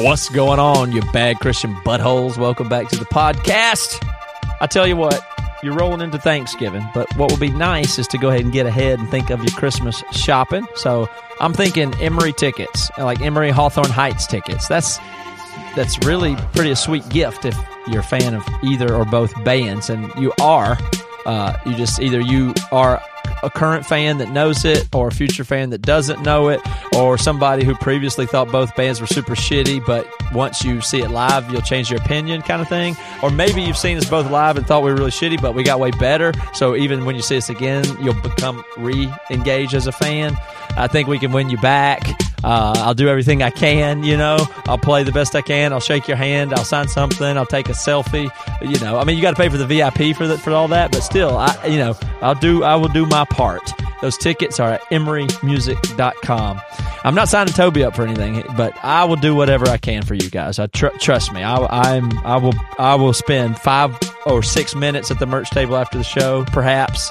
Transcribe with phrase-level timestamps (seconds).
[0.00, 2.38] What's going on, you bad Christian buttholes?
[2.38, 3.98] Welcome back to the podcast.
[4.60, 5.20] I tell you what,
[5.60, 8.64] you're rolling into Thanksgiving, but what would be nice is to go ahead and get
[8.64, 10.64] ahead and think of your Christmas shopping.
[10.76, 11.08] So
[11.40, 14.68] I'm thinking Emery tickets, like Emery Hawthorne Heights tickets.
[14.68, 15.00] That's
[15.74, 19.90] that's really pretty a sweet gift if you're a fan of either or both bands,
[19.90, 20.78] and you are.
[21.26, 23.02] Uh, you just either you are
[23.42, 26.60] a current fan that knows it, or a future fan that doesn't know it,
[26.94, 31.10] or somebody who previously thought both bands were super shitty, but once you see it
[31.10, 32.96] live, you'll change your opinion, kind of thing.
[33.22, 35.62] Or maybe you've seen us both live and thought we were really shitty, but we
[35.62, 36.32] got way better.
[36.54, 40.36] So even when you see us again, you'll become re engaged as a fan.
[40.76, 42.02] I think we can win you back.
[42.44, 44.38] Uh, I'll do everything I can, you know.
[44.66, 45.72] I'll play the best I can.
[45.72, 46.54] I'll shake your hand.
[46.54, 47.36] I'll sign something.
[47.36, 48.30] I'll take a selfie.
[48.62, 50.68] You know, I mean, you got to pay for the VIP for that for all
[50.68, 52.62] that, but still, I, you know, I'll do.
[52.62, 53.72] I will do my part.
[54.00, 56.60] Those tickets are at emerymusic.com.
[57.04, 60.14] I'm not signing Toby up for anything, but I will do whatever I can for
[60.14, 60.58] you guys.
[60.58, 61.42] I tr- trust me.
[61.42, 62.16] I, I'm.
[62.18, 62.54] I will.
[62.78, 67.10] I will spend five or six minutes at the merch table after the show, perhaps.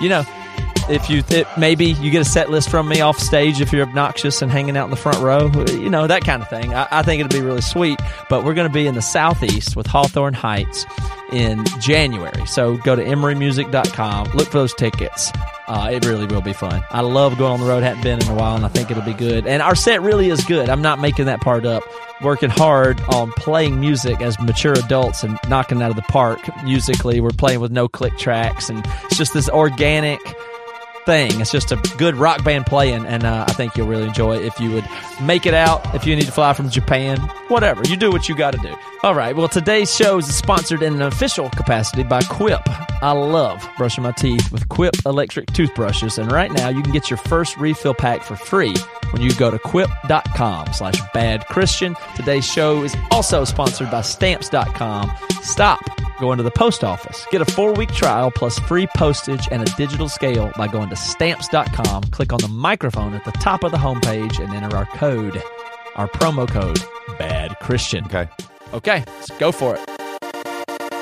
[0.00, 0.24] You know,
[0.88, 3.86] if you th- maybe you get a set list from me off stage if you're
[3.86, 6.74] obnoxious and hanging out in the front row, you know that kind of thing.
[6.74, 8.00] I, I think it'd be really sweet.
[8.28, 10.86] But we're going to be in the southeast with Hawthorne Heights
[11.32, 15.32] in January, so go to emerymusic.com, look for those tickets.
[15.66, 16.84] Uh, it really will be fun.
[16.90, 17.82] I love going on the road.
[17.82, 19.46] Hadn't been in a while, and I think it'll be good.
[19.48, 20.68] And our set really is good.
[20.68, 21.82] I'm not making that part up.
[22.22, 27.20] Working hard on playing music as mature adults and knocking out of the park musically.
[27.20, 30.20] We're playing with no click tracks, and it's just this organic
[31.06, 31.40] thing.
[31.40, 34.44] It's just a good rock band playing, and uh, I think you'll really enjoy it
[34.44, 34.84] if you would
[35.22, 35.94] make it out.
[35.94, 37.18] If you need to fly from Japan,
[37.48, 38.74] whatever, you do what you got to do.
[39.02, 39.34] All right.
[39.34, 42.60] Well, today's show is sponsored in an official capacity by Quip.
[43.02, 47.08] I love brushing my teeth with Quip electric toothbrushes, and right now you can get
[47.08, 48.74] your first refill pack for free
[49.12, 51.94] when you go to quip.com slash bad Christian.
[52.16, 55.10] Today's show is also sponsored by stamps.com.
[55.42, 55.80] Stop
[56.18, 57.26] going to the post office.
[57.30, 60.95] Get a four week trial plus free postage and a digital scale by going to
[60.96, 62.04] stamps.com.
[62.04, 65.42] Click on the microphone at the top of the homepage and enter our code,
[65.94, 66.80] our promo code,
[67.18, 68.04] Bad Christian.
[68.06, 68.28] Okay.
[68.72, 70.96] Okay, let's go for it.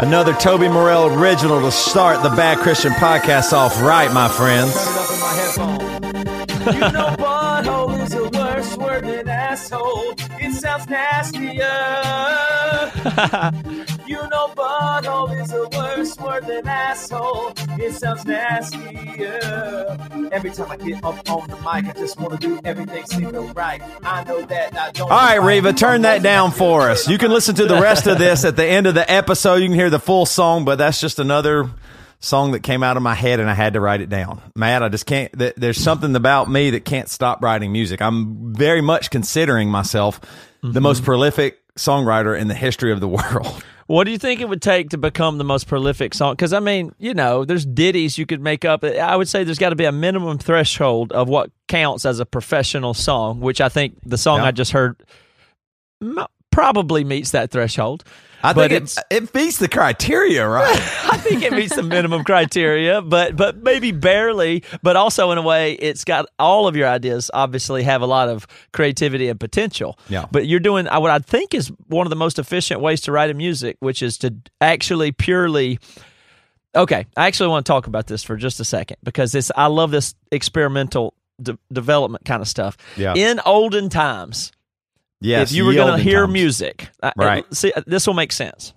[0.00, 4.72] Another Toby Morrell original to start the Bad Christian podcast off right, my friends.
[6.72, 10.14] you know butthole is a worse word than asshole.
[10.40, 12.47] It sounds nastier.
[14.06, 17.52] you know butthole is a worse word than asshole.
[17.78, 19.96] It sounds nastier.
[20.32, 23.52] Every time I get up on the mic, I just want to do everything seem
[23.52, 23.80] right.
[24.02, 25.10] I know that I don't.
[25.10, 27.08] All right, Reva, turn that down for us.
[27.08, 29.56] You can listen to the rest of this at the end of the episode.
[29.56, 31.70] You can hear the full song, but that's just another
[32.20, 34.40] song that came out of my head and I had to write it down.
[34.56, 38.02] Matt, I just can't, th- there's something about me that can't stop writing music.
[38.02, 40.20] I'm very much considering myself
[40.60, 40.82] the mm-hmm.
[40.82, 43.64] most prolific songwriter in the history of the world.
[43.86, 46.34] What do you think it would take to become the most prolific song?
[46.34, 48.84] Because I mean, you know, there's ditties you could make up.
[48.84, 52.26] I would say there's got to be a minimum threshold of what counts as a
[52.26, 54.44] professional song, which I think the song Yeah.
[54.44, 55.02] I just heard
[56.50, 58.04] probably meets that threshold.
[58.42, 60.68] I But think it's- it, it beats the criteria, right?
[61.10, 64.62] I think it meets the minimum criteria, but but maybe barely.
[64.82, 67.30] But also in a way, it's got all of your ideas.
[67.34, 69.98] Obviously, have a lot of creativity and potential.
[70.08, 70.26] Yeah.
[70.30, 73.12] But you're doing uh, what I think is one of the most efficient ways to
[73.12, 75.78] write a music, which is to actually purely.
[76.76, 79.66] Okay, I actually want to talk about this for just a second because this I
[79.66, 82.76] love this experimental de- development kind of stuff.
[82.96, 83.14] Yeah.
[83.14, 84.52] In olden times,
[85.20, 85.50] yes.
[85.50, 86.32] if you were going to hear times.
[86.32, 87.44] music, uh, Right.
[87.50, 88.72] uh, See, uh, this will make sense.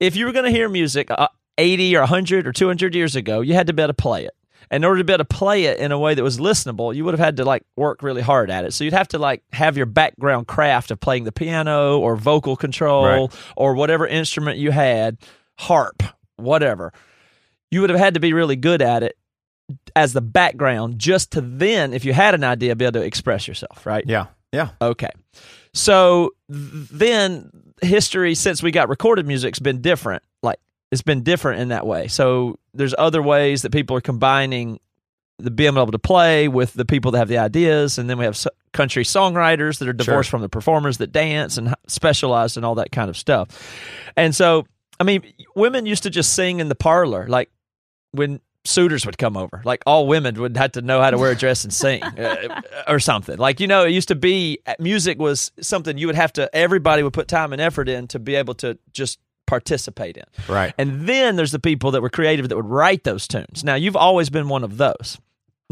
[0.00, 1.28] If you were going to hear music uh,
[1.58, 4.34] 80 or 100 or 200 years ago, you had to be able to play it.
[4.70, 7.04] In order to be able to play it in a way that was listenable, you
[7.04, 8.72] would have had to like work really hard at it.
[8.72, 12.56] So you'd have to like have your background craft of playing the piano or vocal
[12.56, 13.38] control Right.
[13.56, 15.18] or whatever instrument you had,
[15.58, 16.02] harp,
[16.36, 16.92] whatever.
[17.70, 19.16] You would have had to be really good at it
[19.94, 23.46] as the background just to then, if you had an idea, be able to express
[23.46, 24.04] yourself, right?
[24.06, 24.26] Yeah.
[24.52, 24.70] Yeah.
[24.80, 25.10] Okay.
[25.74, 27.50] So then
[27.82, 30.22] history since we got recorded music's been different.
[30.42, 30.60] Like
[30.90, 32.08] it's been different in that way.
[32.08, 34.80] So there's other ways that people are combining
[35.38, 38.24] the being able to play with the people that have the ideas, and then we
[38.24, 38.40] have
[38.72, 42.76] country songwriters that are divorced from the performers that dance and specialized specialize in all
[42.76, 43.48] that kind of stuff.
[44.16, 44.64] And so,
[45.00, 45.22] I mean,
[45.56, 47.50] women used to just sing in the parlor, like
[48.12, 49.62] when suitors would come over.
[49.64, 52.60] Like all women would have to know how to wear a dress and sing uh,
[52.88, 53.38] or something.
[53.38, 56.54] Like, you know, it used to be uh, music was something you would have to,
[56.54, 60.24] everybody would put time and effort in to be able to just participate in.
[60.48, 60.72] Right.
[60.78, 63.62] And then there's the people that were creative that would write those tunes.
[63.62, 65.18] Now, you've always been one of those.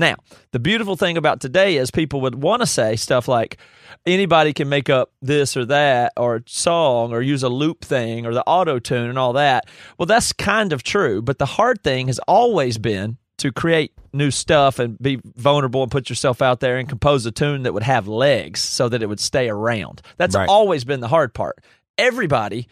[0.03, 0.17] Now,
[0.51, 3.57] the beautiful thing about today is people would want to say stuff like
[4.05, 8.35] anybody can make up this or that or song or use a loop thing or
[8.35, 9.69] the auto tune and all that.
[9.97, 14.33] Well, that's kind of true, but the hard thing has always been to create new
[14.33, 17.85] stuff and be vulnerable and put yourself out there and compose a tune that would
[17.85, 20.03] have legs so that it would stay around.
[20.17, 20.49] That's Right.
[20.49, 21.63] always been the hard part.
[21.97, 22.67] Everybody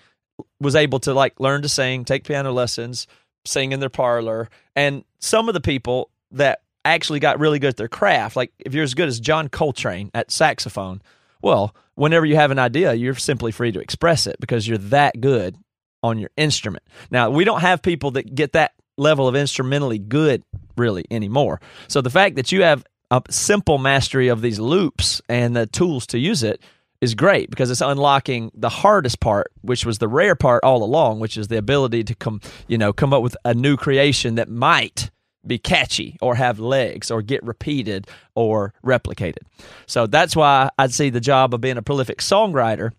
[0.61, 3.07] was able to like learn to sing, take piano lessons,
[3.45, 7.77] sing in their parlor, and some of the people that actually got really good at
[7.77, 11.03] their craft, like if you're as good as John Coltrane at saxophone,
[11.43, 15.21] well, whenever you have an idea, you're simply free to express it because you're that
[15.21, 15.57] good
[16.03, 16.85] on your instrument.
[17.11, 20.43] Now, we don't have people that get that level of instrumentally good
[20.77, 21.61] really anymore.
[21.89, 26.07] So the fact that you have a simple mastery of these loops and the tools
[26.09, 26.63] to use it
[27.01, 31.19] is great because it's unlocking the hardest part, which was the rare part all along,
[31.19, 34.49] which is the ability to come, you know, come up with a new creation that
[34.49, 35.11] might
[35.47, 39.45] be catchy or have legs or get repeated or replicated.
[39.87, 42.93] So that's why I'd see the job of being a prolific songwriter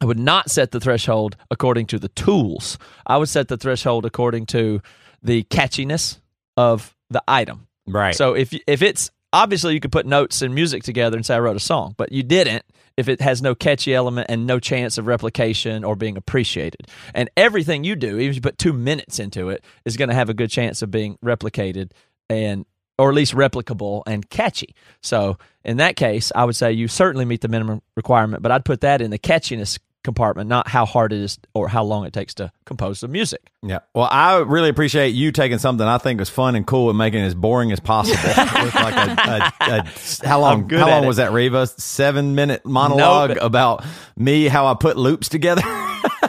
[0.00, 2.78] I would not set the threshold according to the tools.
[3.06, 4.82] I would set the threshold according to
[5.22, 6.20] the catchiness
[6.56, 7.66] of the item.
[7.86, 8.14] Right.
[8.14, 11.40] So if if it's obviously you could put notes and music together and say I
[11.40, 12.64] wrote a song, but you didn't
[12.96, 16.86] if it has no catchy element and no chance of replication or being appreciated.
[17.14, 20.14] And everything you do, even if you put 2 minutes into it, is going to
[20.14, 21.90] have a good chance of being replicated
[22.30, 22.64] and
[22.98, 24.74] or at least replicable and catchy.
[25.02, 28.64] So in that case, I would say you certainly meet the minimum requirement, but I'd
[28.64, 32.14] put that in the catchiness compartment, not how hard it is or how long it
[32.14, 33.50] takes to compose the music.
[33.62, 33.80] Yeah.
[33.94, 37.22] Well, I really appreciate you taking something I think was fun and cool and making
[37.22, 38.16] it as boring as possible.
[38.36, 39.82] like a, a, a,
[40.26, 40.70] how long?
[40.70, 41.06] How long it.
[41.08, 41.66] was that, Reva?
[41.66, 43.84] Seven minute monologue about
[44.16, 45.62] me how I put loops together.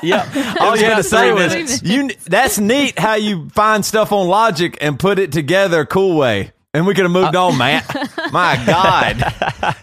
[0.04, 0.56] Yeah.
[0.60, 2.10] All you had to say was you.
[2.26, 6.52] That's neat how you find stuff on Logic and put it together cool way.
[6.74, 7.88] And we could have moved uh, on, Matt.
[8.32, 9.34] My God,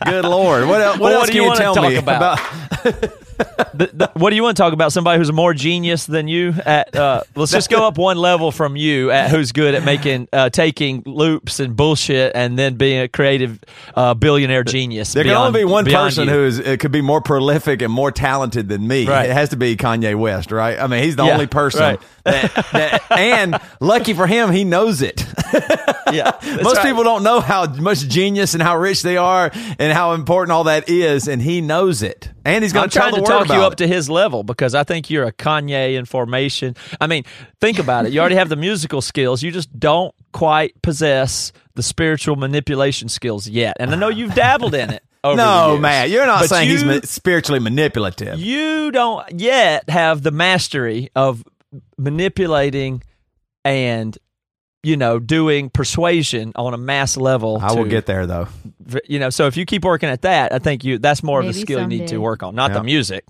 [0.04, 0.68] good Lord!
[0.68, 3.20] What, what Well, else do can you you wanna tell talk me about?
[3.74, 4.92] the, the, what do you want to talk about?
[4.92, 6.94] Somebody who's more genius than you at?
[6.94, 10.50] Uh, let's just go up one level from you at who's good at making, uh,
[10.50, 13.58] taking loops and bullshit, and then being a creative
[13.94, 15.12] uh, billionaire genius.
[15.12, 16.34] There can only be one person you.
[16.34, 19.06] who is it could be more prolific and more talented than me.
[19.06, 19.28] Right.
[19.28, 20.78] It has to be Kanye West, right?
[20.78, 21.80] I mean, he's the Yeah, only person.
[21.80, 22.00] right.
[22.24, 25.24] That, that, and lucky for him, he knows it.
[26.12, 26.32] Yeah,
[26.62, 26.84] Most right.
[26.86, 30.64] people don't know how much genius and how rich they are and how important all
[30.64, 32.30] that is, and he knows it.
[32.44, 34.84] And he's going to tell the to talk you up to his level because I
[34.84, 36.76] think you're a Kanye in formation.
[37.00, 37.24] I mean,
[37.60, 38.12] think about it.
[38.12, 39.42] You already have the musical skills.
[39.42, 43.76] You just don't quite possess the spiritual manipulation skills yet.
[43.80, 45.02] And I know you've dabbled in it.
[45.24, 48.38] Over No, man, you're not But saying he's ma- spiritually manipulative.
[48.38, 51.42] You don't yet have the mastery of
[51.96, 53.02] manipulating
[53.64, 54.16] and
[54.84, 57.58] you know doing persuasion on a mass level.
[57.60, 58.48] I will get there though.
[59.08, 61.46] you know so if you keep working at that i think you that's more of
[61.46, 62.78] Maybe the skill you need to work on not Yeah.
[62.78, 63.24] the music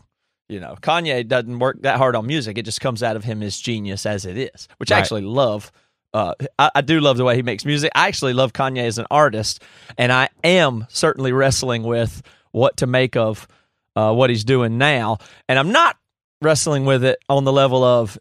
[0.49, 3.41] you know kanye doesn't work that hard on music it just comes out of him
[3.43, 5.71] as genius as it is which i actually love
[6.13, 8.99] uh, I, I do love the way he makes music i actually love kanye as
[8.99, 9.63] an artist
[9.97, 12.21] and i am certainly wrestling with
[12.51, 13.47] what to make of
[13.97, 15.19] uh, what he's doing now
[15.49, 15.97] and i'm not
[16.43, 18.19] wrestling with it on the level of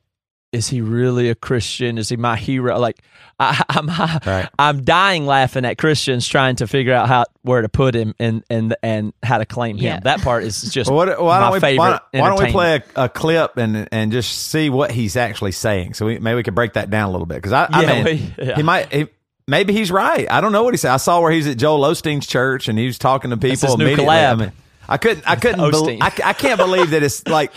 [0.54, 1.98] is he really a Christian?
[1.98, 2.78] Is he my hero?
[2.80, 3.02] Like
[3.40, 4.48] I, I'm, Right.
[4.58, 8.44] I'm dying laughing at Christians trying to figure out how where to put him and
[8.50, 9.84] and and how to claim him.
[9.86, 10.00] Yeah.
[10.00, 11.80] That part is just Well, what, why my don't we, favorite.
[11.80, 15.18] why, don't- why don't we play a, a clip and and just see what he's
[15.18, 15.96] actually saying?
[15.96, 18.06] So we, maybe we could break that down a little bit because I, I mean,
[18.06, 18.56] we- yeah.
[18.56, 18.94] he might.
[18.94, 19.08] He,
[19.48, 20.30] maybe he's right.
[20.32, 20.92] I don't know what he said.
[20.94, 23.78] I saw where he's at Joel Osteen's church and he was talking to people his
[23.78, 24.32] new collab.
[24.32, 24.52] I mean,
[24.88, 25.28] I couldn't.
[25.30, 25.58] I couldn't.
[25.72, 25.98] bel Osteen.
[26.02, 27.52] I, I can't believe that it's like,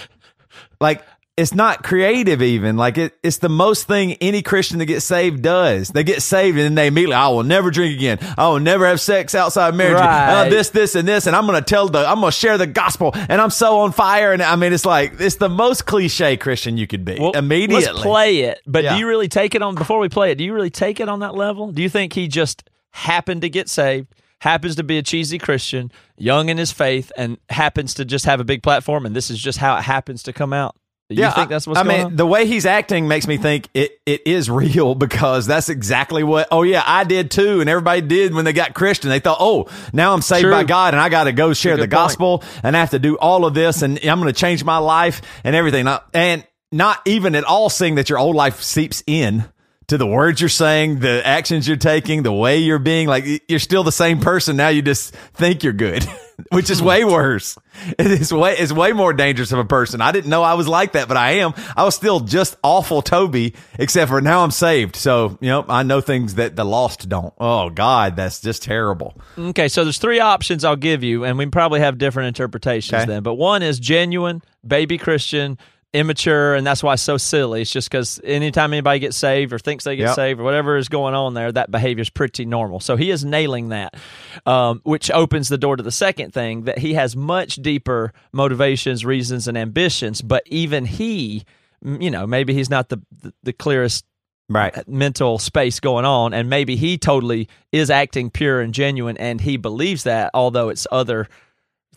[0.81, 1.03] like.
[1.37, 3.15] It's not creative, even like it.
[3.23, 5.91] It's the most thing any Christian that gets saved does.
[5.91, 8.19] They get saved and then they immediately, I will never drink again.
[8.39, 10.01] I will never have sex outside marriage.
[10.01, 10.47] Right.
[10.47, 12.57] Uh, this, this, and this, and I'm going to tell the, I'm going to share
[12.57, 14.33] the gospel, and I'm so on fire.
[14.33, 17.19] And I mean, it's like it's the most cliche Christian you could be.
[17.21, 18.63] Well, immediately, Let's play it.
[18.67, 18.95] But Yeah.
[18.95, 20.37] do you really take it on before we play it?
[20.37, 21.71] Do you really take it on that level?
[21.71, 25.93] Do you think he just happened to get saved, happens to be a cheesy Christian,
[26.17, 29.39] young in his faith, and happens to just have a big platform, and this is
[29.39, 30.75] just how it happens to come out.
[31.09, 32.17] You yeah, think that's what's I mean, on?
[32.17, 36.49] the way he's acting makes me think it, it is real because that's exactly what.
[36.51, 39.11] Oh yeah, I did too, and everybody did when they got Christian.
[39.11, 40.51] They thought, oh, now I'm saved True.
[40.51, 41.91] by God, and I got to go share the point.
[41.91, 44.79] gospel, and I have to do all of this, and I'm going to change my
[44.79, 45.87] life and everything.
[46.13, 49.45] And not even at all seeing that your old life seeps in
[49.89, 53.07] to the words you're saying, the actions you're taking, the way you're being.
[53.07, 54.69] Like you're still the same person now.
[54.69, 56.05] You just think you're good,
[56.51, 57.57] which is way worse.
[57.99, 60.01] It is way it's way more dangerous of a person.
[60.01, 61.53] I didn't know I was like that, but I am.
[61.77, 64.97] I was still just awful Toby, except for now I'm saved.
[64.97, 67.35] So you know I know things that the lost don't.
[67.39, 69.15] Oh God, that's just terrible.
[69.37, 73.05] Okay, so there's three options I'll give you, and we probably have different interpretations Okay.
[73.13, 73.23] then.
[73.23, 75.59] But one is genuine, baby Christian,
[75.97, 77.63] immature, and that's why it's so silly.
[77.63, 80.15] It's just because anytime anybody gets saved or thinks they get Yep.
[80.15, 82.81] saved or whatever is going on there, that behavior is pretty normal.
[82.81, 83.95] So he is nailing that,
[84.45, 89.05] um, which opens the door to the second thing that he has much deeper motivations,
[89.05, 90.23] reasons, and ambitions.
[90.23, 91.45] But even he,
[91.83, 94.05] you know, maybe he's not the the, the clearest
[94.49, 94.87] Right.
[94.87, 99.57] mental space going on and maybe he totally is acting pure and genuine and he
[99.57, 101.27] believes that although it's other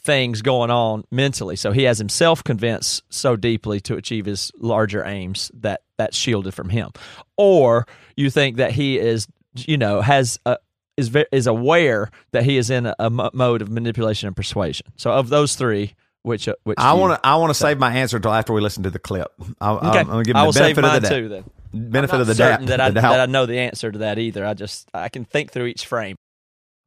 [0.01, 5.03] things going on mentally so he has himself convinced so deeply to achieve his larger
[5.05, 6.89] aims that that's shielded from him
[7.37, 10.57] or you think that he is you know has a
[10.97, 15.11] is is aware that he is in a, a mode of manipulation and persuasion so
[15.11, 17.27] of those three which uh, which I want to.
[17.27, 19.31] I want to save my answer until after we listen to the clip.
[19.61, 21.15] I'll, okay I'm going to give I him the benefit save mine of the doubt.
[21.15, 22.65] too then Benefit of the doubt.
[22.65, 23.11] that I, the doubt.
[23.11, 24.45] that I know the answer to that either.
[24.45, 26.15] I just I can think through each frame.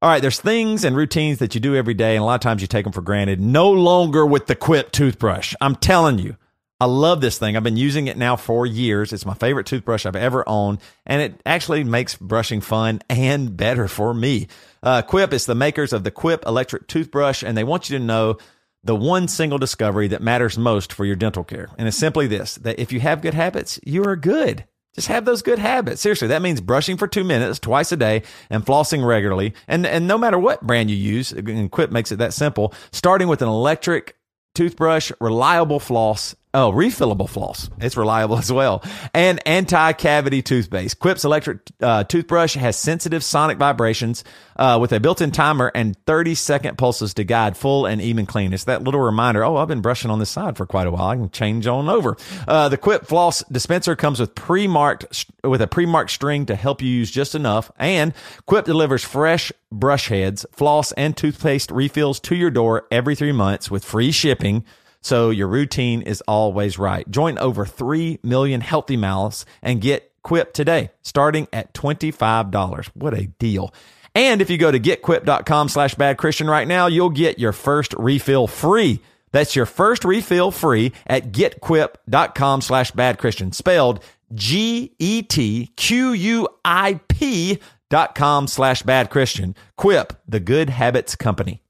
[0.03, 2.41] All right, there's things and routines that you do every day, and a lot of
[2.41, 3.41] times you take them for granted.
[3.41, 5.55] No longer with the Quip toothbrush.
[5.61, 6.37] I'm telling you,
[6.81, 7.57] I love this thing.
[7.57, 9.13] I've been using it now for years.
[9.13, 13.87] It's my favorite toothbrush I've ever owned, and it actually makes brushing fun and better
[13.87, 14.49] for me.
[14.83, 18.05] Uh, Quip is the makers of the Quip electric toothbrush, and they want you to
[18.05, 18.39] know
[18.83, 21.69] the one single discovery that matters most for your dental care.
[21.79, 24.65] And it's simply this that if you have good habits, you are good.
[24.95, 26.03] Just have those good habits.
[26.03, 29.55] Seriously, that means brushing for two minutes twice a day and flossing regularly.
[29.67, 32.75] And and no matter what brand you use, and Quip makes it that simple.
[32.91, 34.17] Starting with an electric
[34.55, 36.35] toothbrush, reliable floss.
[36.55, 37.71] Oh, refillable floss.
[37.81, 38.85] It's reliable as well.
[39.15, 40.99] And anti-cavity toothpaste.
[40.99, 44.23] Quip's electric uh, toothbrush has sensitive sonic vibrations
[44.57, 48.53] uh, with a built-in timer and 30-second pulses to guide full and even clean.
[48.53, 49.43] It's that little reminder.
[49.45, 51.09] Oh, I've been brushing on this side for quite a while.
[51.09, 52.17] I can change on over.
[52.47, 56.89] Uh, the Quip floss dispenser comes with pre-marked with a pre-marked string to help you
[56.89, 57.71] use just enough.
[57.79, 58.13] And
[58.45, 63.71] Quip delivers fresh brush heads, floss, and toothpaste refills to your door every three months
[63.71, 64.65] with free shipping.
[65.03, 67.09] So your routine is always right.
[67.11, 72.87] Join over 3 million healthy mouths and get Quip today, starting at $25.
[72.95, 73.75] What a deal.
[74.15, 77.93] And if you go to getquip.com slash bad Christian right now, you'll get your first
[77.95, 79.01] refill free.
[79.33, 84.05] That's your first refill free at getquip.com slash bad Christian, spelled
[84.35, 87.59] G E T Q U I P
[87.91, 89.55] dot com slash bad Christian.
[89.77, 91.62] Quip, the good habits company.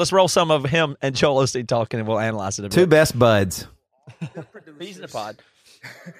[0.00, 2.86] Let's roll some of him and Joel Osteen talking, and we'll analyze it a Two
[2.86, 2.88] bit.
[2.88, 3.66] best buds.
[4.80, 5.36] He's in the pod.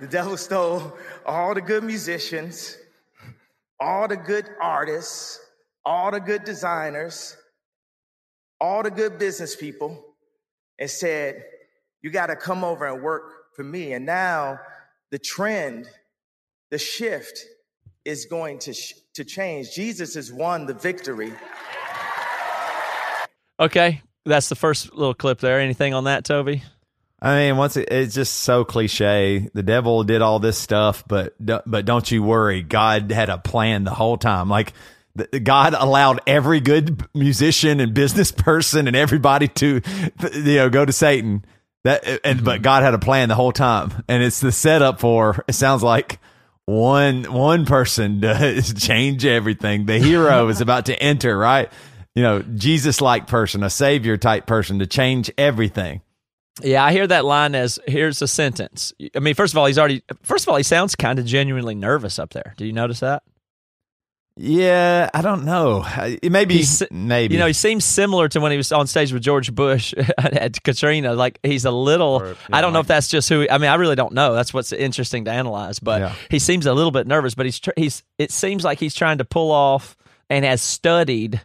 [0.00, 0.92] The devil stole
[1.24, 2.76] all the good musicians,
[3.78, 5.38] all the good artists,
[5.84, 7.36] all the good designers,
[8.60, 10.04] all the good business people,
[10.80, 11.44] and said,
[12.02, 13.92] You got to come over and work for me.
[13.92, 14.58] And now
[15.12, 15.88] the trend,
[16.72, 17.38] the shift
[18.04, 19.72] is going to, sh- to change.
[19.76, 21.32] Jesus has won the victory.
[23.64, 25.58] Okay, that's the first little clip there.
[25.58, 26.62] Anything on that, Toby?
[27.22, 29.48] I mean, once it, it's just so cliche.
[29.54, 32.60] The devil did all this stuff, but but don't you worry.
[32.60, 34.50] God had a plan the whole time.
[34.50, 34.74] Like
[35.42, 39.80] God allowed every good musician and business person and everybody to
[40.34, 41.46] you know go to Satan.
[41.84, 42.62] That and but mm-hmm.
[42.62, 45.42] God had a plan the whole time, and it's the setup for.
[45.48, 46.18] It sounds like
[46.66, 49.86] one one person does change everything.
[49.86, 51.72] The hero is about to enter, right?
[52.14, 56.00] You know, Jesus like person, a savior type person to change everything.
[56.62, 58.92] Yeah, I hear that line as here's a sentence.
[59.16, 60.02] I mean, first of all, he's already.
[60.22, 62.54] First of all, he sounds kind of genuinely nervous up there.
[62.56, 63.24] Do you notice that?
[64.36, 65.86] Yeah, I don't know.
[66.24, 67.34] Maybe, He's- maybe.
[67.34, 70.60] You know, he seems similar to when he was on stage with George Bush at
[70.64, 71.14] Katrina.
[71.14, 72.14] Like he's a little.
[72.20, 73.40] Or, I don't know like- if that's just who.
[73.40, 74.34] He, I mean, I really don't know.
[74.34, 75.78] That's what's interesting to analyze.
[75.78, 76.14] But Yeah.
[76.30, 77.34] he seems a little bit nervous.
[77.36, 78.02] But he's tr- he's.
[78.18, 79.96] It seems like he's trying to pull off
[80.28, 81.40] and has studied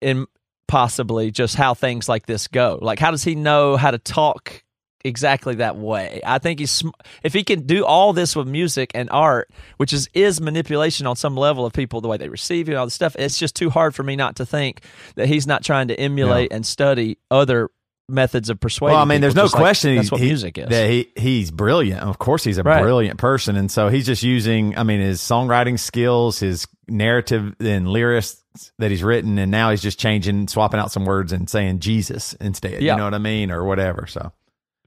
[0.00, 0.26] in
[0.66, 2.78] possibly just how things like this go.
[2.80, 4.62] Like, how does he know how to talk
[5.04, 6.20] exactly that way.
[6.24, 6.90] I think he's sm-
[7.22, 11.16] if he can do all this with music and art, which is is manipulation on
[11.16, 13.16] some level of people the way they receive you and all this stuff.
[13.18, 14.82] It's just too hard for me not to think
[15.16, 17.70] that he's not trying to emulate and study other
[18.08, 18.94] methods of persuading.
[18.94, 20.68] Well, I mean, there's no just like question that's what he- music is.
[20.68, 22.02] That he he's brilliant.
[22.02, 22.82] Of course, he's a Right.
[22.82, 24.76] brilliant person, and so he's just using.
[24.78, 28.42] I mean, his songwriting skills, his narrative and lyrics
[28.78, 32.32] that he's written, and now he's just changing, swapping out some words and saying Jesus
[32.34, 32.82] instead.
[32.82, 32.92] Yeah.
[32.94, 34.06] You know what I mean, or whatever.
[34.06, 34.32] So,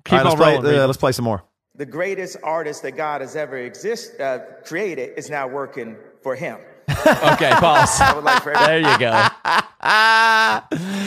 [0.04, 0.80] Keep All right, let's on play.
[0.80, 1.44] uh, let's play some more.
[1.76, 6.58] The greatest artist that God has ever exist uh, created is now working for him.
[7.34, 8.00] Okay, pause.
[8.24, 9.28] Like there you go.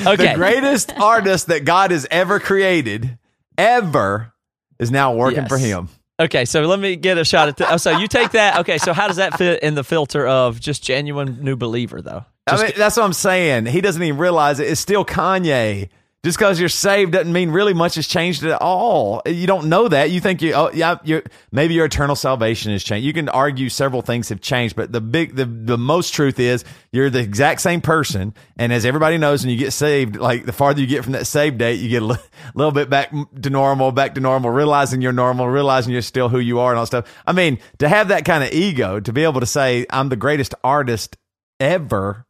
[0.07, 0.29] Okay.
[0.29, 3.19] The greatest artist that God has ever created,
[3.57, 4.33] ever,
[4.79, 5.49] is now working Yes.
[5.49, 5.89] for him.
[6.21, 7.57] Okay, so let me get a shot at.
[7.57, 8.61] Th- oh, so you take that.
[8.61, 12.25] Okay, so how does that fit in the filter of just genuine new believer though?
[12.47, 13.67] I mean, that's what I'm saying.
[13.67, 14.69] He doesn't even realize it.
[14.69, 15.89] It's still Kanye.
[16.25, 19.21] Just because you're saved doesn't mean really much has changed at all.
[19.27, 20.11] You don't know that.
[20.11, 23.05] You think you, oh yeah, you maybe your eternal salvation has changed.
[23.05, 26.65] You can argue several things have changed, but the big, the the most truth is
[26.93, 28.33] you're the exact same person.
[28.57, 31.27] And as everybody knows, when you get saved, like the farther you get from that
[31.27, 32.17] save date, you get a li-
[32.55, 33.13] little bit back
[33.43, 36.79] to normal, back to normal, realizing you're normal, realizing you're still who you are, and
[36.79, 37.07] all stuff.
[37.27, 40.17] I mean, to have that kind of ego, to be able to say I'm the
[40.17, 41.19] greatest artist
[41.61, 42.25] ever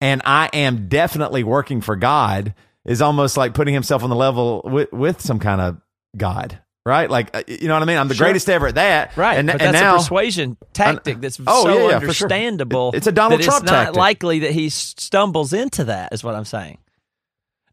[0.00, 4.62] and I am definitely working for God is almost like putting himself on the level
[4.64, 5.80] with, with some kind of
[6.16, 7.08] God, right?
[7.08, 7.96] Like, uh, you know what I mean?
[7.98, 8.26] I'm the Sure.
[8.26, 9.16] greatest ever at that.
[9.16, 12.12] Right, And, but and that's now, a persuasion tactic that's Oh, so yeah, yeah, for
[12.12, 12.26] sure.
[12.26, 12.90] understandable.
[12.92, 13.96] It- it's a Donald Trump It's not tactic.
[13.96, 16.12] likely that he stumbles into that.
[16.12, 16.78] Is what I'm saying.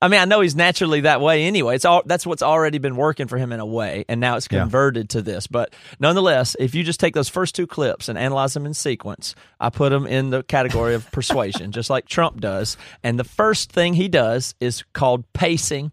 [0.02, 1.76] I mean, I know he's naturally that way anyway.
[1.76, 4.48] It's all that's what's already been working for him in a way, and now it's
[4.50, 4.60] Yeah.
[4.62, 5.46] converted to this.
[5.46, 9.36] But nonetheless, if you just take those first two clips and analyze them in sequence,
[9.60, 12.78] I put them in the category of persuasion, just like Trump does.
[13.04, 15.92] And the first thing he does is called pacing.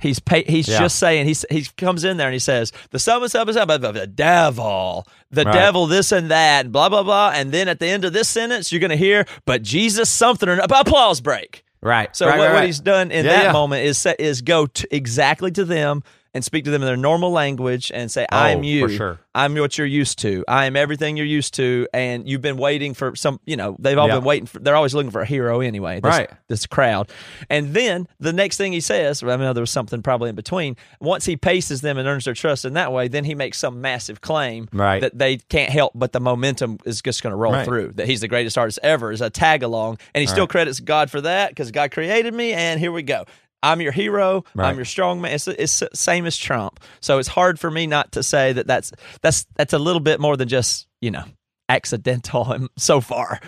[0.00, 0.78] He's pa- he's Yeah.
[0.78, 3.56] just saying he's he comes in there and he says the sum is sum is
[3.56, 5.52] sum, the devil, the Right.
[5.54, 8.28] devil, this and that, and blah blah blah, and then at the end of this
[8.28, 11.64] sentence you're going to hear, but Jesus something or about applause break.
[11.86, 12.14] Right.
[12.14, 13.52] So right, what, right, what he's done in Yeah, that yeah.
[13.52, 16.02] moment is is go to exactly to them
[16.36, 18.88] and speak to them in their normal language and say, "I'm Oh, you.
[18.88, 19.20] for sure.
[19.34, 20.44] I'm what you're used to.
[20.46, 23.40] I am everything you're used to." And you've been waiting for some.
[23.46, 24.16] You know, they've all Yeah.
[24.16, 24.58] been waiting for.
[24.58, 26.00] They're always looking for a hero anyway.
[26.00, 26.30] This, Right.
[26.48, 27.08] This crowd,
[27.50, 30.36] and then the next thing he says, well, I know there was something probably in
[30.36, 30.76] between.
[31.00, 33.80] Once he paces them and earns their trust in that way, then he makes some
[33.80, 35.00] massive claim Right.
[35.00, 37.64] that they can't help but the momentum is just going to roll Right.
[37.64, 37.92] through.
[37.94, 41.10] That he's the greatest artist ever is a tag along, and he still credits God
[41.10, 43.24] for that because God created me, and here we go.
[43.62, 44.44] I'm your hero.
[44.54, 44.68] Right.
[44.68, 45.32] I'm your strong man.
[45.32, 46.80] It's, it's the same as Trump.
[47.00, 48.92] So it's hard for me not to say that that's
[49.22, 51.24] that's that's a little bit more than just you know
[51.68, 53.40] accidental so far.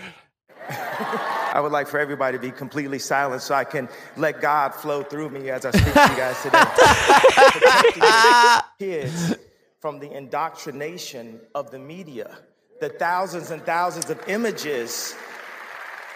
[0.71, 5.01] I would like for everybody to be completely silent so I can let God flow
[5.01, 6.63] through me as I speak to you guys today.
[7.97, 9.35] Protecting kids
[9.79, 12.37] from the indoctrination of the media,
[12.81, 15.15] the thousands and thousands of images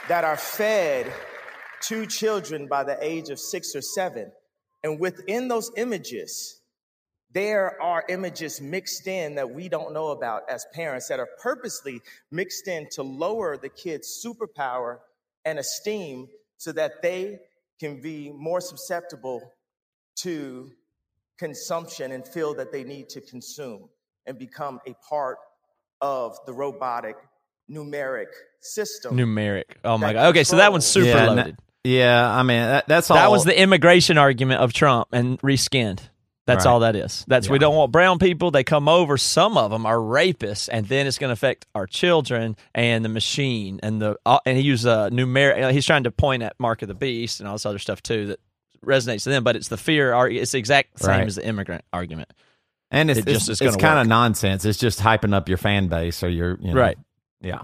[0.08, 1.12] that are fed
[1.84, 4.32] to children by the age of six or seven.
[4.84, 6.62] And within those images,
[7.32, 12.02] there are images mixed in that we don't know about as parents that are purposely
[12.32, 15.00] mixed in to lower the kids' superpower
[15.46, 17.40] and esteem so that they
[17.80, 19.42] can be more susceptible
[20.16, 20.72] to
[21.40, 23.90] consumption and feel that they need to consume
[24.26, 25.38] and become a part
[26.02, 27.16] of the robotic
[27.70, 28.28] numeric
[28.62, 29.18] system.
[29.18, 29.64] Numeric.
[29.84, 30.28] Oh my god.
[30.28, 31.58] Okay, so that one's super yeah, loaded.
[31.84, 33.18] Yeah, I mean that, that's all.
[33.18, 36.00] That was the immigration argument of Trump and reskinned.
[36.46, 36.72] That's Right.
[36.72, 37.24] all that is.
[37.26, 38.52] That's we don't want brown people.
[38.52, 39.18] They come over.
[39.18, 43.10] Some of them are rapists, and then it's going to affect our children and the
[43.10, 45.72] machine and the uh, and he used a numeric.
[45.72, 48.28] He's trying to point at Mark of the Beast and all this other stuff too
[48.28, 48.40] that
[48.86, 49.46] resonates to them.
[49.46, 50.14] But it's the fear.
[50.28, 51.28] It's the exact same Right.
[51.28, 52.34] as the immigrant argument.
[52.92, 54.66] and it's it just it's, it's kind of nonsense.
[54.66, 56.98] It's just hyping up your fan base or your you know, Right.
[57.40, 57.62] Yeah.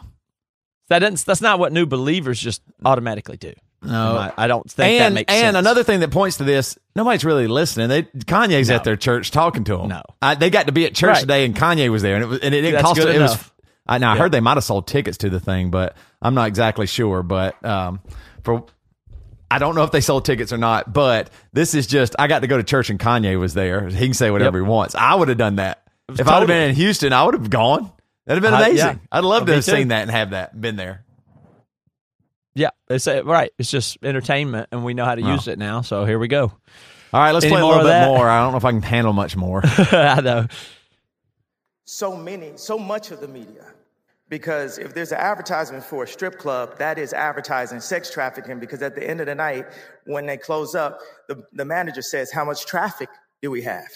[0.87, 3.53] That doesn't, that's not what new believers just automatically do.
[3.81, 4.17] No.
[4.17, 5.47] I, I don't think that and makes and sense.
[5.49, 7.87] And another thing that points to this, nobody's really listening.
[7.87, 8.75] They Kanye's No.
[8.75, 9.87] at their church talking to them.
[9.89, 10.01] No.
[10.21, 11.21] I, they got to be at church Right.
[11.21, 12.99] today, and Kanye was there, and it was and it didn't That's cost.
[12.99, 13.15] It was.
[13.15, 13.53] enough.
[13.87, 16.47] I, now I heard they might have sold tickets to the thing, but I'm not
[16.49, 17.23] exactly sure.
[17.23, 18.01] But um,
[18.43, 18.65] for
[19.49, 20.91] I don't know if they sold tickets or not.
[20.93, 23.87] But this is just I got to go to church, and Kanye was there.
[23.87, 24.65] He can say whatever Yep.
[24.65, 24.95] he wants.
[24.95, 27.13] I would have done that if I'd have been in Houston.
[27.13, 27.91] I would have gone.
[28.25, 28.75] That'd have been amazing.
[28.77, 28.95] yeah.
[29.11, 29.71] I'd love to have too.
[29.71, 31.03] seen that and have that been there.
[32.55, 33.51] Yeah, it's uh, right.
[33.57, 35.33] It's just entertainment, and we know how to Oh.
[35.33, 35.81] use it now.
[35.81, 36.51] So here we go.
[37.13, 38.07] All right, let's Any play a more little of bit that?
[38.07, 38.27] more.
[38.29, 39.61] I don't know if I can handle much more.
[39.65, 40.47] I know.
[41.85, 43.65] so many, so much of the media.
[44.29, 48.59] Because if there's an advertisement for a strip club, that is advertising sex trafficking.
[48.59, 49.65] Because at the end of the night,
[50.05, 53.09] when they close up, the, the manager says, How much traffic
[53.41, 53.87] do we have?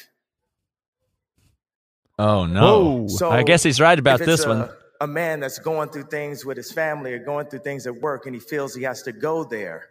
[2.18, 3.08] Oh no!
[3.08, 4.70] So I guess he's right about if it's this a, one.
[5.04, 8.26] A man that's going through things with his family or going through things at work
[8.26, 9.90] and he feels he has to go there.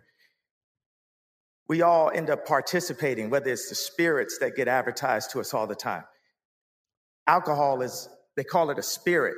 [1.68, 5.66] We all end up participating, whether it's the spirits that get advertised to us all
[5.66, 6.05] the time.
[7.27, 9.37] Alcohol is, they call it a spirit.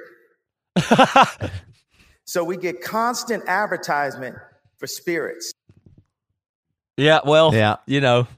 [2.25, 4.37] so we get constant advertisement
[4.79, 5.53] for spirits.
[6.97, 7.77] Yeah, well, Yeah.
[7.87, 8.29] you know,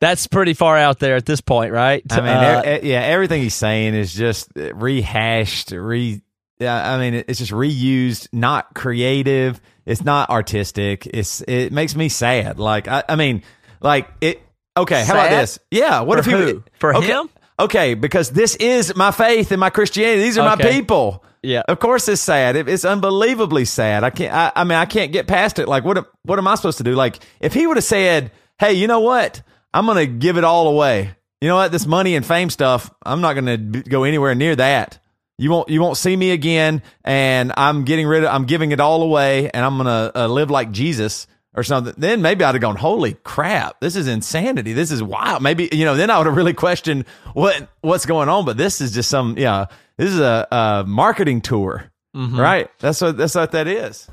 [0.00, 2.02] that's pretty far out there at this point, right?
[2.10, 6.22] I mean, Uh, yeah, everything he's saying is just rehashed, re.
[6.60, 9.60] I mean, it's just reused, not creative.
[9.86, 11.06] It's not artistic.
[11.06, 12.58] It's it makes me sad.
[12.58, 13.42] Like I, I mean,
[13.80, 14.42] like it.
[14.76, 15.58] Okay, how about this?
[15.70, 16.64] Yeah, what For if he who?
[16.78, 17.28] For okay, him?
[17.58, 20.22] Okay, because this is my faith and my Christianity.
[20.22, 21.24] These are my people.
[21.42, 21.62] Yeah.
[21.68, 22.54] of course it's sad.
[22.56, 24.04] It, it's unbelievably sad.
[24.04, 24.34] I can't.
[24.34, 25.68] I, I mean, I can't get past it.
[25.68, 26.06] Like, what?
[26.22, 26.92] What am I supposed to do?
[26.94, 29.42] Like, if he would have said, "Hey, you know what?
[29.72, 31.14] I'm going to give it all away.
[31.40, 31.72] You know what?
[31.72, 32.90] This money and fame stuff.
[33.02, 34.98] I'm not going to go anywhere near that.
[35.38, 35.68] You won't.
[35.70, 36.82] You won't see me again.
[37.04, 38.30] And I'm getting rid of.
[38.34, 39.50] I'm giving it all away.
[39.50, 42.76] And I'm going to uh, live like Jesus." Or something, then maybe I'd have gone,
[42.76, 43.80] "Holy crap!
[43.80, 44.72] This is insanity.
[44.72, 48.28] This is wild." Maybe you know, then I would have really questioned what what's going
[48.28, 48.44] on.
[48.44, 51.90] But this is just some, yeah, this is a, a marketing tour,
[52.38, 52.70] right?
[52.78, 54.08] That's what that's what that is.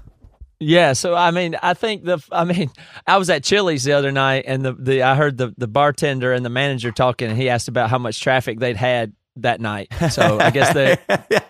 [0.60, 2.72] Yeah, so I mean, I think the I mean,
[3.06, 6.34] I was at Chili's the other night, and the, the I heard the the bartender
[6.34, 9.90] and the manager talking, and he asked about how much traffic they'd had that night.
[10.10, 10.98] So I guess they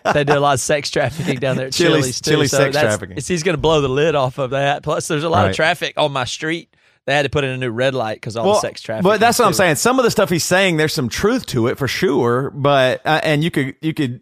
[0.12, 2.30] they do a lot of sex trafficking down there at Chili's- Chili's too.
[2.32, 3.16] Chili's so sex trafficking.
[3.16, 4.82] He's going to blow the lid off of that.
[4.82, 5.50] Plus, there's a lot Right.
[5.50, 6.74] of traffic on my street.
[7.06, 9.04] They had to put in a new red light because all the sex traffic.
[9.04, 9.76] But that's what I'm saying.
[9.76, 12.50] Some of the stuff he's saying, there's some truth to it for sure.
[12.50, 14.20] But uh, and you could you could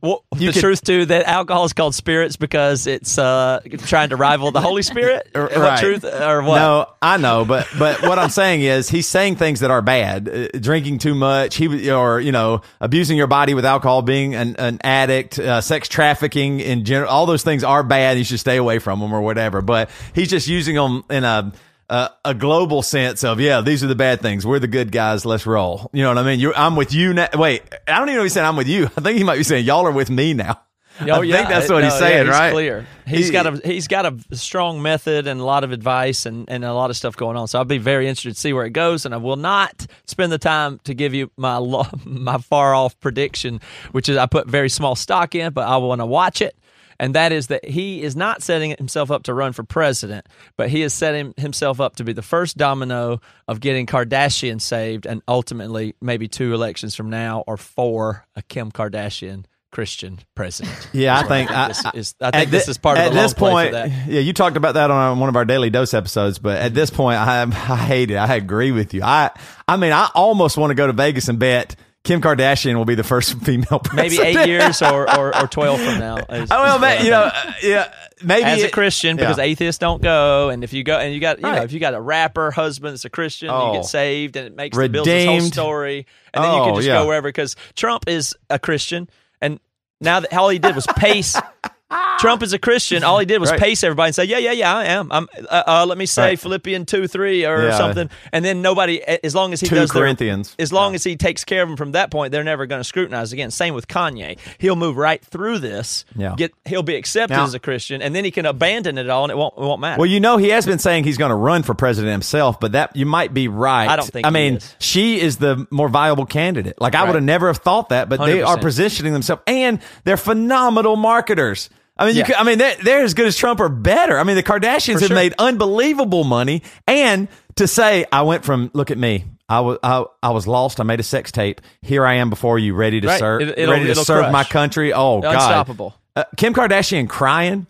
[0.00, 4.10] Well, You the could- truth too that alcohol is called spirits because it's uh, trying
[4.10, 5.28] to rival the Holy Spirit.
[5.34, 5.78] What Right.
[5.78, 6.56] truth or what?
[6.56, 10.28] No, I know, but but what I'm saying is he's saying things that are bad.
[10.28, 14.56] Uh, drinking too much, he or you know abusing your body with alcohol, being an,
[14.56, 17.10] an addict, uh, sex trafficking in general.
[17.10, 18.18] All those things are bad.
[18.18, 19.62] You should stay away from them or whatever.
[19.62, 21.52] But he's just using them in a.
[21.90, 24.46] A, a global sense of yeah, these are the bad things.
[24.46, 25.26] We're the good guys.
[25.26, 25.90] Let's roll.
[25.92, 26.40] You know what I mean?
[26.40, 27.28] You, I'm with you now.
[27.34, 28.86] Wait, I don't even know if he's saying I'm with you.
[28.96, 30.60] I think he might be saying y'all are with me now.
[31.00, 31.36] Oh, I yeah.
[31.38, 32.52] think that's what No, he's yeah, saying, he's right?
[32.52, 32.86] Clear.
[33.04, 36.48] He's He- got a he's got a strong method and a lot of advice and,
[36.48, 37.48] and a lot of stuff going on.
[37.48, 39.04] So I'll be very interested to see where it goes.
[39.04, 41.58] And I will not spend the time to give you my
[42.04, 43.60] my far off prediction,
[43.92, 46.56] which is I put very small stock in, but I want to watch it.
[46.98, 50.26] And that is that he is not setting himself up to run for president,
[50.56, 55.06] but he is setting himself up to be the first domino of getting Kardashian saved,
[55.06, 60.72] and ultimately maybe two elections from now or four a Kim Kardashian Christian president.
[60.92, 63.08] Yeah, I think I, this I- is, I think at this is part of at
[63.12, 63.72] the this point.
[63.72, 66.74] Yeah, you talked about that on uh, one of our daily dose episodes, but at
[66.74, 68.16] this point, I I hate it.
[68.16, 69.02] I agree with you.
[69.02, 69.30] I
[69.66, 72.94] I mean, I almost want to go to Vegas and bet Kim Kardashian will be
[72.94, 73.94] the first female president.
[73.96, 76.16] Maybe eight years or, or, or twelve from now.
[76.28, 79.44] is- Oh well, you know, uh, yeah, maybe as a it- Christian, because yeah.
[79.44, 81.94] atheists don't go, and if you go and you got you know if you got
[81.94, 83.72] a rapper husband that's a Christian, Oh.
[83.72, 86.74] you get saved, and it makes the Bills whole story, and then you Oh, can
[86.76, 87.00] just yeah.
[87.02, 89.08] go wherever because Trump is a Christian,
[89.40, 89.58] and
[90.00, 91.36] now that all he did was pace.
[92.18, 93.04] Trump is a Christian.
[93.04, 93.60] All he did was Right.
[93.60, 95.28] pace everybody and say, "Yeah, yeah, yeah, I am." I'm.
[95.48, 96.40] Uh, uh, let me say Right.
[96.40, 97.76] Philippians two, three, or Yeah.
[97.76, 99.02] something, and then nobody.
[99.02, 100.54] As long as he Two does their- Corinthians.
[100.58, 102.84] as long as he takes care of them from that point, they're never going to
[102.84, 103.50] scrutinize again.
[103.50, 104.38] Same with Kanye.
[104.58, 106.04] He'll move right through this.
[106.16, 106.34] Yeah.
[106.36, 109.24] Get he'll be accepted Now- as a Christian, and then he can abandon it all,
[109.24, 109.98] and it won't it won't matter.
[109.98, 112.72] Well, you know, he has been saying he's going to run for president himself, but
[112.72, 113.88] that you might be right.
[113.88, 114.74] I don't think I mean, is.
[114.78, 116.80] she is the more viable candidate.
[116.80, 117.08] Like I Right.
[117.08, 121.68] would have never have thought that, but they are positioning themselves, and they're phenomenal marketers.
[121.96, 122.26] I mean, you Yeah.
[122.26, 124.18] could, I mean, they're, they're as good as Trump or better.
[124.18, 125.14] I mean, the Kardashians For have sure.
[125.16, 130.04] made unbelievable money, and to say, "I went from look at me." I was I,
[130.22, 130.80] I was lost.
[130.80, 131.60] I made a sex tape.
[131.82, 133.18] Here I am before you, ready to Right.
[133.20, 134.32] serve, It- ready to serve crush.
[134.32, 134.92] my country.
[134.92, 135.94] Oh God, Unstoppable.
[136.16, 137.66] uh, Kim Kardashian crying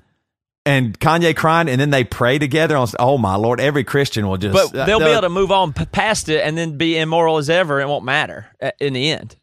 [0.65, 2.77] and Kanye crying, and then they pray together.
[2.77, 3.61] On, oh my lord!
[3.61, 4.55] Every Christian will just.
[4.55, 7.37] but uh, they'll be they'll- able to move on past it and then be immoral
[7.37, 7.81] as ever.
[7.81, 9.37] It won't matter uh, in the end.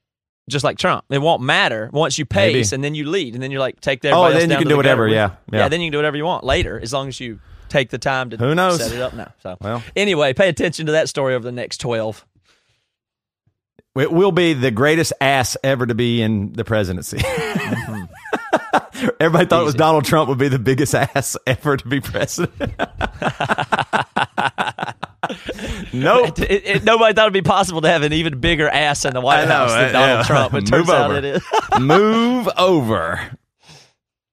[0.50, 2.76] Just like Trump, it won't matter once you pace Maybe.
[2.76, 4.76] and then you lead and then you're like take the Oh, then you can do
[4.76, 5.36] whatever, gutter.
[5.52, 5.70] yeah, yeah.
[5.70, 8.32] Then you can do whatever you want later, as long as you take the time
[8.32, 8.80] to Who knows?
[8.84, 9.32] set it up now.
[9.44, 9.82] So Well.
[9.96, 12.26] anyway, pay attention to that story over the next twelve.
[13.96, 17.20] It will be the greatest ass ever to be in the presidency.
[18.52, 19.08] Mm-hmm.
[19.20, 22.74] Everybody thought it was Donald Trump would be the biggest ass ever to be president.
[25.94, 26.38] nope.
[26.84, 29.54] Nobody thought it'd be possible to have an even bigger ass in the White know,
[29.54, 30.24] House than uh, Donald yeah.
[30.24, 30.54] Trump.
[30.54, 31.18] It Move turns out over.
[31.18, 31.44] it is.
[31.80, 33.38] Move over.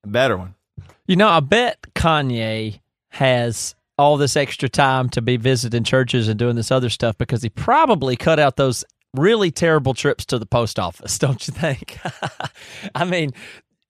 [0.05, 0.55] A better one.
[1.07, 6.39] You know, I bet Kanye has all this extra time to be visiting churches and
[6.39, 10.47] doing this other stuff because he probably cut out those really terrible trips to the
[10.47, 11.99] post office, don't you think?
[12.95, 13.33] I mean,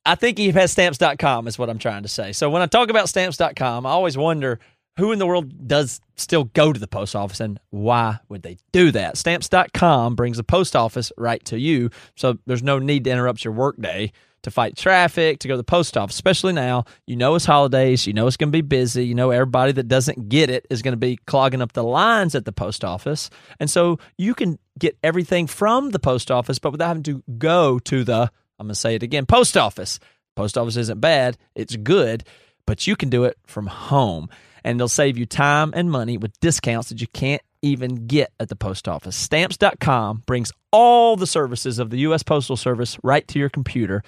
[0.06, 2.32] I think he has stamps.com is what I'm trying to say.
[2.32, 4.58] So when I talk about stamps.com, I always wonder
[4.98, 8.58] who in the world does still go to the post office and why would they
[8.72, 9.16] do that?
[9.16, 11.90] Stamps.com brings the post office right to you.
[12.16, 15.64] So there's no need to interrupt your workday to fight traffic, to go to the
[15.64, 16.84] post office, especially now.
[17.06, 18.06] You know it's holidays.
[18.06, 19.06] You know it's going to be busy.
[19.06, 22.34] You know everybody that doesn't get it is going to be clogging up the lines
[22.34, 23.30] at the post office.
[23.60, 27.78] And so you can get everything from the post office, but without having to go
[27.80, 30.00] to the, I'm going to say it again, post office.
[30.34, 32.24] Post office isn't bad, it's good,
[32.64, 34.28] but you can do it from home.
[34.64, 38.48] And they'll save you time and money with discounts that you can't even get at
[38.48, 39.16] the post office.
[39.16, 42.22] Stamps.com brings all the services of the U.S.
[42.22, 44.02] Postal Service right to your computer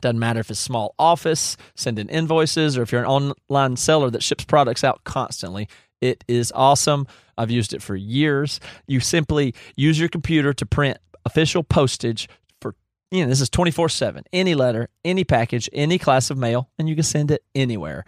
[0.00, 4.22] doesn't matter if it's small office, sending invoices, or if you're an online seller that
[4.22, 5.68] ships products out constantly.
[6.00, 7.06] It is awesome.
[7.38, 8.60] I've used it for years.
[8.86, 12.28] You simply use your computer to print official postage
[12.60, 12.74] for,
[13.10, 14.24] you know, this is 24 7.
[14.32, 18.04] Any letter, any package, any class of mail, and you can send it anywhere.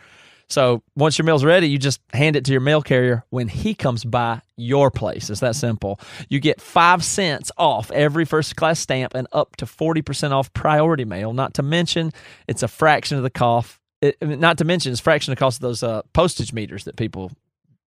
[0.48, 3.74] So once your mail's ready, you just hand it to your mail carrier when he
[3.74, 5.28] comes by your place.
[5.28, 6.00] It's that simple.
[6.28, 11.04] You get five cents off every first class stamp and up to 40% off priority
[11.04, 11.32] mail.
[11.32, 12.12] Not to mention,
[12.46, 13.78] it's a fraction of the cost.
[14.00, 16.96] It, not to mention, it's fraction of the cost of those uh, postage meters that
[16.96, 17.32] people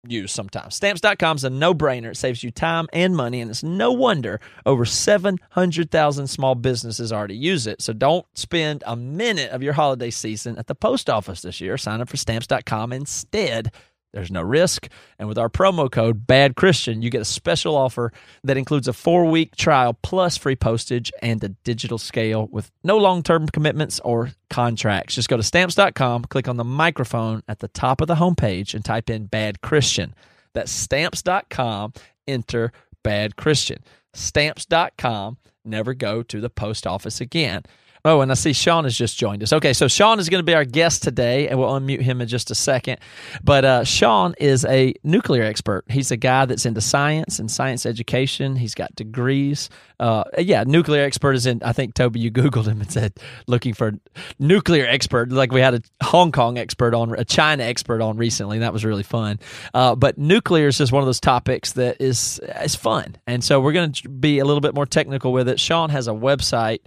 [0.07, 0.75] use sometimes.
[0.75, 2.11] Stamps.com is a no brainer.
[2.11, 7.35] It saves you time and money, and it's no wonder over 700,000 small businesses already
[7.35, 7.81] use it.
[7.81, 11.77] So don't spend a minute of your holiday season at the post office this year.
[11.77, 13.71] Sign up for Stamps.com instead.
[14.13, 14.87] There's no risk.
[15.19, 18.11] And with our promo code Bad Christian, you get a special offer
[18.43, 22.97] that includes a four week trial plus free postage and a digital scale with no
[22.97, 25.15] long term commitments or contracts.
[25.15, 28.83] Just go to stamps.com, click on the microphone at the top of the homepage, and
[28.83, 30.15] type in Bad Christian.
[30.53, 31.93] That's stamps.com,
[32.27, 32.71] enter
[33.03, 33.83] Bad Christian.
[34.15, 37.63] Stamps.com, never go to the post office again.
[38.05, 39.51] Oh, and I see Sean has just joined us.
[39.51, 42.27] Okay, so Sean is going to be our guest today, and we'll unmute him in
[42.27, 42.99] just a second.
[43.43, 45.83] But uh, Sean is a nuclear expert.
[45.89, 48.55] He's a guy that's into science and science education.
[48.55, 49.69] He's got degrees.
[49.99, 51.61] Uh, yeah, nuclear expert is in.
[51.61, 53.13] I think Toby, you Googled him and said
[53.47, 53.91] looking for
[54.39, 55.31] nuclear expert.
[55.31, 58.59] Like we had a Hong Kong expert on, a China expert on recently.
[58.59, 59.39] That was really fun.
[59.73, 63.59] Uh, but nuclear is just one of those topics that is is fun, and so
[63.59, 65.59] we're going to be a little bit more technical with it.
[65.59, 66.79] Sean has a website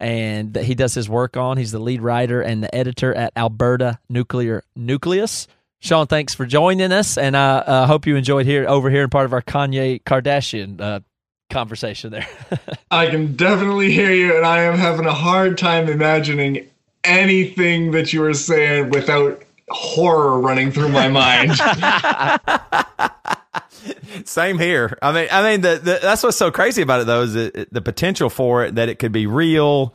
[0.00, 1.58] and that he does his work on.
[1.58, 5.46] He's the lead writer and the editor at Alberta Nuclear Nucleus.
[5.78, 9.10] Sean, thanks for joining us, and I uh, hope you enjoyed here over here in
[9.10, 11.00] part of our Kanye Kardashian uh,
[11.48, 12.28] conversation there.
[12.90, 16.68] I can definitely hear you, and I am having a hard time imagining
[17.04, 21.52] anything that you were saying without horror running through my mind.
[24.24, 24.98] Same here.
[25.02, 27.68] I mean, I mean, the, the, that's what's so crazy about it, though, is the,
[27.70, 29.94] the potential for it that it could be real.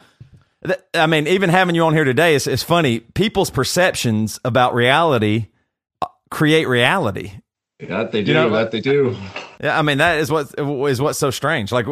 [0.94, 3.00] I mean, even having you on here today is, is funny.
[3.00, 5.48] People's perceptions about reality
[6.02, 7.32] uh, create reality.
[7.80, 8.32] Yeah, they do.
[8.32, 9.18] You know, that they do.
[9.62, 11.74] Yeah, I mean that is what is what's so strange.
[11.74, 11.86] Like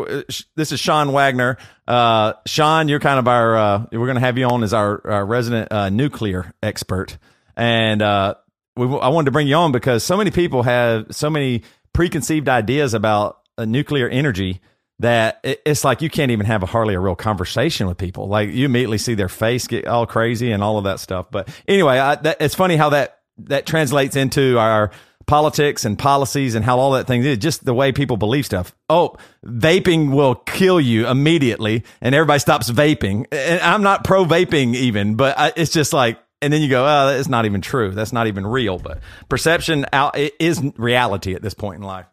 [0.56, 1.58] this is Sean Wagner.
[1.86, 3.58] Uh, Sean, you're kind of our.
[3.58, 7.18] Uh, we're going to have you on as our, our resident uh, nuclear expert,
[7.58, 8.36] and uh,
[8.78, 12.50] we, I wanted to bring you on because so many people have so many preconceived
[12.50, 14.62] ideas about uh, nuclear energy
[15.00, 18.28] that it, it's like you can't even have a hardly a real conversation with people.
[18.28, 21.30] Like you immediately see their face get all crazy and all of that stuff.
[21.32, 24.92] But anyway, I, that, it's funny how that that translates into our
[25.26, 28.76] politics and policies and how all that thing is just the way people believe stuff.
[28.90, 33.26] Oh, vaping will kill you immediately, and everybody stops vaping.
[33.32, 36.84] And I'm not pro vaping even, but I, it's just like and then you go,
[36.84, 37.92] oh, that's not even true.
[37.92, 38.78] That's not even real.
[38.78, 42.06] But perception out is reality at this point in life.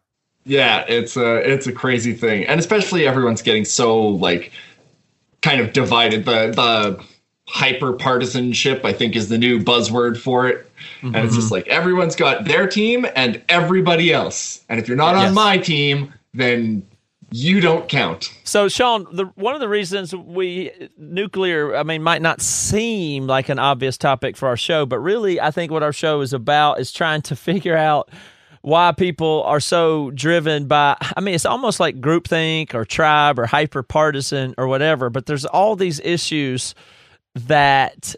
[0.43, 4.51] Yeah, it's a it's a crazy thing, and especially everyone's getting so like
[5.41, 6.25] kind of divided.
[6.25, 7.05] The the
[7.47, 10.65] hyper partisanship, I think, is the new buzzword for it.
[11.01, 11.15] Mm-hmm.
[11.15, 11.55] And it's just mm-hmm.
[11.55, 14.63] like everyone's got their team and everybody else.
[14.69, 15.27] And if you're not yes.
[15.27, 16.87] on my team, then
[17.31, 18.33] you don't count.
[18.43, 23.47] So, Sean, the, one of the reasons we nuclear, I mean, might not seem like
[23.47, 26.79] an obvious topic for our show, but really, I think what our show is about
[26.79, 28.09] is trying to figure out
[28.63, 30.95] why people are so driven by.
[31.15, 35.45] I mean, it's almost like groupthink or tribe or hyper partisan or whatever, but there's
[35.45, 36.75] all these issues
[37.33, 38.13] that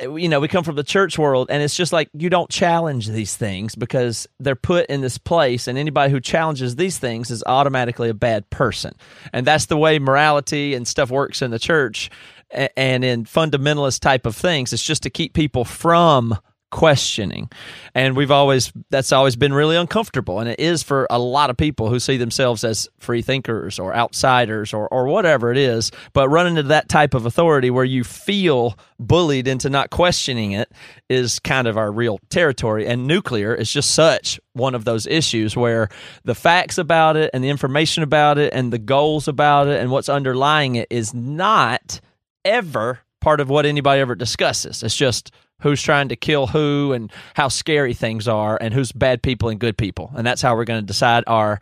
[0.00, 2.50] Uh, you know, we come from the church world, and it's just like you don't
[2.50, 7.30] challenge these things because they're put in this place, and anybody who challenges these things
[7.30, 8.94] is automatically a bad person.
[9.32, 12.10] And that's the way morality and stuff works in the church
[12.50, 14.72] and in fundamentalist type of things.
[14.72, 16.38] It's just to keep people from
[16.74, 17.48] questioning.
[17.94, 20.40] And we've always, that's always been really uncomfortable.
[20.40, 23.94] And it is for a lot of people who see themselves as free thinkers or
[23.94, 25.92] outsiders or, or whatever it is.
[26.14, 30.68] But running into that type of authority where you feel bullied into not questioning it
[31.08, 32.88] is kind of our real territory.
[32.88, 35.88] And nuclear is just such one of those issues where
[36.24, 39.92] the facts about it and the information about it and the goals about it and
[39.92, 42.00] what's underlying it is not
[42.44, 44.82] ever part of what anybody ever discusses.
[44.82, 49.22] It's just who's trying to kill who and how scary things are and who's bad
[49.22, 50.12] people and good people.
[50.16, 51.60] And that's how we're going to decide our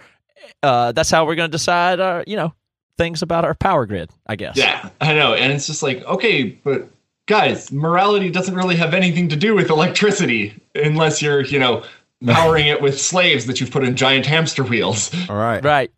[0.63, 2.53] uh, that's how we're going to decide our, you know,
[2.99, 4.57] things about our power grid, I guess.
[4.57, 5.35] Yeah, I know.
[5.35, 6.89] And it's just like, okay, but
[7.27, 11.85] guys, morality doesn't really have anything to do with electricity unless you're, you know,
[12.27, 15.13] powering it with slaves that you've put in giant hamster wheels.
[15.29, 15.65] All right.
[15.65, 15.91] Right.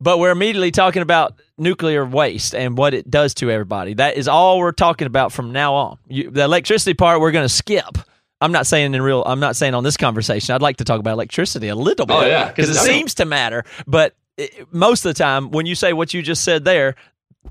[0.00, 3.94] But we're immediately talking about nuclear waste and what it does to everybody.
[3.94, 5.98] That is all we're talking about from now on.
[6.06, 7.98] You, the electricity part we're going to skip.
[8.40, 9.22] I'm not saying in real.
[9.24, 10.54] I'm not saying on this conversation.
[10.54, 12.14] I'd like to talk about electricity a little bit.
[12.14, 12.48] Oh, yeah.
[12.48, 13.64] because it seems to matter.
[13.86, 16.96] But it, most of the time, when you say what you just said there,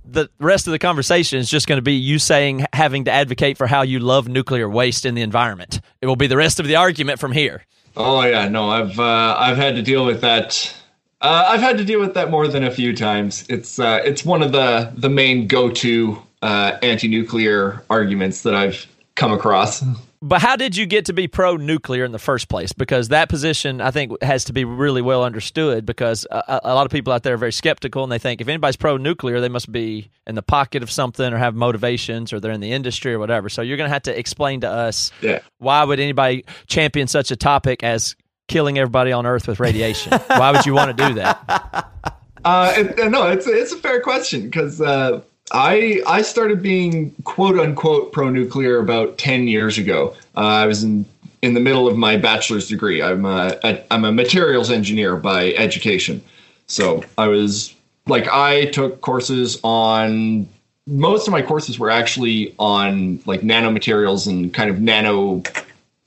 [0.04, 3.58] the rest of the conversation is just going to be you saying having to advocate
[3.58, 5.82] for how you love nuclear waste in the environment.
[6.02, 7.66] It will be the rest of the argument from here.
[7.98, 10.76] Oh yeah, no, I've uh, I've had to deal with that.
[11.22, 13.46] Uh, I've had to deal with that more than a few times.
[13.50, 18.54] It's uh, it's one of the the main go to uh, anti nuclear arguments that
[18.54, 19.84] I've come across.
[20.22, 22.74] But how did you get to be pro nuclear in the first place?
[22.74, 25.86] Because that position, I think, has to be really well understood.
[25.86, 28.48] Because a, a- lot of people out there are very skeptical, and they think if
[28.48, 32.40] anybody's pro nuclear, they must be in the pocket of something or have motivations, or
[32.40, 33.50] they're in the industry or whatever.
[33.50, 35.40] So you're going to have to explain to us Yeah.
[35.60, 38.16] why would anybody champion such a topic as
[38.48, 40.14] killing everybody on Earth with radiation?
[40.28, 41.92] why would you want to do that?
[42.46, 45.20] Uh, it, no, it's it's a fair question because uh,
[45.52, 50.14] I I started being quote unquote pro nuclear about ten years ago.
[50.38, 51.08] Uh, I was in
[51.42, 53.02] in the middle of my bachelor's degree.
[53.02, 53.58] I'm a
[53.90, 56.22] I'm a materials engineer by education,
[56.68, 57.74] so I was
[58.06, 60.48] like I took courses on
[60.86, 65.42] most of my courses were actually on like nanomaterials and kind of nano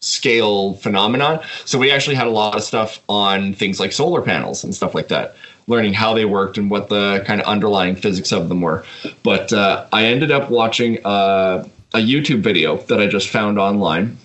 [0.00, 1.40] scale phenomenon.
[1.64, 4.94] So we actually had a lot of stuff on things like solar panels and stuff
[4.94, 5.34] like that,
[5.66, 8.84] learning how they worked and what the kind of underlying physics of them were.
[9.22, 14.16] But uh, I ended up watching uh, a YouTube video that I just found online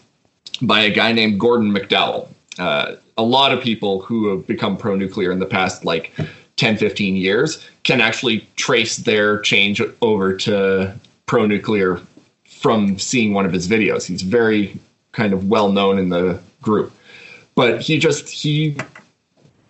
[0.62, 2.28] by a guy named Gordon McDowell.
[2.60, 6.12] Uh, a lot of people who have become pro nuclear in the past like
[6.58, 10.94] 10, 15 years can actually trace their change over to
[11.26, 12.00] pro nuclear
[12.46, 14.06] from seeing one of his videos.
[14.06, 14.80] He's very
[15.14, 16.92] kind of well known in the group.
[17.56, 18.76] But he just he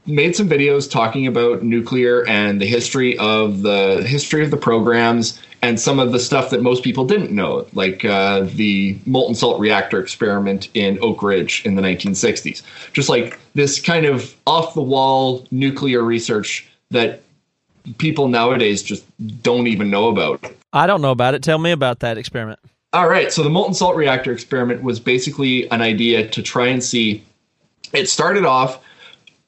[0.05, 5.39] made some videos talking about nuclear and the history of the history of the programs
[5.61, 9.59] and some of the stuff that most people didn't know, like uh, the molten salt
[9.61, 12.63] reactor experiment in Oak Ridge in the 1960s.
[12.91, 17.21] Just like this kind of off the wall nuclear research that
[17.97, 19.05] people nowadays just
[19.41, 20.45] don't even know about.
[20.73, 21.43] I don't know about it.
[21.43, 22.59] Tell me about that experiment.
[22.93, 23.33] All right.
[23.33, 27.23] So the molten salt reactor experiment was basically an idea to try and see.
[27.91, 28.79] It started off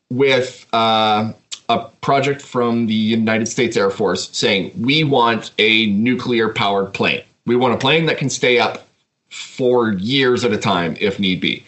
[0.09, 1.31] with uh,
[1.69, 7.23] a project from the United States Air Force saying, we want a nuclear powered plane.
[7.45, 8.87] We want a plane that can stay up
[9.29, 11.63] for years at a time if need be.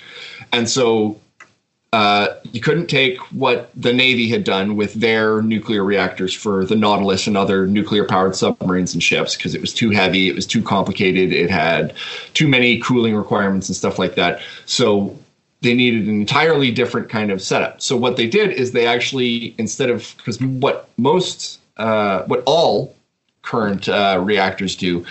[0.51, 1.19] And so
[1.93, 6.75] uh, you couldn't take what the Navy had done with their nuclear reactors for the
[6.75, 10.45] Nautilus and other nuclear powered submarines and ships because it was too heavy, it was
[10.45, 11.93] too complicated, it had
[12.33, 14.41] too many cooling requirements and stuff like that.
[14.65, 15.17] So
[15.61, 17.81] they needed an entirely different kind of setup.
[17.81, 22.95] So what they did is they actually, instead of, because what most, uh, what all
[23.43, 25.05] current uh, reactors do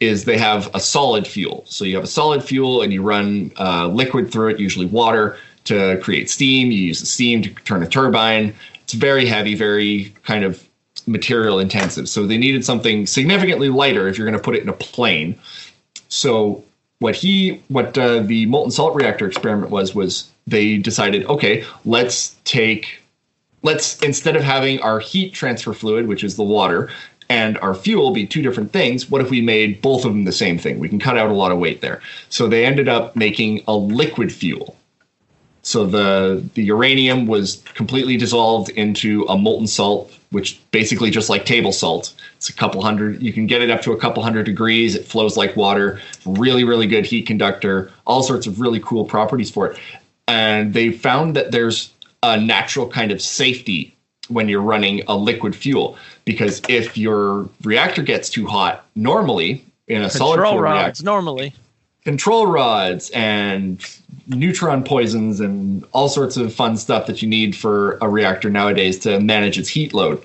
[0.00, 1.64] is they have a solid fuel.
[1.66, 5.36] So you have a solid fuel and you run uh, liquid through it, usually water,
[5.64, 6.70] to create steam.
[6.70, 8.54] You use the steam to turn a turbine.
[8.82, 10.66] It's very heavy, very kind of
[11.06, 12.08] material intensive.
[12.08, 15.38] So they needed something significantly lighter if you're going to put it in a plane.
[16.08, 16.64] So
[16.98, 22.36] what he, what uh, the molten salt reactor experiment was, was they decided, okay, let's
[22.44, 23.02] take,
[23.62, 26.90] let's instead of having our heat transfer fluid, which is the water,
[27.30, 30.32] and our fuel be two different things, what if we made both of them the
[30.32, 30.78] same thing?
[30.78, 32.00] We can cut out a lot of weight there.
[32.28, 34.76] So they ended up making a liquid fuel.
[35.64, 41.44] So the the uranium was completely dissolved into a molten salt, which basically just like
[41.46, 42.14] table salt.
[42.36, 43.22] It's a couple hundred.
[43.22, 44.94] You can get it up to a couple hundred degrees.
[44.94, 46.00] It flows like water.
[46.26, 47.90] Really, really good heat conductor.
[48.06, 49.78] All sorts of really cool properties for it.
[50.28, 51.90] And they found that there's
[52.22, 53.94] a natural kind of safety
[54.28, 60.02] when you're running a liquid fuel because if your reactor gets too hot, normally in
[60.02, 61.54] a solid Control fuel rods reactor, normally.
[62.04, 63.84] control rods and
[64.26, 68.98] neutron poisons and all sorts of fun stuff that you need for a reactor nowadays
[69.00, 70.22] to manage its heat load.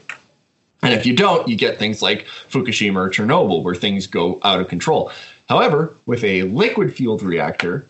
[0.81, 4.61] And if you don't, you get things like Fukushima or Chernobyl, where things go out
[4.61, 5.11] of control.
[5.49, 7.85] However, with a liquid fueled reactor,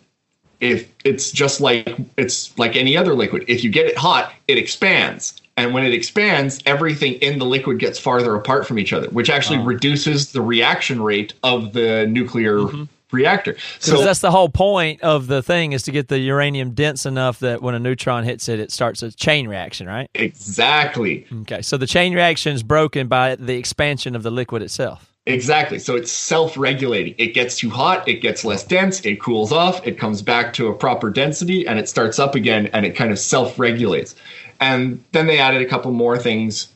[0.59, 4.57] if it's just like it's like any other liquid, if you get it hot, it
[4.57, 5.39] expands.
[5.55, 9.29] And when it expands, everything in the liquid gets farther apart from each other, which
[9.29, 12.83] actually reduces the reaction rate of the nuclear mm-hmm.
[13.11, 13.55] Reactor.
[13.83, 17.39] Because that's the whole point of the thing is to get the uranium dense enough
[17.39, 20.09] that when a neutron hits it, it starts a chain reaction, right?
[20.15, 21.25] exactly.
[21.41, 25.11] Okay, so the chain reaction is broken by the expansion of the liquid itself.
[25.25, 25.77] Exactly.
[25.77, 27.13] So it's self regulating.
[27.17, 30.67] It gets too hot, it gets less dense, it cools off, it comes back to
[30.67, 34.15] a proper density, and it starts up again, and it kind of self regulates.
[34.59, 36.69] And then they added a couple more things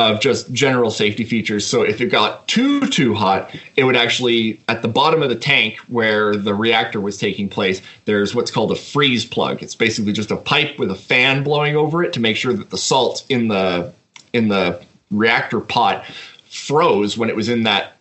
[0.00, 1.66] of just general safety features.
[1.66, 5.36] So if it got too, too hot, it would actually, at the bottom of the
[5.36, 9.62] tank where the reactor was taking place, there's what's called a freeze plug.
[9.62, 12.70] It's basically just a pipe with a fan blowing over it to make sure that
[12.70, 13.92] the salt in the
[14.32, 16.04] in the reactor pot
[16.48, 17.96] froze when it was in that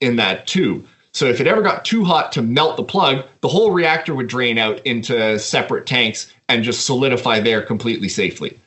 [0.00, 0.86] in that tube.
[1.12, 4.26] So if it ever got too hot to melt the plug, the whole reactor would
[4.26, 8.58] drain out into separate tanks and just solidify there completely safely.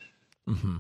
[0.48, 0.78] Mm-hmm.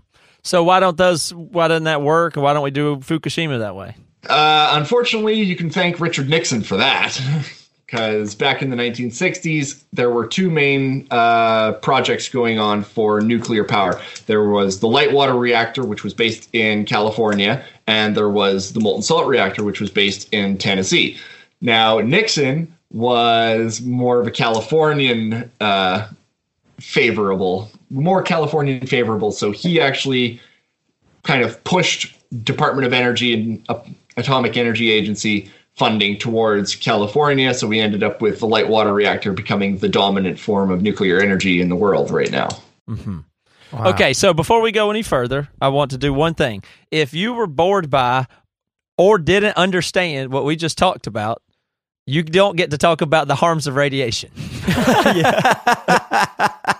[0.47, 1.33] So why don't those?
[1.33, 2.37] Why doesn't that work?
[2.37, 3.95] Why don't we do Fukushima that way?
[4.29, 7.19] Uh, unfortunately, you can thank Richard Nixon for that.
[7.85, 13.63] Because back in the 1960s, there were two main uh, projects going on for nuclear
[13.63, 14.01] power.
[14.25, 18.81] There was the light water reactor, which was based in California, and there was the
[18.81, 21.17] molten salt reactor, which was based in Tennessee.
[21.61, 26.09] Now, Nixon was more of a Californian uh,
[26.81, 29.31] favorable, more Californian favorable.
[29.31, 30.41] So he actually
[31.23, 33.79] kind of pushed Department of Energy and uh,
[34.17, 37.53] Atomic Energy Agency funding towards California.
[37.53, 41.19] So we ended up with the light water reactor becoming the dominant form of nuclear
[41.19, 42.49] energy in the world right now.
[43.73, 46.63] Okay, so before we go any further, I want to do one thing.
[46.89, 48.25] If you were bored by
[48.97, 51.43] or didn't understand what we just talked about,
[52.05, 54.31] you don't get to talk about the harms of radiation.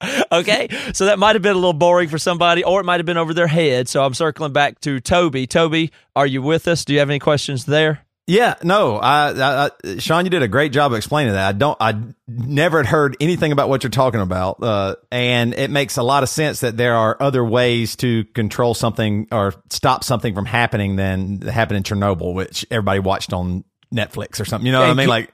[0.32, 3.06] okay, so that might have been a little boring for somebody, or it might have
[3.06, 3.88] been over their head.
[3.88, 5.46] So I'm circling back to Toby.
[5.46, 6.84] Toby, are you with us?
[6.84, 8.04] Do you have any questions there?
[8.28, 11.48] Yeah, no, I, I, Sean, you did a great job explaining that.
[11.48, 15.70] I don't, I never had heard anything about what you're talking about, uh, and it
[15.70, 20.04] makes a lot of sense that there are other ways to control something or stop
[20.04, 24.66] something from happening than happened in Chernobyl, which everybody watched on Netflix or something.
[24.66, 25.08] You know what I mean?
[25.08, 25.32] Like,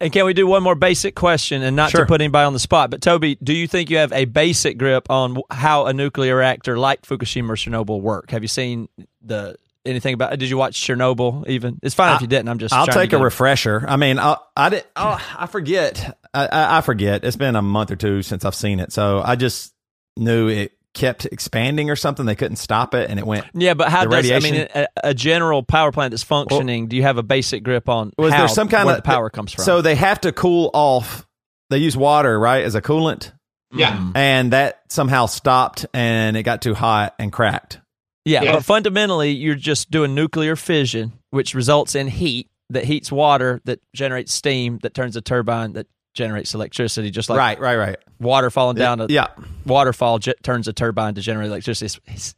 [0.00, 2.00] And can we do one more basic question and not Sure.
[2.00, 2.90] to put anybody on the spot?
[2.90, 6.78] But Toby, do you think you have a basic grip on how a nuclear reactor
[6.78, 8.30] like Fukushima or Chernobyl work?
[8.30, 8.88] Have you seen
[9.22, 10.38] the anything about?
[10.38, 11.46] Did you watch Chernobyl?
[11.48, 12.48] Even it's fine if you didn't.
[12.48, 12.72] I'm just.
[12.72, 13.84] I'll take a refresher.
[13.86, 14.84] I mean, I, I did.
[14.96, 16.18] Oh, I forget.
[16.32, 17.24] I, I, I forget.
[17.24, 19.74] It's been a month or two since I've seen it, so I just
[20.16, 22.26] knew it kept expanding or something.
[22.26, 23.46] They couldn't stop it, and it went.
[23.54, 26.88] Yeah, but how the does I mean a, a general power plant that's functioning?
[26.88, 29.06] do you have a basic grip on Was how there some kind where of the
[29.06, 29.64] power comes from?
[29.64, 31.26] So they have to cool off.
[31.70, 33.32] They use water, right, as a coolant,
[33.72, 33.96] Yeah.
[33.96, 34.12] Mm.
[34.16, 37.80] and that somehow stopped, and it got too hot and cracked.
[38.24, 38.52] yeah, Yeah.
[38.54, 43.80] but fundamentally, you're just doing nuclear fission, which results in heat that heats water that
[43.94, 47.96] generates steam that turns a turbine that generates electricity, just like right, right, right.
[48.18, 49.28] water falling down a Yeah,
[49.66, 51.86] waterfall jet turns a turbine to generate electricity.
[51.86, 52.34] It's, it's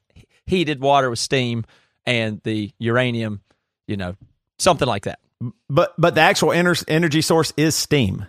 [0.47, 1.65] heated water with steam
[2.05, 3.41] and the uranium,
[3.87, 4.17] you know,
[4.59, 5.19] something like that.
[5.71, 8.27] but but the actual ener- energy source is steam.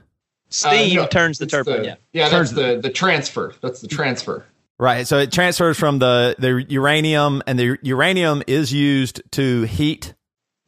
[0.50, 1.84] Steam Uh, no, turns the it's turbine.
[1.84, 1.96] yeah.
[2.12, 3.54] Yeah, that's the, the transfer.
[3.62, 4.46] That's the transfer.
[4.80, 5.08] Right.
[5.08, 10.14] So it transfers from the, the uranium, and the uranium is used to heat.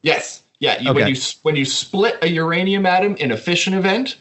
[0.02, 0.42] Yes.
[0.58, 0.80] Yeah.
[0.80, 1.00] You, Okay.
[1.04, 4.16] When you when you split a uranium atom in a fission event,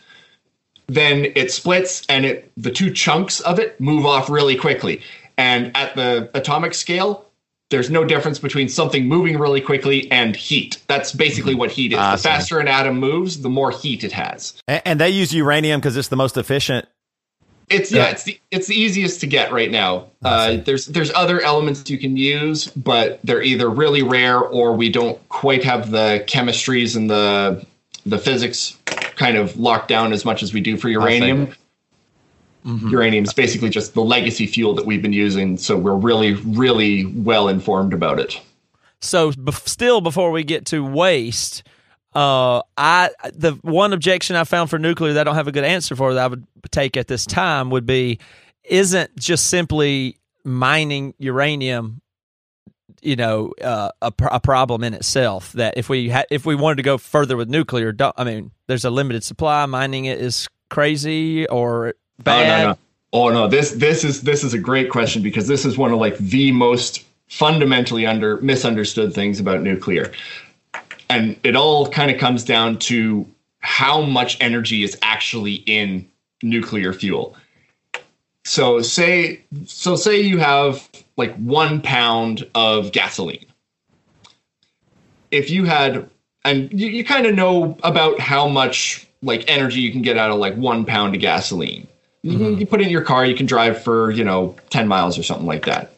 [0.87, 5.01] then it splits, and it the two chunks of it move off really quickly.
[5.37, 7.25] And at the atomic scale,
[7.69, 10.81] there's no difference between something moving really quickly and heat.
[10.87, 11.59] That's basically mm-hmm.
[11.59, 11.99] what heat is.
[11.99, 14.53] Ah, I the faster an atom moves, the more heat it has.
[14.67, 16.87] And, and they use uranium because it's the most efficient.
[17.67, 18.11] It's yeah, Yeah.
[18.11, 20.05] it's the it's the easiest to get right now.
[20.23, 24.73] Ah, uh, there's there's other elements you can use, but they're either really rare or
[24.73, 27.65] we don't quite have the chemistries and the
[28.05, 28.77] the physics
[29.15, 31.53] kind of locked down as much as we do for uranium.
[32.65, 37.05] Uranium is basically just the legacy fuel that we've been using, so we're really really
[37.05, 38.41] well informed about it.
[39.01, 41.61] So, still before we get to waste,
[42.15, 45.63] uh, I the one objection I found for nuclear that I don't have a good
[45.63, 48.19] answer for that I would take at this time would be
[48.63, 52.01] isn't just simply mining uranium
[53.05, 56.55] you know uh, a, pr- a problem in itself that if we ha- if we
[56.55, 60.19] wanted to go further with nuclear don't, i mean there's a limited supply mining it
[60.19, 62.63] is crazy or Oh, bad?
[62.63, 62.77] no, no.
[63.13, 65.99] Oh no, this this is this is a great question because this is one of
[65.99, 70.11] like the most fundamentally under misunderstood things about nuclear.
[71.09, 73.25] And it all kind of comes down to
[73.59, 76.07] how much energy is actually in
[76.41, 77.35] nuclear fuel.
[78.45, 80.87] So say so say you have
[81.17, 83.45] like 1 pound of gasoline.
[85.31, 86.09] If you had
[86.45, 90.29] and you, you kind of know about how much like energy you can get out
[90.29, 91.87] of like 1 pound of gasoline.
[92.21, 92.59] You, can, mm-hmm.
[92.59, 95.23] you put it in your car, you can drive for, you know, 10 miles or
[95.23, 95.93] something like that.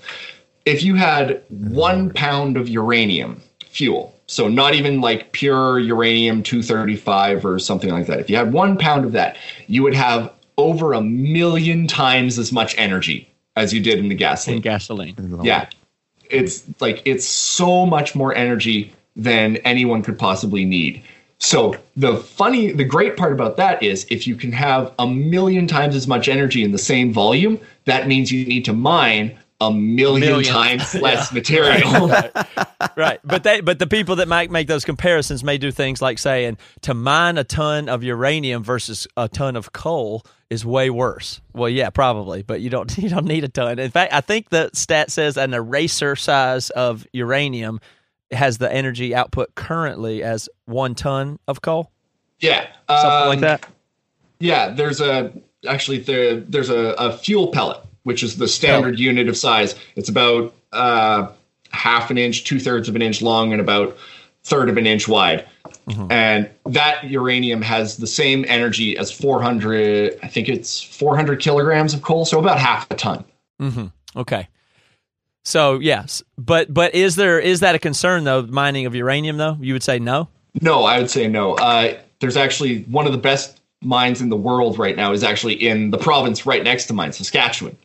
[0.66, 7.46] If you had one pound of uranium fuel, so not even like pure uranium 235
[7.46, 9.38] or something like that, if you had one pound of that,
[9.68, 14.16] you would have over a million times as much energy as you did in the
[14.16, 14.58] gasoline.
[14.58, 15.16] In gasoline.
[15.44, 15.70] Yeah.
[16.30, 21.04] It's like it's so much more energy than anyone could possibly need.
[21.40, 25.68] So the funny the great part about that is if you can have a million
[25.68, 29.72] times as much energy in the same volume, that means you need to mine a
[29.72, 30.54] million, Million.
[30.54, 32.08] times less material.
[32.96, 33.20] right.
[33.24, 36.58] But they but the people that might make those comparisons may do things like saying
[36.82, 41.42] to mine a ton of uranium versus a ton of coal is way worse.
[41.54, 43.80] Well, yeah, probably, but you don't you don't need a ton.
[43.80, 47.80] In fact, I think the stat says an eraser size of uranium
[48.32, 51.92] has the energy output currently as one ton of coal,
[52.40, 52.68] yeah.
[52.90, 53.66] something um, like that.
[54.40, 55.34] Yeah, there's a
[55.68, 59.76] actually there there's a, a fuel pellet, which is the standard unit of size.
[59.98, 61.28] It's about uh,
[61.72, 63.98] half an inch, two thirds of an inch long, and about
[64.46, 65.46] third of an inch wide.
[66.10, 70.18] And that uranium has the same energy as 400.
[70.24, 73.26] I think it's 400 kilograms of coal, so about half a ton.
[74.16, 74.48] Okay.
[75.44, 78.44] So yes, but but is there is that a concern though?
[78.44, 80.30] Mining of uranium though, you would say no.
[80.62, 81.56] No, I would say no.
[81.56, 85.54] Uh, there's actually one of the best mines in the world right now is actually
[85.54, 87.78] in the province right next to mine, Saskatchewan.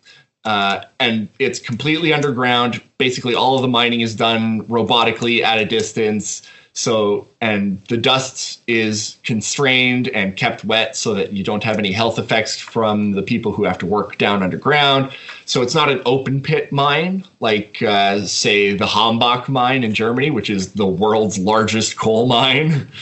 [0.44, 2.82] Uh, and it's completely underground.
[2.98, 6.42] Basically, all of the mining is done robotically at a distance.
[6.74, 11.92] So, and the dust is constrained and kept wet so that you don't have any
[11.92, 15.12] health effects from the people who have to work down underground.
[15.44, 20.30] So, it's not an open pit mine like, uh, say, the Hambach mine in Germany,
[20.30, 22.88] which is the world's largest coal mine.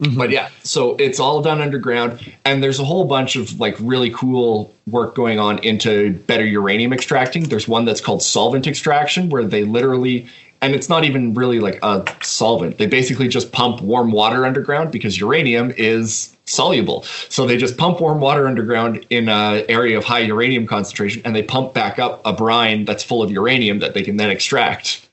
[0.00, 4.10] But yeah, so it's all done underground, and there's a whole bunch of like really
[4.10, 7.48] cool work going on into better uranium extracting.
[7.48, 10.28] There's one that's called solvent extraction, where they literally,
[10.62, 12.78] and it's not even really like a solvent.
[12.78, 17.02] They basically just pump warm water underground because uranium is soluble.
[17.28, 21.34] So they just pump warm water underground in an area of high uranium concentration, and
[21.34, 25.08] they pump back up a brine that's full of uranium that they can then extract.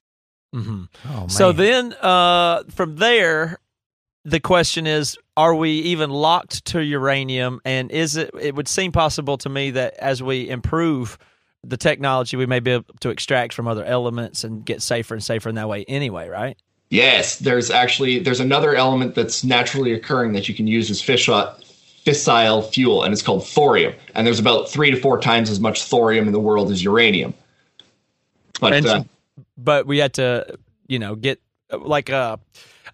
[0.56, 3.60] Oh, So then, uh, from there,
[4.26, 7.62] the question is: Are we even locked to uranium?
[7.64, 8.32] And is it?
[8.40, 11.18] It would seem possible to me that as we improve
[11.64, 15.24] the technology, we may be able to extract from other elements and get safer and
[15.24, 15.86] safer in that way.
[15.88, 16.58] Anyway, right?
[16.90, 21.54] Yes, there's actually there's another element that's naturally occurring that you can use as fissile,
[22.06, 23.94] fissile fuel, and it's called thorium.
[24.16, 27.34] And there's about three to four times as much thorium in the world as uranium.
[28.60, 29.04] But And- uh,
[29.58, 30.58] but we had to,
[30.88, 32.38] you know, get like uh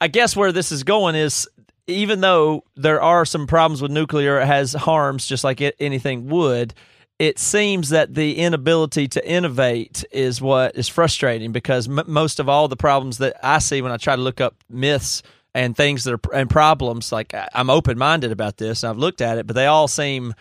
[0.02, 1.48] I guess where this is going is
[1.86, 6.28] even though there are some problems with nuclear, it has harms just like it, anything
[6.30, 6.74] would.
[7.20, 12.50] It seems that the inability to innovate is what is frustrating because m- most of
[12.50, 15.22] all the problems that I see when I try to look up myths
[15.54, 18.84] and things that are and problems, like I'm open minded about this.
[18.84, 20.34] I've looked at it, but they all seem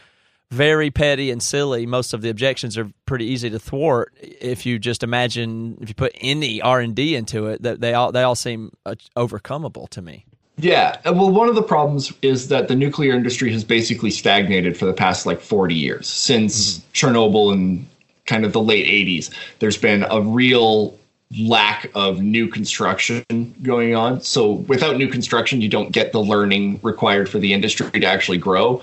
[0.50, 1.86] very petty and silly.
[1.86, 5.94] Most of the objections are pretty easy to thwart if you just imagine if you
[5.94, 7.62] put any R and D into it.
[7.62, 10.24] That they all they all seem uh, overcomable to me.
[10.58, 14.76] yeah, uh, well, one of the problems is that the nuclear industry has basically stagnated
[14.76, 17.86] for the past like 40 years since Chernobyl and
[18.26, 19.32] kind of the late 80s.
[19.60, 20.98] There's been a real
[21.38, 23.24] lack of new construction
[23.62, 24.20] going on.
[24.20, 28.38] So without new construction, you don't get the learning required for the industry to actually
[28.38, 28.82] grow.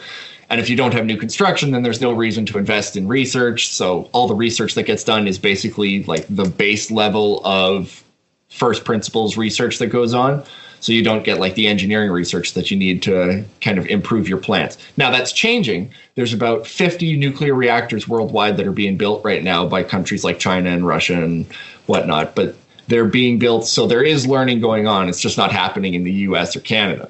[0.49, 3.73] And if you don't have new construction, then there's no reason to invest in research.
[3.73, 8.03] So all the research that gets done is basically like the base level of
[8.49, 10.43] first principles research that goes on.
[10.79, 14.29] So you don't get like the engineering research that you need to kind of improve
[14.29, 14.77] your plants.
[14.95, 15.91] Now that's changing.
[16.15, 20.39] There's about 50 nuclear reactors worldwide that are being built right now by countries like
[20.39, 21.45] China and Russia and
[21.87, 22.35] whatnot.
[22.35, 22.55] But
[22.87, 25.09] they're being built, so there is learning going on.
[25.09, 26.55] It's just not happening in the U.S.
[26.55, 27.09] or Canada.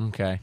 [0.00, 0.40] Okay.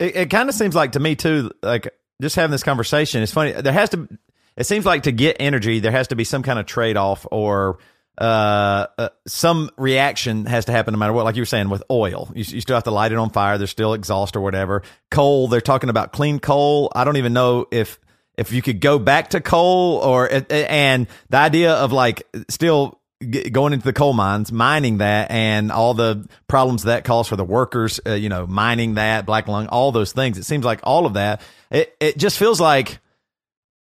[0.00, 3.22] It, it kind of seems like to me too, like just having this conversation.
[3.22, 3.52] It's funny.
[3.52, 4.08] There has to.
[4.56, 7.26] It seems like to get energy, there has to be some kind of trade off
[7.30, 7.78] or
[8.18, 11.24] uh, uh, some reaction has to happen no matter what.
[11.24, 13.56] Like you were saying with oil, you, you still have to light it on fire.
[13.56, 14.82] There's still exhaust or whatever.
[15.10, 16.92] Coal, they're talking about clean coal.
[16.94, 17.98] I don't even know if
[18.36, 23.72] if you could go back to coal or and the idea of like still going
[23.72, 28.00] into the coal mines, mining that, and all the problems that causes for the workers,
[28.06, 30.38] uh, you know, mining that, black lung, all those things.
[30.38, 31.42] It seems like all of that.
[31.70, 32.98] It it just feels like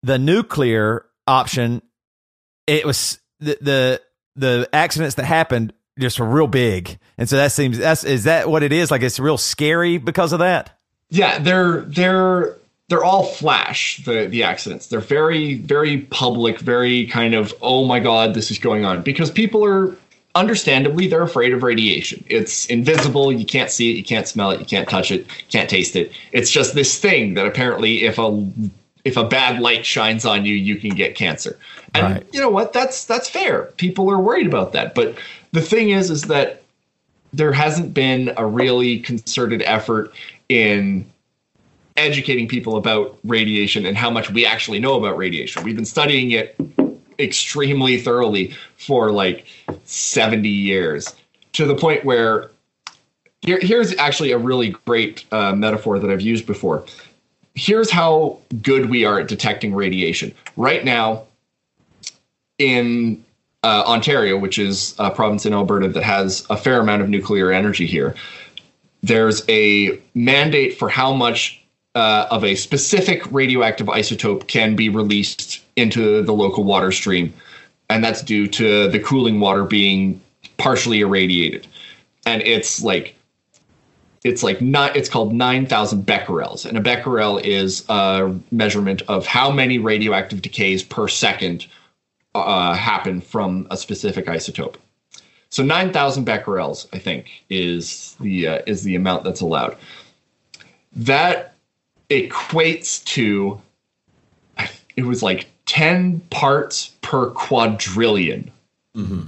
[0.03, 1.82] the nuclear option.
[2.65, 4.01] It was the the
[4.36, 8.49] the accidents that happened just were real big, and so that seems that's is that
[8.49, 8.89] what it is?
[8.89, 10.77] Like it's real scary because of that.
[11.09, 12.59] Yeah, they're they're
[12.89, 14.87] they're all flash the the accidents.
[14.87, 19.01] They're very very public very kind of oh my god this is going on.
[19.01, 19.95] Because people are
[20.35, 22.23] understandably they're afraid of radiation.
[22.27, 23.31] It's invisible.
[23.31, 23.97] You can't see it.
[23.97, 24.59] You can't smell it.
[24.59, 25.27] You can't touch it.
[25.49, 26.11] Can't taste it.
[26.31, 28.51] It's just this thing that apparently if a
[29.05, 31.57] if a bad light shines on you you can get cancer.
[31.93, 32.27] And right.
[32.33, 32.73] you know what?
[32.73, 33.63] That's that's fair.
[33.77, 34.95] People are worried about that.
[34.95, 35.15] But
[35.51, 36.63] the thing is is that
[37.31, 40.11] there hasn't been a really concerted effort
[40.49, 41.05] in
[42.00, 45.64] educating people about radiation and how much we actually know about radiation.
[45.64, 46.56] We've been studying it
[47.20, 49.45] extremely thoroughly for like
[49.84, 51.14] 70 years
[51.54, 52.52] to the point where
[53.41, 56.86] here, here's actually a really great uh, metaphor that I've used before.
[57.56, 60.34] Here's how good we are at detecting radiation.
[60.56, 61.24] Right now,
[62.58, 63.24] in
[63.64, 67.52] uh, Ontario, which is a province in Alberta that has a fair amount of nuclear
[67.52, 68.16] energy here,
[69.02, 71.64] there's a mandate for how much
[71.95, 77.33] uh, of a specific radioactive isotope can be released into the local water stream,
[77.89, 80.21] and that's due to the cooling water being
[80.57, 81.67] partially irradiated,
[82.25, 83.15] and it's like
[84.23, 86.65] it's like not it's called 9000 becquerels.
[86.65, 91.67] And a becquerel is a measurement of how many radioactive decays per second
[92.35, 94.75] uh, happen from a specific isotope.
[95.49, 99.77] So 9000 becquerels i think is the uh, is the amount that's allowed.
[100.93, 101.49] That
[102.10, 103.62] equates to
[104.99, 108.51] it was like 10 parts per quadrillion.
[108.95, 109.28] Mm-hmm.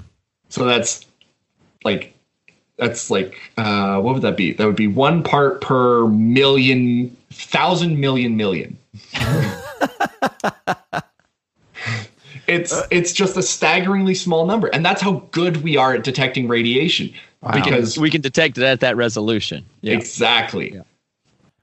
[0.50, 1.06] So that's
[1.86, 2.14] like
[2.78, 4.54] that's like uh, what would that be?
[4.54, 8.78] That would be one part per million, thousand million million.
[12.48, 16.50] it's it's just a staggeringly small number, and that's how good we are at detecting
[16.50, 17.14] radiation.
[17.42, 17.52] Wow.
[17.54, 19.66] Because we can detect it at that resolution.
[19.82, 19.94] Yeah.
[19.94, 20.74] Exactly.
[20.74, 20.82] Yeah.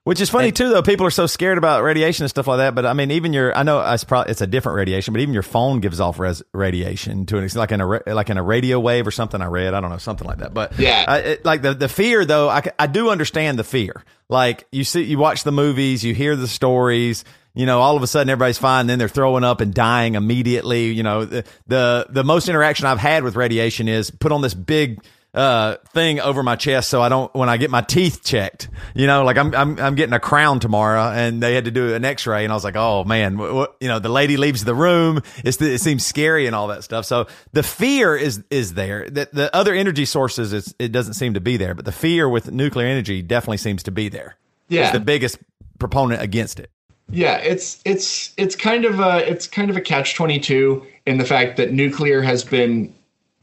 [0.08, 0.80] Which is funny and, too, though.
[0.80, 2.74] People are so scared about radiation and stuff like that.
[2.74, 5.34] But I mean, even your, I know it's probably it's a different radiation, but even
[5.34, 8.42] your phone gives off res, radiation to an extent, like in a like in a
[8.42, 9.42] radio wave or something.
[9.42, 10.54] I read, I don't know, something like that.
[10.54, 14.02] But yeah, I, it, like the the fear though, I I do understand the fear.
[14.30, 17.22] Like you see, you watch the movies, you hear the stories.
[17.52, 20.86] You know, all of a sudden everybody's fine, then they're throwing up and dying immediately.
[20.86, 24.54] You know, the the, the most interaction I've had with radiation is put on this
[24.54, 25.02] big
[25.34, 28.68] uh, thing over my chest so I don't when I get my teeth checked.
[28.94, 31.94] You know, like I'm I'm I'm getting a crown tomorrow, and they had to do
[31.94, 34.64] an X-ray, and I was like, oh man, what, what, you know, the lady leaves
[34.64, 35.22] the room.
[35.44, 37.04] It's it seems scary and all that stuff.
[37.04, 39.08] So the fear is is there.
[39.08, 42.28] The, the other energy sources, it's, it doesn't seem to be there, but the fear
[42.28, 44.36] with nuclear energy definitely seems to be there.
[44.68, 45.38] Yeah, it's the biggest
[45.78, 46.70] proponent against it.
[47.10, 51.18] Yeah, it's it's it's kind of a it's kind of a catch twenty two in
[51.18, 52.94] the fact that nuclear has been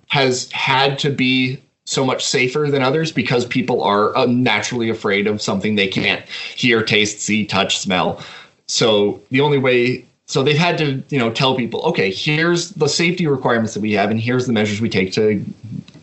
[0.08, 5.28] has had to be so much safer than others because people are uh, naturally afraid
[5.28, 6.26] of something they can't
[6.56, 8.24] hear, taste, see, touch, smell.
[8.68, 12.88] So the only way so they've had to, you know, tell people, okay, here's the
[12.88, 15.46] safety requirements that we have and here's the measures we take to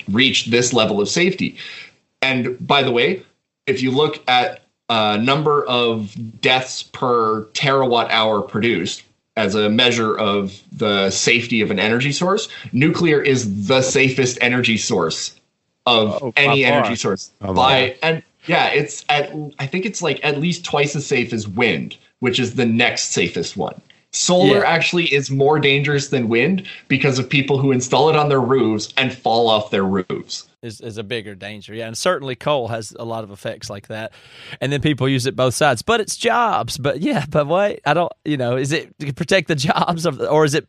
[0.09, 1.57] reach this level of safety.
[2.21, 3.25] And by the way,
[3.67, 9.03] if you look at a number of deaths per terawatt hour produced,
[9.35, 14.77] as a measure of the safety of an energy source, nuclear is the safest energy
[14.77, 15.35] source
[15.87, 17.33] of oh, any energy source.
[17.41, 21.33] Oh, by and yeah it's at i think it's like at least twice as safe
[21.33, 23.83] as wind which is the next safest one.
[24.13, 24.71] Solar yeah.
[24.71, 28.95] actually is more dangerous than wind because of people who install it on their roofs
[28.97, 30.49] and fall off their roofs.
[30.63, 33.89] Is, is a bigger danger yeah and certainly coal has a lot of effects like
[33.89, 34.13] that
[34.61, 37.81] and then people use it both sides but it's jobs but yeah but what?
[37.85, 40.65] I don't you know is it to protect the jobs of or is it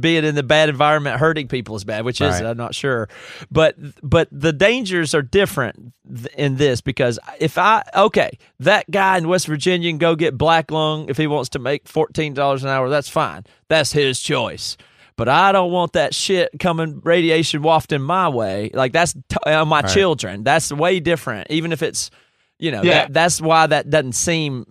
[0.00, 2.40] being in the bad environment hurting people is bad, which is.
[2.40, 3.08] I'm not sure,
[3.50, 5.92] but but the dangers are different
[6.36, 10.70] in this because if I okay that guy in West Virginia can go get black
[10.70, 14.76] lung if he wants to make fourteen dollars an hour, that's fine, that's his choice.
[15.16, 18.70] But I don't want that shit coming radiation wafting my way.
[18.72, 19.90] Like that's t- on my right.
[19.90, 20.44] children.
[20.44, 21.50] That's way different.
[21.50, 22.10] Even if it's
[22.58, 23.02] you know yeah.
[23.02, 24.66] that, that's why that doesn't seem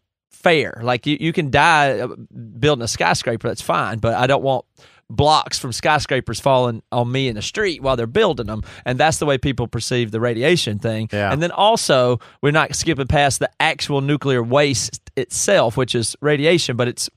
[0.47, 0.79] fair.
[0.81, 4.65] Like you, you can die uh, building a skyscraper, that's fine, but I don't want
[5.09, 9.17] blocks from skyscrapers falling on me in the street while they're building them, and that's
[9.17, 11.09] the way people perceive the radiation thing.
[11.11, 11.31] Yeah.
[11.31, 16.75] And then also, we're not skipping past the actual nuclear waste itself, which is radiation,
[16.77, 17.09] but it's.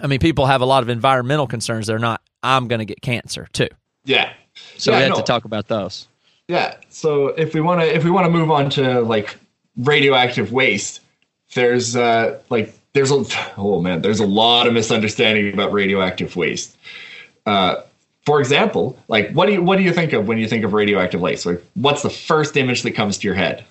[0.00, 1.88] I mean, people have a lot of environmental concerns.
[1.88, 2.22] They're not.
[2.44, 3.68] I'm going to get cancer too.
[4.04, 4.32] Yeah.
[4.76, 6.06] So Yeah, we have to talk about those.
[6.46, 6.76] Yeah.
[6.88, 9.36] So if we want to if we want to move on to like
[9.76, 11.00] radioactive waste,
[11.54, 13.24] there's uh like there's a
[13.56, 16.76] oh man, there's a lot of misunderstanding about radioactive waste.
[17.46, 17.82] Uh
[18.26, 20.72] for example, like what do you what do you think of when you think of
[20.74, 21.46] radioactive waste?
[21.46, 23.64] Like what's the first image that comes to your head?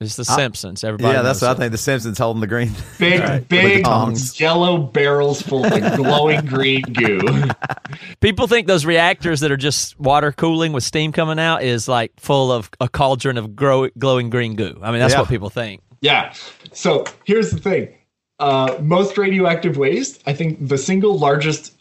[0.00, 0.84] It's the Simpsons.
[0.84, 1.12] Everybody.
[1.14, 1.72] Yeah, that's knows what I think.
[1.72, 2.70] The Simpsons holding the green.
[2.98, 4.38] Big big tongs.
[4.40, 7.20] yellow barrels full of glowing green goo.
[8.20, 12.12] People think those reactors that are just water cooling with steam coming out is like
[12.18, 14.78] full of a cauldron of grow, glowing green goo.
[14.82, 15.20] I mean, that's Yeah.
[15.20, 15.82] what people think.
[16.00, 16.32] Yeah.
[16.72, 17.94] So here's the thing.
[18.38, 21.74] Uh, most radioactive waste, I think the single largest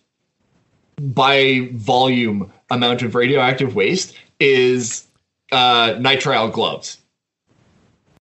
[0.99, 5.07] by volume amount of radioactive waste is
[5.51, 6.99] uh, nitrile gloves.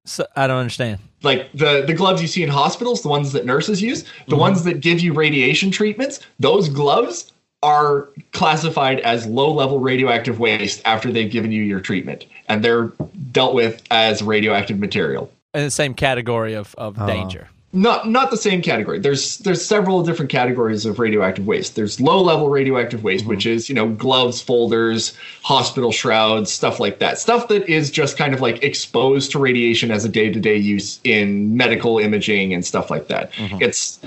[0.04, 0.98] So I don't understand.
[1.22, 4.64] Like the, the gloves you see in hospitals, the ones that nurses use, the ones
[4.64, 7.32] that give you radiation treatments, those gloves
[7.62, 12.26] are classified as low level radioactive waste after they've given you your treatment.
[12.48, 12.90] And they're
[13.30, 15.30] dealt with as radioactive material.
[15.54, 17.06] In the same category of, of Oh.
[17.06, 17.48] danger.
[17.74, 18.98] not not the same category.
[18.98, 21.74] There's there's several different categories of radioactive waste.
[21.74, 23.56] There's low level radioactive waste, which mm-hmm.
[23.56, 27.18] is you know gloves, folders, hospital shrouds, stuff like that.
[27.18, 30.56] Stuff that is just kind of like exposed to radiation as a day to day
[30.56, 33.32] use in medical imaging and stuff like that.
[33.32, 33.62] Mm-hmm.
[33.62, 34.00] It's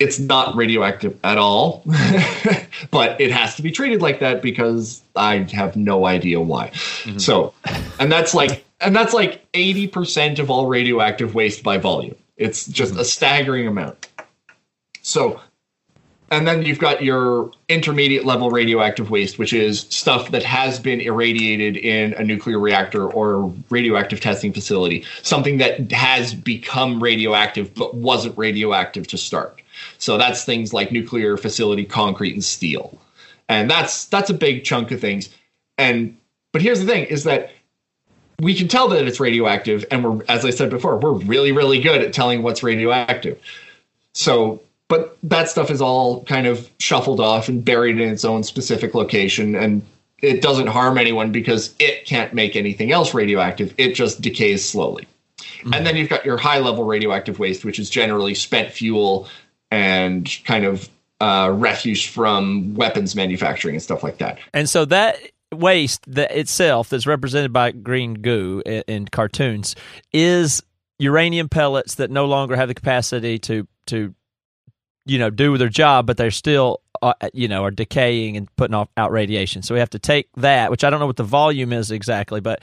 [0.00, 1.82] it's not radioactive at all,
[2.90, 6.70] but it has to be treated like that because I have no idea why.
[6.70, 7.18] Mm-hmm.
[7.18, 7.52] So,
[7.98, 12.16] and that's like and that's like 80% of all radioactive waste by volume.
[12.36, 14.08] It's just a staggering amount.
[15.02, 15.40] So,
[16.30, 21.00] and then you've got your intermediate level radioactive waste, which is stuff that has been
[21.00, 27.94] irradiated in a nuclear reactor or radioactive testing facility, something that has become radioactive but
[27.94, 29.62] wasn't radioactive to start.
[29.98, 33.00] So that's things like nuclear facility concrete and steel.
[33.48, 35.30] And that's that's a big chunk of things.
[35.78, 36.16] And
[36.52, 37.50] but here's the thing is that
[38.40, 41.80] we can tell that it's radioactive and we're as i said before we're really really
[41.80, 43.40] good at telling what's radioactive.
[44.14, 48.42] So but that stuff is all kind of shuffled off and buried in its own
[48.42, 49.82] specific location and
[50.20, 53.72] it doesn't harm anyone because it can't make anything else radioactive.
[53.78, 55.06] It just decays slowly.
[55.72, 59.28] And then you've got your high level radioactive waste which is generally spent fuel
[59.70, 60.88] and kind of
[61.20, 64.38] uh, refuse from weapons manufacturing and stuff like that.
[64.54, 65.18] And so that
[65.52, 69.74] waste that itself that's represented by green goo in, in cartoons
[70.12, 70.62] is
[70.98, 74.14] uranium pellets that no longer have the capacity to to
[75.06, 78.74] you know do their job but they're still uh, you know are decaying and putting
[78.74, 79.62] off out radiation.
[79.62, 82.40] So we have to take that which i don't know what the volume is exactly
[82.40, 82.62] but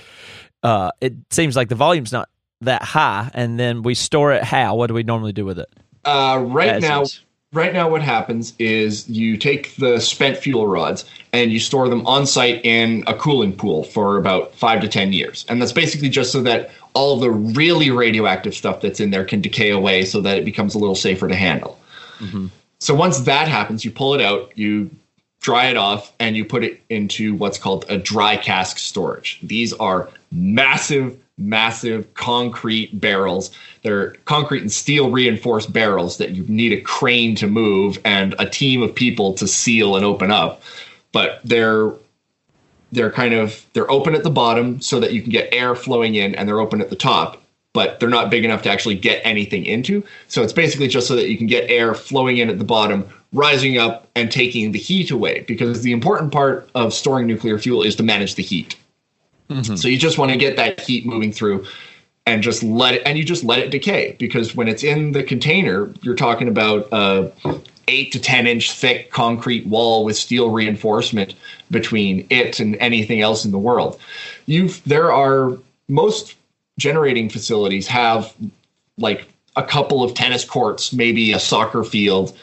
[0.63, 2.27] uh, it seems like the volume's not
[2.61, 4.75] that high and then we store it how?
[4.75, 5.69] What do we normally do with it?
[6.03, 7.24] Uh, right As now, is.
[7.55, 12.05] Right now, what happens is you take the spent fuel rods and you store them
[12.05, 16.09] on site in a cooling pool for about five to ten years, and that's basically
[16.09, 20.21] just so that all the really radioactive stuff that's in there can decay away, so
[20.21, 21.79] that it becomes a little safer to handle.
[22.19, 22.47] Mm-hmm.
[22.79, 24.91] So once that happens, you pull it out, you
[25.41, 29.39] dry it off, and you put it into what's called a dry cask storage.
[29.43, 33.51] These are massive, massive concrete barrels.
[33.83, 38.49] They're concrete and steel reinforced barrels that you need a crane to move and a
[38.49, 40.61] team of people to seal and open up.
[41.11, 41.91] But they're
[42.91, 46.15] they're kind of they're open at the bottom so that you can get air flowing
[46.15, 47.41] in and they're open at the top
[47.73, 51.15] but they're not big enough to actually get anything into so it's basically just so
[51.15, 54.79] that you can get air flowing in at the bottom rising up and taking the
[54.79, 58.77] heat away because the important part of storing nuclear fuel is to manage the heat.
[59.49, 59.75] Mm-hmm.
[59.75, 61.65] So you just want to get that heat moving through
[62.25, 65.23] and just let it and you just let it decay because when it's in the
[65.23, 67.31] container you're talking about a
[67.87, 71.35] 8 to 10 inch thick concrete wall with steel reinforcement
[71.69, 73.99] between it and anything else in the world.
[74.47, 75.51] You've there are
[75.87, 76.35] most
[76.79, 78.33] generating facilities have
[78.97, 82.35] like a couple of tennis courts maybe a soccer field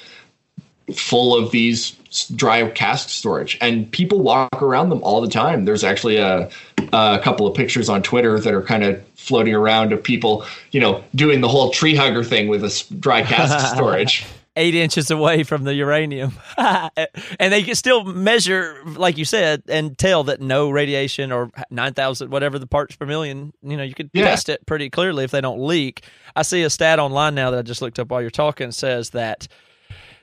[0.94, 1.92] full of these
[2.36, 6.50] dry cask storage and people walk around them all the time there's actually a,
[6.92, 10.80] a couple of pictures on twitter that are kind of floating around of people you
[10.80, 14.26] know doing the whole tree hugger thing with a dry cask storage
[14.56, 16.32] eight inches away from the uranium.
[16.58, 22.30] and they can still measure, like you said, and tell that no radiation or 9,000,
[22.30, 24.26] whatever the parts per million, you know, you could Yeah.
[24.26, 26.04] test it pretty clearly if they don't leak.
[26.36, 29.10] I see a stat online now that I just looked up while you're talking says
[29.10, 29.48] that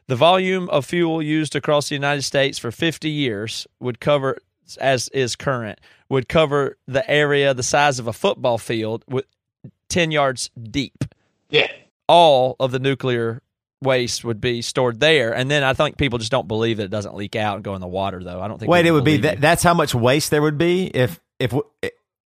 [0.09, 4.39] The volume of fuel used across the United States for 50 years would cover,
[4.81, 5.79] as is current,
[6.09, 9.25] would cover the area the size of a football field with
[9.89, 11.05] 10 yards deep.
[11.51, 11.67] Yeah.
[12.07, 13.43] All of the nuclear
[13.83, 15.31] waste would be stored there.
[15.31, 17.75] And then I think people just don't believe that it doesn't leak out and go
[17.75, 18.41] in the water, though.
[18.41, 18.71] I don't think.
[18.71, 21.53] Wait, it would be that, that's how much waste there would be if if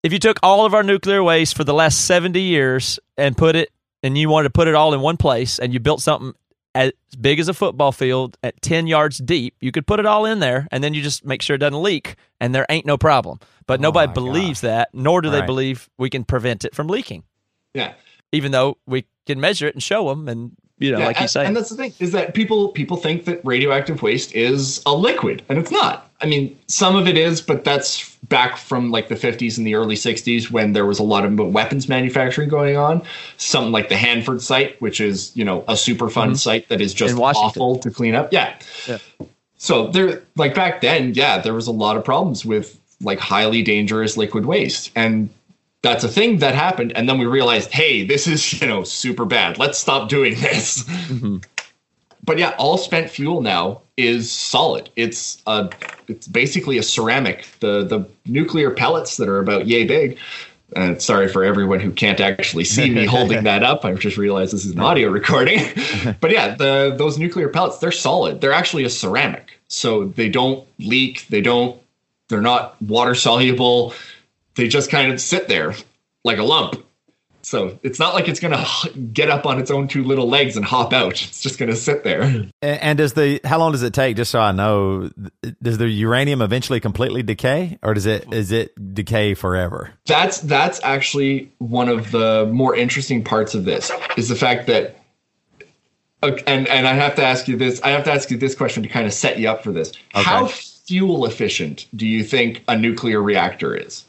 [0.04, 3.58] If you took all of our nuclear waste for the last 70 years and put
[3.58, 3.72] it,
[4.04, 6.34] and you wanted to put it all in one place, and you built something
[6.76, 10.26] as big as a football field at 10 yards deep, you could put it all
[10.26, 12.98] in there, and then you just make sure it doesn't leak, and there ain't no
[12.98, 13.40] problem.
[13.68, 15.46] But oh nobody Oh my believes that, nor do they Right.
[15.46, 17.24] believe we can prevent it from leaking,
[17.74, 17.94] Yeah.
[18.32, 20.28] even though we can measure it and show them.
[20.28, 20.54] And,
[20.84, 21.46] you know, Yeah, like you say.
[21.46, 25.42] and that's the thing is that people people think that radioactive waste is a liquid,
[25.50, 26.10] and it's not.
[26.22, 29.76] I mean, some of it is, but that's back from like the 50s and the
[29.76, 33.02] early 60s when there was a lot of weapons manufacturing going on.
[33.38, 37.16] Something like the Hanford site, which is you know a Superfund site that is just
[37.16, 37.24] Mm-hmm.
[37.24, 38.32] Awful to clean up.
[38.32, 38.58] Yeah.
[38.88, 38.98] Yeah.
[39.58, 43.62] So there, like back then, yeah, there was a lot of problems with like highly
[43.62, 45.30] dangerous liquid waste, and
[45.84, 46.94] that's a thing that happened.
[46.96, 49.60] And then we realized, hey, this is you know super bad.
[49.60, 50.90] Let's stop doing this.
[52.24, 54.90] But yeah, all spent fuel now is solid.
[54.96, 55.70] It's a,
[56.08, 57.48] it's basically a ceramic.
[57.60, 60.18] The the nuclear pellets that are about yay big.
[60.76, 63.86] Uh, sorry for everyone who can't actually see me holding that up.
[63.86, 65.60] I've just realized this is an audio recording.
[66.22, 68.40] but yeah, the those nuclear pellets, they're solid.
[68.42, 69.60] They're actually a ceramic.
[69.68, 71.80] So they don't leak, they don't
[72.30, 73.94] they're not water soluble.
[74.56, 75.76] They just kind of sit there
[76.24, 76.84] like a lump.
[77.46, 80.56] So it's not like it's going to get up on its own two little legs
[80.56, 81.22] and hop out.
[81.22, 82.46] It's just going to sit there.
[82.62, 84.16] and, does the how long does it take?
[84.16, 85.10] Just so I know,
[85.62, 89.92] does the uranium eventually completely decay, or does it is it decay forever?
[90.06, 94.96] That's that's actually one of the more interesting parts of this is the fact that
[96.22, 98.84] and and I have to ask you this I have to ask you this question
[98.84, 99.92] to kind of set you up for this.
[100.14, 104.06] How fuel efficient do you think a nuclear reactor is?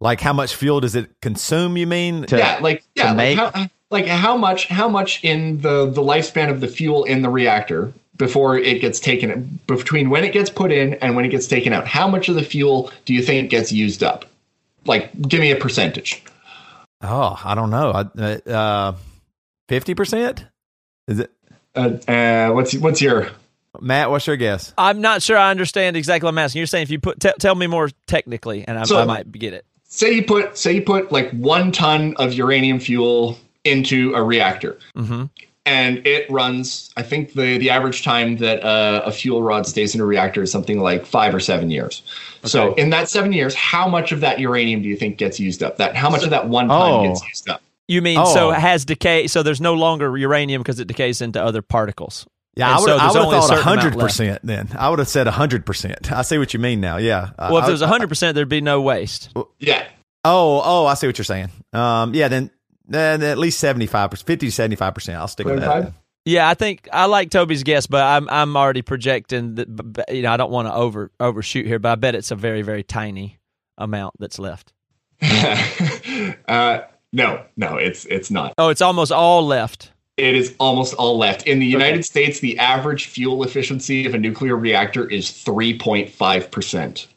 [0.00, 1.76] Like how much fuel does it consume?
[1.76, 2.24] You mean?
[2.30, 6.50] yeah, like yeah, like make- how, like how much how much in the the lifespan
[6.50, 10.72] of the fuel in the reactor before it gets taken between when it gets put
[10.72, 11.86] in and when it gets taken out?
[11.86, 14.24] How much of the fuel do you think gets used up?
[14.86, 16.22] Like, give me a percentage.
[17.02, 18.94] Oh, I don't know.
[19.68, 20.44] Fifty percent?
[21.08, 21.30] Is it
[21.74, 23.28] Uh, uh, what's what's your
[23.80, 24.10] Matt?
[24.10, 24.72] What's your guess?
[24.76, 26.58] I'm not sure I understand exactly what I'm asking.
[26.60, 29.30] You're saying if you put, t- tell me more technically, and I, So- I might
[29.30, 29.64] get it.
[29.90, 34.78] Say you put say you put like one ton of uranium fuel into a reactor
[34.96, 35.24] Mm-hmm.
[35.66, 39.94] and it runs i think the the average time that uh, a fuel rod stays
[39.94, 42.02] in a reactor is something like five or seven years
[42.44, 45.62] so in that seven years how much of that uranium do you think gets used
[45.62, 47.02] up that how much of that one ton Oh.
[47.08, 48.32] gets used up You mean Oh.
[48.32, 49.26] so it has decay?
[49.26, 52.24] So there's no longer uranium because it decays into other particles.
[52.56, 54.40] Yeah, And I would, so I would have only a thought hundred percent.
[54.44, 56.10] Then I would have said hundred percent.
[56.10, 56.96] I see what you mean now.
[56.96, 57.30] Yeah.
[57.38, 59.30] Well, if I- there's 100, percent there'd be no waste.
[59.58, 59.86] yeah
[60.24, 61.48] oh, oh, I see what you're saying.
[61.72, 62.50] Um, yeah, then
[62.86, 65.18] then at least seventy five percent, fifty to seventy five percent.
[65.18, 65.92] I'll stick with that.
[66.26, 69.74] Yeah, I think I like Toby's guess, but I'm I'm already projecting that.
[69.74, 72.30] b- b- You know, I don't want to over overshoot here, but I bet it's
[72.30, 73.38] a very very tiny
[73.78, 74.72] amount that's left.
[76.48, 76.80] uh,
[77.12, 79.92] no no it's it's not Oh, it's almost all left.
[80.20, 81.46] It is almost all left.
[81.46, 87.08] In the united states the average fuel efficiency of a nuclear reactor is 3.5 percent.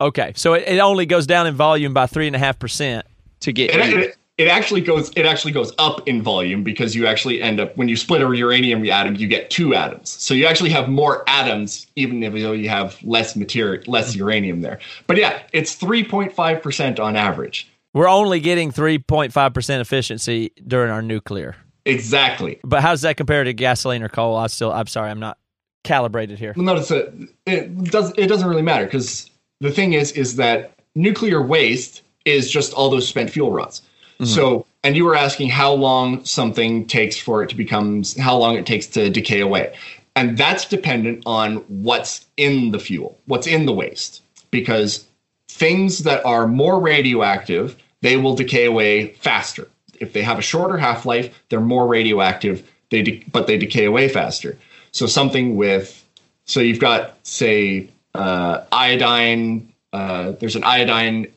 [0.00, 3.06] Okay, so it, it only goes down in volume by three and a half percent
[3.40, 3.70] to get.
[3.70, 7.60] it, it, it actually goes it actually goes up in volume because you actually end
[7.60, 10.10] up when you split a uranium atom you get two atoms.
[10.10, 14.20] So you actually have more atoms even if though you have less material less mm-hmm.
[14.20, 14.78] uranium there.
[15.06, 17.68] But yeah it's 3.5% on average.
[17.94, 21.56] We're only getting three point five percent efficiency during our nuclear.
[21.84, 24.36] Exactly But how does that compare to gasoline or coal?
[24.36, 25.38] I still, I'm sorry, I'm not
[25.84, 26.54] calibrated here.
[26.56, 29.30] Well, notice that it does it doesn't really matter because
[29.60, 33.82] the thing is is that nuclear waste is just all those spent fuel rods.
[34.14, 34.26] Mm-hmm.
[34.26, 38.56] So, and you were asking how long something takes for it to become how long
[38.56, 39.74] it takes to decay away.
[40.14, 44.22] And that's dependent on what's in the fuel, what's in the waste.
[44.50, 45.06] Because
[45.48, 49.68] things that are more radioactive, they will decay away faster.
[50.02, 54.08] If they have a shorter half-life, they're more radioactive, they de- but they decay away
[54.08, 54.58] faster.
[54.90, 56.04] So something with
[56.44, 59.72] so you've got say uh, iodine.
[59.92, 61.28] Uh, there's an iodine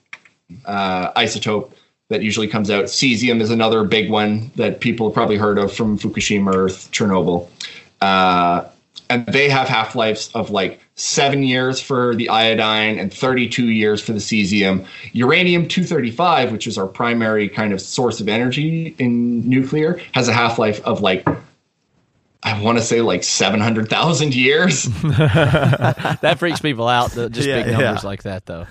[0.66, 1.72] uh, isotope
[2.09, 2.86] that usually comes out.
[2.86, 7.49] Cesium is another big one that people probably heard of from Fukushima or Chernobyl.
[9.09, 14.01] And they have half lives of like seven years for the iodine and 32 years
[14.01, 14.85] for the cesium.
[15.13, 20.33] Uranium 235, which is our primary kind of source of energy in nuclear, has a
[20.33, 21.27] half life of like
[22.45, 24.83] I want to say like 700,000 years.
[25.01, 27.11] that freaks people out.
[27.11, 28.07] Just Yeah, big numbers yeah.
[28.07, 28.67] like that, though.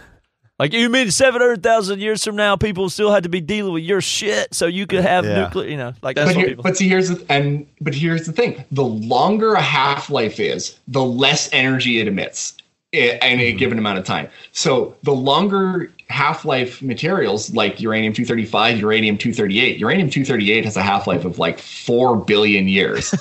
[0.59, 3.73] Like you mean seven hundred thousand years from now, people still had to be dealing
[3.73, 5.43] with your shit, so you could have Yeah.
[5.43, 5.69] nuclear.
[5.69, 6.63] You know, like that's but, here, people.
[6.63, 10.79] but see, here's the and but here's the thing: the longer a half life is,
[10.87, 12.55] the less energy it emits
[12.95, 13.41] i- in Mm-hmm.
[13.41, 14.29] a given amount of time.
[14.53, 20.83] So the longer half life materials like uranium 235, uranium 238, uranium 238 has a
[20.83, 23.13] half life of like four billion years.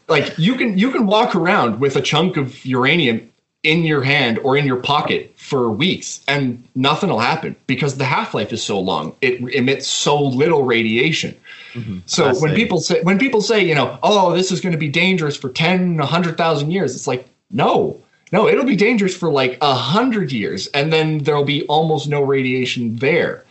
[0.08, 3.30] like you can you can walk around with a chunk of uranium
[3.66, 8.05] in your hand or in your pocket for weeks and nothing will happen because the
[8.05, 9.16] half-life is so long.
[9.22, 11.36] It emits so little radiation.
[11.74, 11.99] Mm-hmm.
[12.05, 12.55] So when see.
[12.55, 15.49] people say when people say you know oh this is going to be dangerous for
[15.49, 18.01] 10 100000 years it's like no.
[18.32, 22.22] No it'll be dangerous for like a hundred years and then there'll be almost no
[22.22, 23.43] radiation there.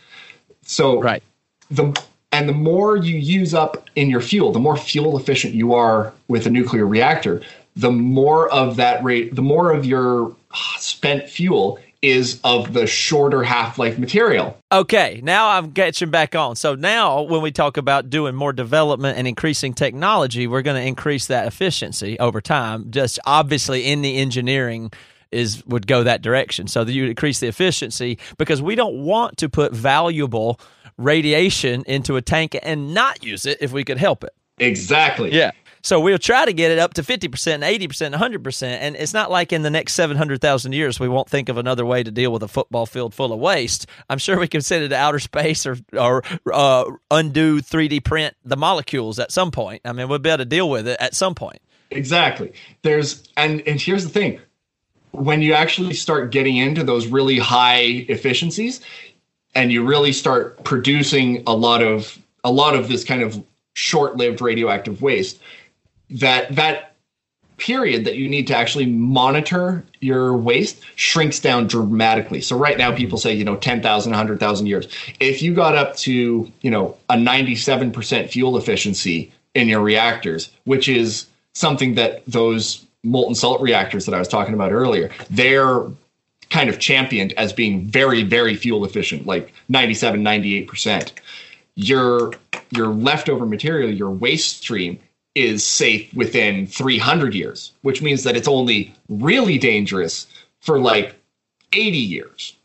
[0.63, 1.21] So right.
[1.69, 1.93] the
[2.31, 6.11] and the more you use up in your fuel, the more fuel efficient you are
[6.27, 7.41] with a nuclear reactor,
[7.75, 10.35] the more of that rate, the more of your
[10.77, 14.57] spent fuel is of the shorter half-life material.
[14.71, 16.55] Okay, now I'm catching back on.
[16.55, 20.87] So now, when we talk about doing more development and increasing technology, we're going to
[20.87, 22.91] increase that efficiency over time.
[22.91, 24.91] Just obviously in the engineering
[25.31, 26.67] is would go that direction.
[26.67, 30.59] So that you increase the efficiency because we don't want to put valuable
[30.97, 34.33] radiation into a tank and not use it if we could help it.
[34.59, 35.33] Exactly.
[35.33, 35.51] Yeah.
[35.85, 38.63] So we'll try to get it up to 50%, and 80%, and 100%.
[38.63, 42.01] And it's not like in the next 700,000 years we won't think of another way
[42.01, 43.85] to deal with a football field full of waste.
[44.09, 48.35] I'm sure we can send it to outer space or, or uh, undo 3D print
[48.43, 49.83] the molecules at some point.
[49.85, 51.61] I mean, we'll be able to deal with it at some point.
[51.91, 52.51] Exactly.
[52.81, 54.39] There's and and here's the thing.
[55.11, 58.81] When you actually start getting into those really high efficiencies
[59.53, 63.43] and you really start producing a lot of a lot of this kind of
[63.75, 65.39] short-lived radioactive waste,
[66.09, 66.95] that that
[67.57, 72.41] period that you need to actually monitor your waste shrinks down dramatically.
[72.41, 74.87] So right now people say, you know, 10,000, 100,000 years.
[75.19, 80.89] If you got up to, you know, a 97% fuel efficiency in your reactors, which
[80.89, 85.85] is something that those molten salt reactors that I was talking about earlier, they're
[86.49, 91.11] kind of championed as being very, very fuel efficient, like 97, 98%.
[91.75, 92.33] Your
[92.71, 94.99] your leftover material, your waste stream,
[95.35, 100.27] is safe within 300 years, which means that it's only really dangerous
[100.61, 101.15] for like
[101.73, 102.55] 80 years.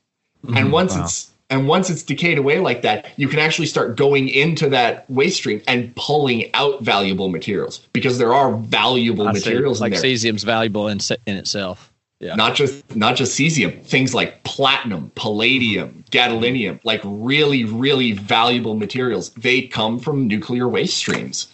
[0.47, 0.57] Mm-hmm.
[0.57, 4.29] and once it's and once it's decayed away like that, you can actually start going
[4.29, 9.41] into that waste stream and pulling out valuable materials because there are valuable I see.
[9.41, 11.93] materials like in there cesium's valuable in, in itself.
[12.21, 12.35] Yeah.
[12.35, 19.31] not just not just cesium things like platinum palladium gadolinium like really really valuable materials
[19.31, 21.49] they come from nuclear waste streams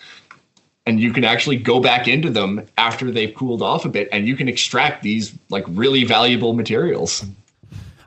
[0.86, 4.26] and you can actually go back into them after they've cooled off a bit and
[4.26, 7.24] you can extract these like really valuable materials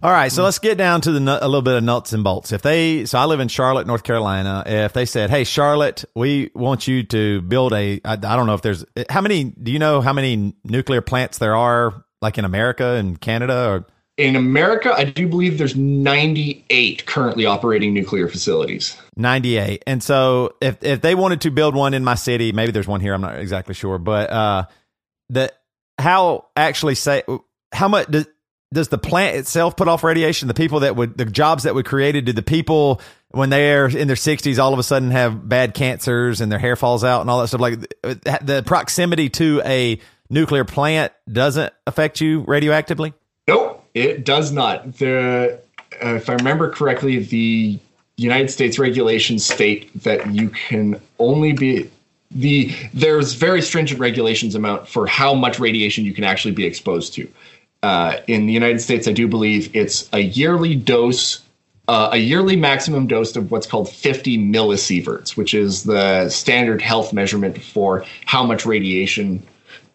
[0.02, 2.24] All right, so let's get down to the nut, a little bit of nuts and
[2.24, 2.54] bolts.
[2.54, 4.64] If they, so I live in Charlotte, North Carolina.
[4.66, 8.54] If they said, "Hey, Charlotte, we want you to build a," I, I don't know
[8.54, 9.44] if there's how many.
[9.44, 13.68] Do you know how many nuclear plants there are, like in America and Canada?
[13.68, 13.88] Or
[14.20, 19.84] in america i do believe there's 98 currently operating nuclear facilities 98.
[19.86, 23.02] And so if if they wanted to build one in my city, maybe there's one
[23.02, 24.66] here, I'm not exactly sure, but uh
[25.30, 25.52] the
[25.98, 27.24] how actually say
[27.72, 28.28] how much does
[28.72, 30.48] does the plant itself put off radiation?
[30.48, 33.02] The people that would the jobs that would created, do the people
[33.32, 36.76] when they're in their 60s all of a sudden have bad cancers and their hair
[36.76, 40.00] falls out and all that stuff like the proximity to a
[40.30, 43.14] nuclear plant doesn't affect you radioactively?
[43.48, 44.98] Nope, it does not.
[44.98, 45.60] The
[46.04, 47.80] uh, if I remember correctly, the
[48.22, 51.90] United States regulations state that you can only be
[52.32, 57.14] the there's very stringent regulations amount for how much radiation you can actually be exposed
[57.14, 57.28] to.
[57.82, 61.42] Uh, in the United States, I do believe it's a yearly dose,
[61.88, 67.14] uh, a yearly maximum dose of what's called 50 millisieverts, which is the standard health
[67.14, 69.42] measurement for how much radiation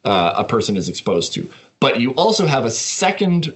[0.05, 1.49] uh, a person is exposed to.
[1.79, 3.55] But you also have a second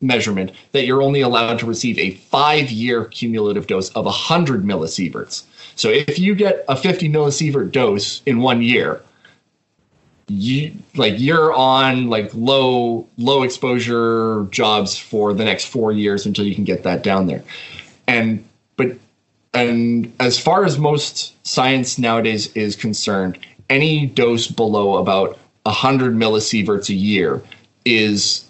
[0.00, 5.44] measurement that you're only allowed to receive a five year cumulative dose of 100 millisieverts.
[5.74, 9.02] So if you get a 50 millisievert dose in one year,
[10.28, 16.46] you like you're on like low low exposure jobs for the next 4 years until
[16.46, 17.42] you can get that down there.
[18.06, 18.44] And
[18.76, 18.98] but
[19.54, 23.38] and as far as most science nowadays is concerned,
[23.70, 27.42] any dose below about 100 millisieverts a year
[27.84, 28.44] is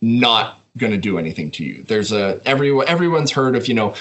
[0.00, 1.82] not going to do anything to you.
[1.84, 3.94] There's a every everyone's heard of you know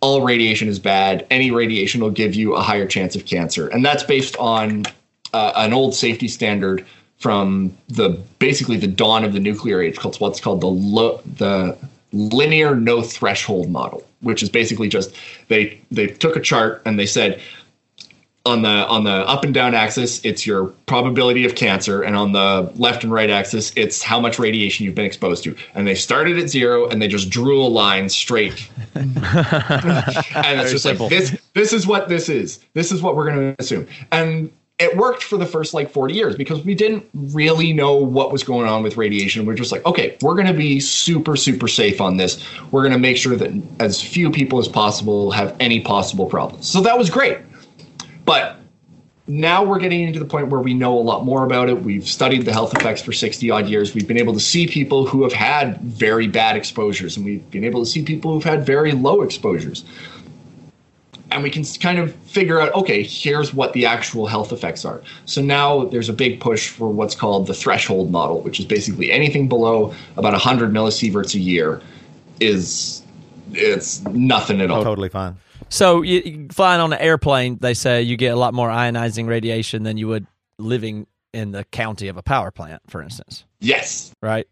[0.00, 1.26] all radiation is bad.
[1.30, 4.84] Any radiation will give you a higher chance of cancer, and that's based on
[5.32, 6.86] uh, an old safety standard
[7.18, 11.76] from the basically the dawn of the nuclear age called what's called the lo- the
[12.12, 15.14] linear no threshold model, which is basically just
[15.48, 17.40] they they took a chart and they said
[18.46, 22.32] on the on the up and down axis it's your probability of cancer and on
[22.32, 25.54] the left and right axis it's how much radiation you've been exposed to.
[25.74, 28.70] And they started at zero and they just drew a line straight.
[30.40, 31.06] And it's just simple.
[31.06, 32.60] like this this is what this is.
[32.74, 33.86] This is what we're going to assume.
[34.10, 38.32] And it worked for the first like 40 years because we didn't really know what
[38.32, 39.44] was going on with radiation.
[39.44, 42.42] We're just like okay we're going to be super super safe on this.
[42.70, 46.66] We're going to make sure that as few people as possible have any possible problems.
[46.66, 47.38] So that was great
[48.24, 48.56] but
[49.30, 51.82] now we're getting into the point where we know a lot more about it.
[51.82, 53.94] We've studied the health effects for 60 odd years.
[53.94, 57.64] We've been able to see people who have had very bad exposures, and we've been
[57.64, 59.84] able to see people who've had very low exposures.
[61.30, 65.00] And we can kind of figure out okay, here's what the actual health effects are.
[65.26, 69.12] So now there's a big push for what's called the threshold model, which is basically
[69.12, 71.80] anything below about 100 millisieverts a year
[72.40, 73.02] is
[73.52, 74.82] it's nothing at all.
[74.82, 75.36] Totally fine.
[75.68, 79.82] So you, flying on an airplane, they say you get a lot more ionizing radiation
[79.82, 80.26] than you would
[80.58, 83.44] living in the county of a power plant, for instance.
[83.60, 84.12] Yes.
[84.22, 84.48] Right?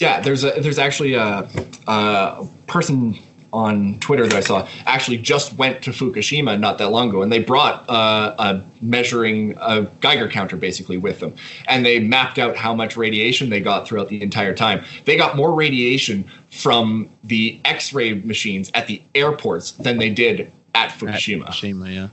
[0.00, 1.48] Yeah, there's a there's actually a,
[1.88, 3.18] a person
[3.52, 7.30] on Twitter that I saw actually just went to Fukushima not that long ago, and
[7.30, 11.34] they brought uh, a measuring a Geiger counter basically with them,
[11.68, 14.84] and they mapped out how much radiation they got throughout the entire time.
[15.04, 20.90] They got more radiation from the X-ray machines at the airports than they did at
[20.90, 21.46] Fukushima.
[21.48, 22.08] Fukushima, yeah.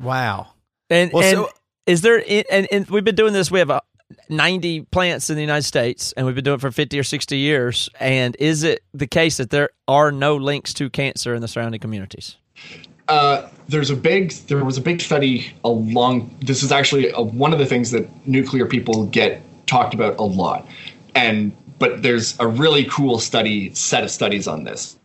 [0.00, 0.48] Wow.
[0.90, 1.50] And, Well, and so-
[1.86, 3.80] is there and, and we've been doing this we have uh,
[4.28, 7.36] 90 plants in the United States and we've been doing it for 50 or 60
[7.36, 11.48] years and is it the case that there are no links to cancer in the
[11.48, 12.36] surrounding communities?
[13.08, 17.52] uh, there's a big there was a big study along this is actually uh one
[17.52, 20.66] of the things that nuclear people get talked about a lot.
[21.14, 24.96] And but there's a really cool study set of studies on this.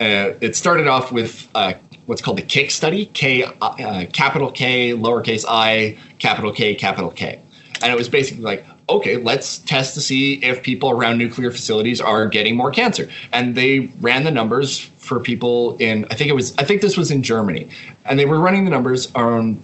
[0.00, 1.74] Uh, it started off with uh,
[2.06, 7.40] what's called the kick study k uh, capital k lowercase i capital k capital k
[7.84, 12.00] and it was basically like okay let's test to see if people around nuclear facilities
[12.00, 13.08] are getting more cancer.
[13.32, 16.96] And they ran the numbers for people in i think it was i think this
[16.96, 17.68] was in germany.
[18.06, 19.62] And they were running the numbers on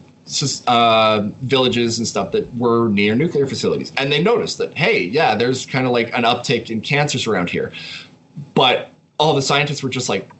[0.68, 3.92] uh, villages and stuff that were near nuclear facilities.
[3.96, 7.48] And they noticed that hey yeah there's kind of like an uptick in cancers around
[7.48, 7.72] here.
[8.54, 10.30] But all the scientists were just like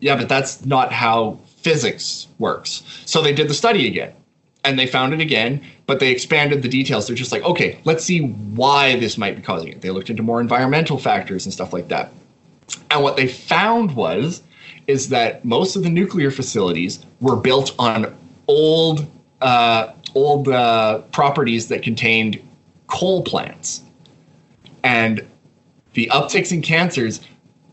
[0.00, 2.82] yeah but that's not how physics works.
[3.06, 4.12] So they did the study again
[4.64, 7.06] and they found it again, but they expanded the details.
[7.06, 9.80] They're just like, okay, let's see why this might be causing it.
[9.80, 12.12] They looked into more environmental factors and stuff like that.
[12.90, 14.42] And what they found was
[14.86, 18.16] is that most of the nuclear facilities were built on
[18.48, 19.06] old
[19.40, 22.40] uh, old uh, properties that contained
[22.88, 23.82] coal plants,
[24.82, 25.26] and
[25.94, 27.20] the upticks in cancers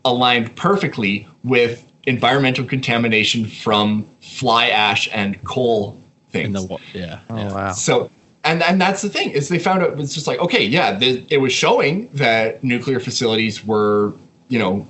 [0.04, 6.00] aligned perfectly with environmental contamination from fly ash and coal
[6.30, 6.46] things.
[6.46, 7.20] In the wa- yeah.
[7.30, 7.52] Oh, yeah.
[7.52, 7.72] wow.
[7.72, 8.10] So,
[8.44, 10.92] and and that's the thing is they found out it was just like okay, yeah,
[10.96, 14.14] the, it was showing that nuclear facilities were,
[14.48, 14.86] you know,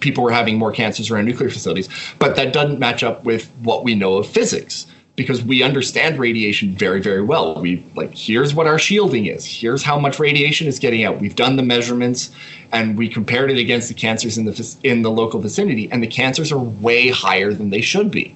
[0.00, 1.88] people were having more cancers around nuclear facilities,
[2.18, 4.86] but that doesn't match up with what we know of physics
[5.16, 7.60] because we understand radiation very very well.
[7.60, 9.44] We like here's what our shielding is.
[9.44, 11.20] Here's how much radiation is getting out.
[11.20, 12.30] We've done the measurements
[12.72, 16.08] and we compared it against the cancers in the in the local vicinity and the
[16.08, 18.34] cancers are way higher than they should be.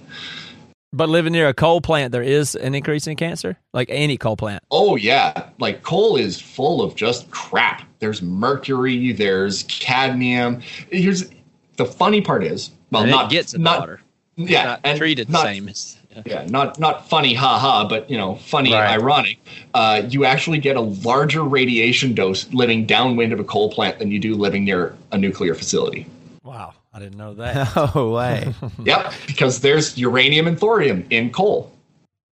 [0.93, 3.59] But living near a coal plant there is an increase in cancer?
[3.75, 4.63] Like any coal plant.
[4.71, 7.83] Oh yeah, like coal is full of just crap.
[7.99, 10.61] There's mercury, there's cadmium.
[10.91, 11.31] Here's
[11.77, 14.01] the funny part is, well, and not it gets in not, the water.
[14.37, 15.69] Yeah, not and treated not, the same
[16.11, 16.23] yeah.
[16.25, 18.99] Yeah, not not funny, haha, but you know, funny, Right.
[18.99, 19.39] ironic.
[19.75, 24.11] Uh, you actually get a larger radiation dose living downwind of a coal plant than
[24.11, 26.07] you do living near a nuclear facility.
[26.45, 27.75] Wow, I didn't know that.
[27.95, 28.55] No way.
[28.85, 31.73] yep, because there's uranium and thorium in coal.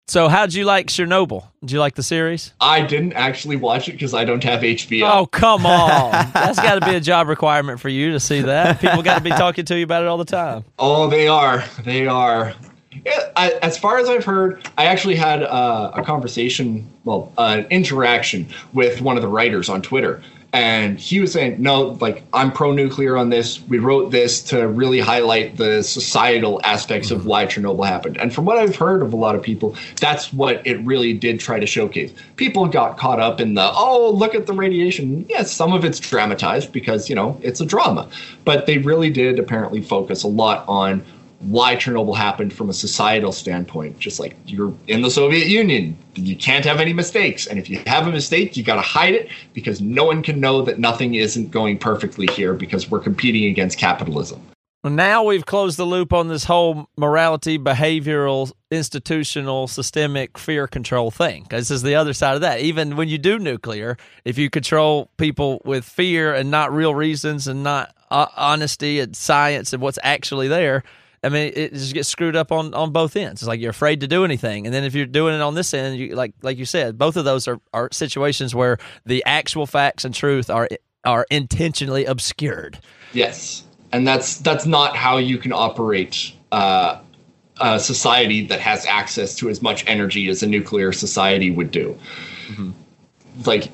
[0.07, 1.43] so how'd you like Chernobyl?
[1.61, 2.53] Did you like the series?
[2.59, 5.09] I didn't actually watch it because I don't have HBO.
[5.11, 6.11] Oh, come on.
[6.33, 8.79] That's got to be a job requirement for you to see that.
[8.81, 10.63] People got to be talking to you about it all the time.
[10.79, 11.63] Oh, they are.
[11.83, 12.53] They are.
[13.05, 17.57] Yeah, I, as far as I've heard, I actually had uh, a conversation, well, uh,
[17.59, 20.23] an interaction with one of the writers on Twitter.
[20.53, 23.61] And he was saying, no, like, I'm pro nuclear on this.
[23.67, 27.27] We wrote this to really highlight the societal aspects of mm-hmm.
[27.27, 28.17] why Chernobyl happened.
[28.17, 31.41] And from what I've heard of a lot of people, that's what it really did
[31.41, 32.13] try to showcase.
[32.37, 35.25] People got caught up in the, oh, look at the radiation.
[35.27, 38.07] Yes, some of it's dramatized because, you know, it's a drama.
[38.45, 41.03] But they really did apparently focus a lot on
[41.39, 43.99] why Chernobyl happened from a societal standpoint.
[43.99, 47.45] Just like you're in the Soviet Union, you can't have any mistakes.
[47.45, 50.39] And if you have a mistake, you got to hide it because no one can
[50.39, 54.41] know that nothing isn't going perfectly here because we're competing against capitalism.
[54.83, 61.45] Now we've closed the loop on this whole morality, behavioral, institutional, systemic fear control thing.
[61.49, 62.61] This is the other side of that.
[62.61, 67.47] Even when you do nuclear, if you control people with fear and not real reasons
[67.47, 70.83] and not uh, honesty and science and what's actually there,
[71.23, 73.41] I mean, it just gets screwed up on, on both ends.
[73.41, 75.73] It's like you're afraid to do anything, and then if you're doing it on this
[75.73, 79.65] end, you like like you said, both of those are, are situations where the actual
[79.65, 80.69] facts and truth are
[81.05, 82.79] are intentionally obscured.
[83.13, 86.99] Yes, and that's that's not how you can operate uh,
[87.59, 91.97] a society that has access to as much energy as a nuclear society would do.
[92.49, 92.71] Mm-hmm.
[93.45, 93.71] Like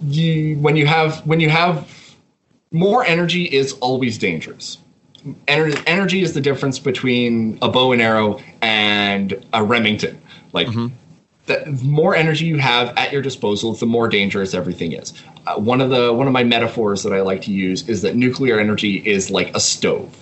[0.00, 1.88] you, when you have when you have
[2.70, 4.78] more energy is always dangerous
[5.46, 10.20] Ener- energy is the difference between a bow and arrow and a Remington.
[10.52, 10.94] Like, mm-hmm.
[11.46, 15.12] the more energy you have at your disposal, the more dangerous everything is.
[15.46, 18.14] Uh, one of the one of my metaphors that I like to use is that
[18.14, 20.16] nuclear energy is like a stove.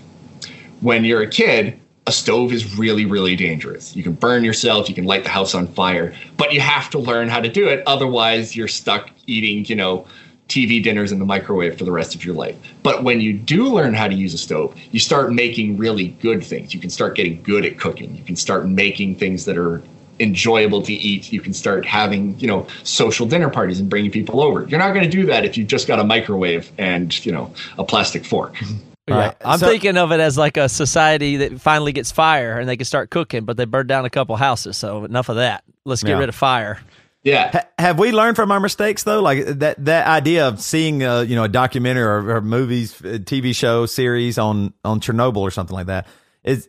[0.81, 3.97] When you're a kid, a stove is really, really dangerous.
[3.97, 6.99] You can burn yourself, you can light the house on fire, but you have to
[6.99, 7.83] learn how to do it.
[7.87, 10.07] Otherwise, you're stuck eating, you know,
[10.49, 12.57] TV dinners in the microwave for the rest of your life.
[12.83, 16.45] But when you do learn how to use a stove, you start making really good
[16.45, 16.73] things.
[16.73, 18.15] You can start getting good at cooking.
[18.15, 19.83] You can start making things that are
[20.21, 21.33] enjoyable to eat.
[21.33, 24.65] You can start having, you know, social dinner parties and bringing people over.
[24.65, 27.53] You're not going to do that if you've just got a microwave and, you know,
[27.79, 28.57] a plastic fork.
[29.09, 29.37] Yeah, right.
[29.45, 32.77] I'm so, thinking of it as like a society that finally gets fire and they
[32.77, 34.77] can start cooking, but they burn down a couple houses.
[34.77, 35.63] So enough of that.
[35.85, 36.19] Let's get yeah.
[36.19, 36.81] rid of fire.
[37.27, 37.51] Yeah.
[37.53, 39.21] Ha- have we learned from our mistakes though?
[39.21, 43.55] Like that that idea of seeing uh, you know a documentary or, or movies, TV
[43.55, 46.07] show series on on Chernobyl or something like that
[46.45, 46.69] is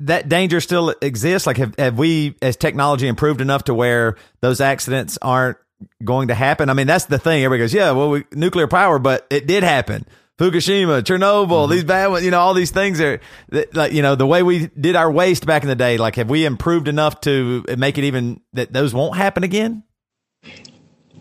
[0.00, 1.46] that danger still exists?
[1.46, 5.58] Like have have we as technology improved enough to where those accidents aren't
[6.04, 6.68] going to happen?
[6.68, 7.44] I mean, that's the thing.
[7.44, 10.04] Everybody goes, yeah, well, we, nuclear power, but it did happen.
[10.38, 11.72] Fukushima, Chernobyl, mm-hmm.
[11.72, 13.20] these bad ones, you know, all these things are
[13.72, 16.28] like, you know, the way we did our waste back in the day, like, have
[16.28, 19.82] we improved enough to make it even that those won't happen again?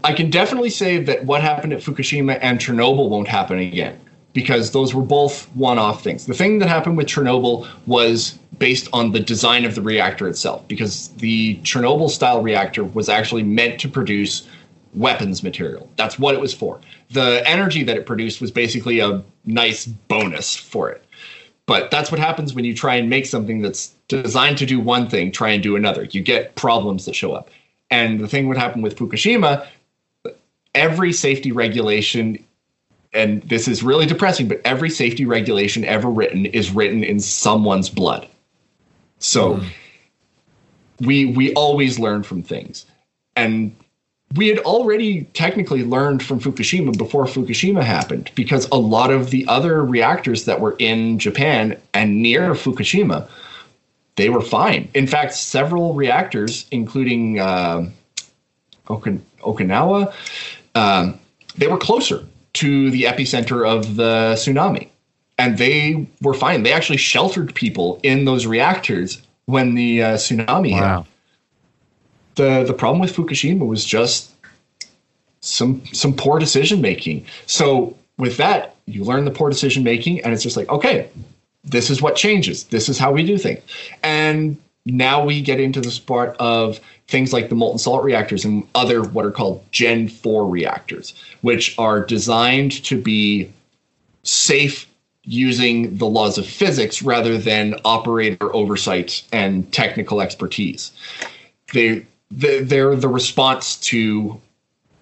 [0.04, 4.00] I can definitely say that what happened at Fukushima and Chernobyl won't happen again
[4.34, 6.26] because those were both one off things.
[6.26, 10.68] The thing that happened with Chernobyl was based on the design of the reactor itself
[10.68, 14.48] because the Chernobyl style reactor was actually meant to produce
[14.94, 15.90] weapons material.
[15.96, 16.82] That's what it was for.
[17.12, 21.04] The energy that it produced was basically a nice bonus for it.
[21.68, 25.10] But that's what happens when you try and make something that's designed to do one
[25.10, 26.04] thing, try and do another.
[26.04, 27.50] You get problems that show up.
[27.90, 29.66] And the thing would happen with Fukushima,
[30.76, 32.44] every safety regulation
[33.16, 37.90] and this is really depressing, but every safety regulation ever written is written in someone's
[37.90, 38.28] blood.
[39.20, 39.68] So mm.
[41.00, 42.86] we we always learn from things.
[43.38, 43.76] And
[44.34, 49.46] we had already technically learned from Fukushima before Fukushima happened because a lot of the
[49.48, 53.28] other reactors that were in Japan and near Fukushima,
[54.16, 54.90] they were fine.
[54.94, 57.90] In fact, several reactors, including uh,
[58.88, 60.14] Okin- Okinawa,
[60.74, 61.20] um,
[61.58, 64.90] they were closer to the epicenter of the tsunami.
[65.38, 66.64] And they were fine.
[66.64, 71.02] They actually sheltered people in those reactors when the uh, tsunami wow.
[71.02, 71.10] hit
[72.36, 74.32] the the problem with Fukushima was just
[75.42, 77.26] some some poor decision making.
[77.46, 81.10] So with that, you learn the poor decision making, and it's just like, okay,
[81.64, 82.66] this is what changes.
[82.66, 83.62] This is how we do things.
[84.04, 88.68] And now we get into the part of things like the molten salt reactors and
[88.76, 93.52] other what are called Gen 4 reactors, which are designed to be
[94.24, 94.88] safe
[95.24, 100.92] using the laws of physics rather than operator oversight and technical expertise.
[101.74, 102.06] They the,
[102.36, 104.40] they're the response to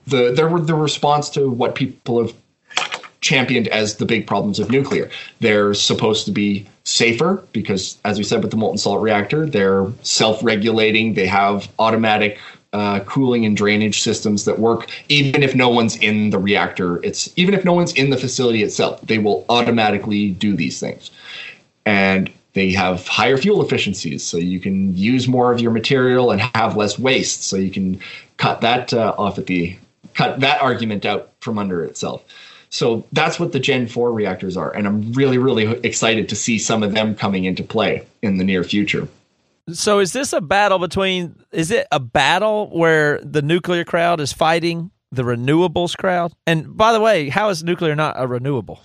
[0.08, 2.34] the they're the response to what people have
[3.22, 5.10] championed as the big problems of nuclear.
[5.40, 9.88] They're supposed to be safer because, as we said with the molten salt reactor, they're
[10.02, 11.14] self-regulating.
[11.14, 12.38] They have automatic
[12.74, 17.02] uh, cooling and drainage systems that work even if no one's in the reactor.
[17.04, 21.10] It's even if no one's in the facility itself, they will automatically do these things.
[21.86, 26.42] And they have higher fuel efficiencies, so you can use more of your material and
[26.56, 27.44] have less waste.
[27.44, 28.00] So you can
[28.38, 29.78] cut that uh, off at the
[30.14, 32.24] cut that argument out from under itself.
[32.70, 34.72] So that's what the Gen 4 reactors are.
[34.76, 38.44] And I'm really, really excited to see some of them coming into play in the
[38.44, 39.08] near future.
[39.72, 44.34] So is this a battle between, is it a battle where the nuclear crowd is
[44.34, 46.34] fighting the renewables crowd?
[46.48, 48.82] And by the way, how is nuclear not a renewable?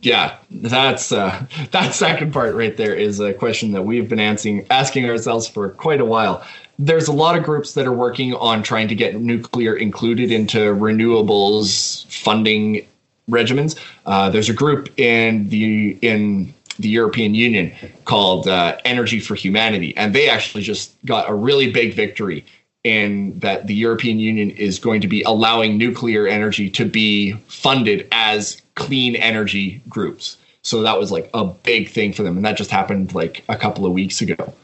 [0.00, 4.66] Yeah, that's uh, that second part right there is a question that we've been asking
[4.70, 6.44] asking ourselves for quite a while.
[6.78, 10.58] There's a lot of groups that are working on trying to get nuclear included into
[10.74, 12.86] renewables funding
[13.28, 13.76] regimens.
[14.06, 17.72] Uh, there's a group in the in the European Union
[18.04, 22.44] called uh, Energy for Humanity, and they actually just got a really big victory
[22.84, 28.06] in that the European Union is going to be allowing nuclear energy to be funded
[28.12, 30.36] as clean energy groups.
[30.62, 33.56] So that was like a big thing for them, and that just happened like a
[33.56, 34.54] couple of weeks ago.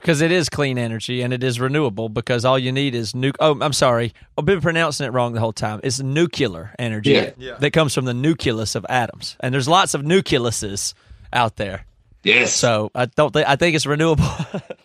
[0.00, 2.08] Because it is clean energy and it is renewable.
[2.08, 3.34] Because all you need is nuke.
[3.40, 5.80] Oh, I'm sorry, I've been pronouncing it wrong the whole time.
[5.82, 7.30] It's nuclear energy Yeah.
[7.38, 7.54] Yeah.
[7.58, 10.94] that comes from the nucleus of atoms, and there's lots of nucleuses
[11.32, 11.86] out there.
[12.22, 12.54] Yes.
[12.54, 14.24] So I don't think I think it's renewable.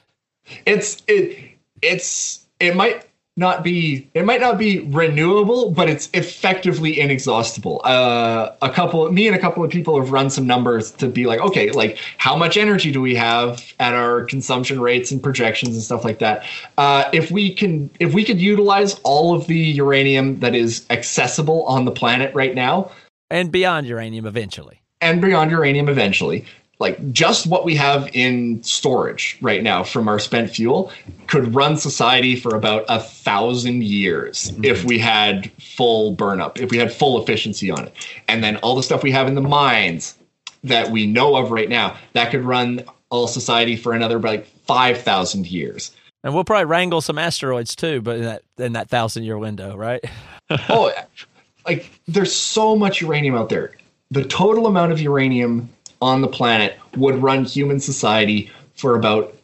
[0.66, 1.51] it's it
[1.82, 3.06] it's it might
[3.38, 9.26] not be it might not be renewable but it's effectively inexhaustible uh a couple me
[9.26, 12.36] and a couple of people have run some numbers to be like okay like how
[12.36, 16.46] much energy do we have at our consumption rates and projections and stuff like that
[16.78, 21.66] uh if we can if we could utilize all of the uranium that is accessible
[21.68, 22.92] on the planet right now
[23.30, 24.82] and beyond uranium eventually.
[25.00, 26.46] and beyond uranium eventually.
[26.82, 30.92] Like just what we have in storage right now from our spent fuel
[31.28, 34.66] could run society for about a thousand years mm-hmm.
[34.66, 37.94] if we had full burn up, if we had full efficiency on it.
[38.28, 40.18] And then all the stuff we have in the mines
[40.64, 45.46] that we know of right now, that could run all society for another like 5,000
[45.46, 45.92] years.
[46.24, 49.76] And we'll probably wrangle some asteroids too, but in that in that thousand year window,
[49.76, 50.04] right?
[50.50, 50.92] oh,
[51.68, 53.72] like there's so much uranium out there.
[54.10, 55.70] The total amount of uranium
[56.02, 59.36] on the planet would run human society for about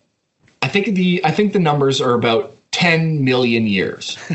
[0.62, 4.18] I think the I think the numbers are about 10 million years.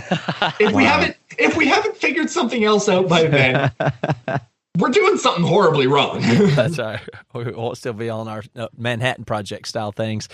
[0.61, 3.73] if we haven't if we haven't figured something else out by then,
[4.79, 6.21] we're doing something horribly wrong.
[6.23, 7.01] That's right.
[7.35, 10.29] We won't still be on our uh, Manhattan Project style things.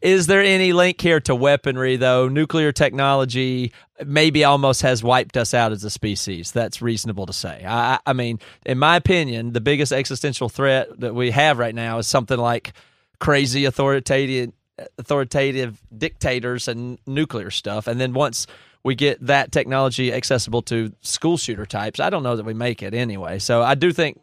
[0.00, 2.28] Is there any link here to weaponry, though?
[2.28, 3.72] Nuclear technology
[4.04, 6.52] maybe almost has wiped us out as a species.
[6.52, 7.64] That's reasonable to say.
[7.64, 11.74] I, I- I mean, in my opinion, the biggest existential threat that we have right
[11.74, 12.72] now is something like
[13.18, 14.52] crazy authoritative
[14.98, 17.86] authoritative dictators and nuclear stuff.
[17.86, 18.46] And then once
[18.82, 22.82] we get that technology accessible to school shooter types, I don't know that we make
[22.82, 23.38] it anyway.
[23.38, 24.20] So I do think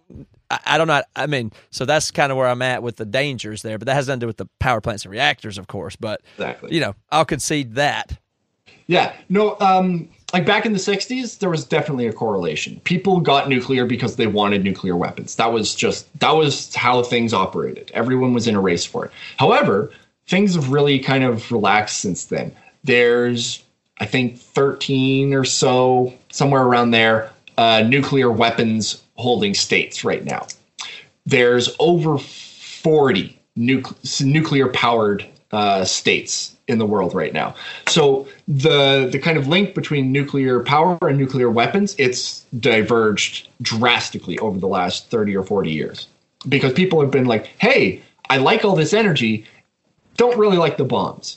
[0.49, 1.01] I, I don't know.
[1.15, 3.93] I mean, so that's kind of where I'm at with the dangers there, but that
[3.93, 5.95] has nothing to do with the power plants and reactors, of course.
[5.95, 6.73] But Exactly.
[6.73, 8.17] you know, I'll concede that.
[8.87, 12.79] Yeah, no, um, like back in the 60s, there was definitely a correlation.
[12.85, 15.35] People got nuclear because they wanted nuclear weapons.
[15.35, 17.91] That was just, that was how things operated.
[17.93, 19.11] Everyone was in a race for it.
[19.37, 19.91] However,
[20.27, 22.55] things have really kind of relaxed since then.
[22.85, 23.61] There's,
[23.99, 30.47] I think, 13 or so, somewhere around there, uh, nuclear weapons holding states right now.
[31.25, 37.55] There's over 40 nuc- nuclear powered uh, states in the world right now.
[37.87, 44.37] So the the kind of link between nuclear power and nuclear weapons it's diverged drastically
[44.39, 46.07] over the last 30 or 40 years.
[46.47, 49.45] Because people have been like, "Hey, I like all this energy,
[50.17, 51.35] don't really like the bombs."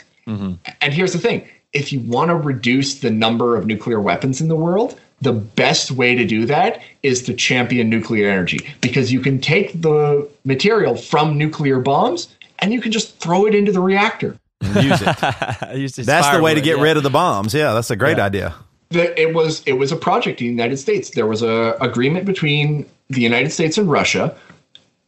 [0.80, 4.48] And here's the thing if you want to reduce the number of nuclear weapons in
[4.48, 9.20] the world, the best way to do that is to champion nuclear energy because you
[9.20, 12.28] can take the material from nuclear bombs
[12.58, 14.36] and you can just throw it into the reactor.
[14.62, 15.16] and use it.
[16.06, 17.54] That's the way to get rid of the bombs.
[17.54, 18.24] Yeah, that's a great Yeah.
[18.26, 18.54] idea.
[18.90, 21.10] The- It was it was a project in the United States.
[21.10, 24.34] There was a agreement between the United States and Russia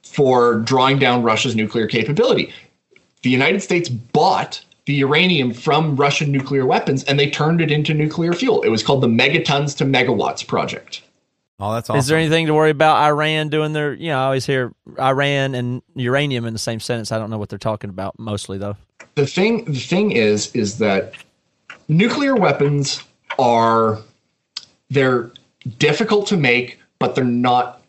[0.02, 2.52] for drawing down Russia's nuclear capability.
[3.22, 7.94] The United States bought the uranium from Russian nuclear weapons and they turned it into
[7.94, 8.62] nuclear fuel.
[8.62, 11.02] It was called the Megatons to Megawatts project.
[11.60, 11.98] Oh, that's awesome.
[12.00, 13.92] Is there anything to worry about Iran doing their?
[13.94, 17.12] You know, I always hear Iran and uranium in the same sentence.
[17.12, 18.76] I don't know what they're talking about mostly though.
[19.14, 21.12] the thing the thing is is that
[21.88, 23.02] nuclear weapons
[23.38, 23.98] are
[24.90, 25.30] they're
[25.78, 27.82] difficult to make but they're not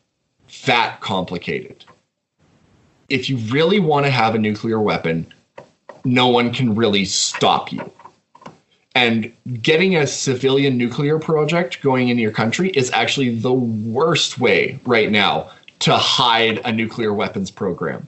[0.66, 1.84] that complicated
[3.10, 5.32] if you really want to have a nuclear weapon
[6.04, 7.92] no one can really stop you
[8.96, 14.80] and getting a civilian nuclear project going in your country is actually the worst way
[14.86, 15.50] right now
[15.80, 18.08] to hide a nuclear weapons program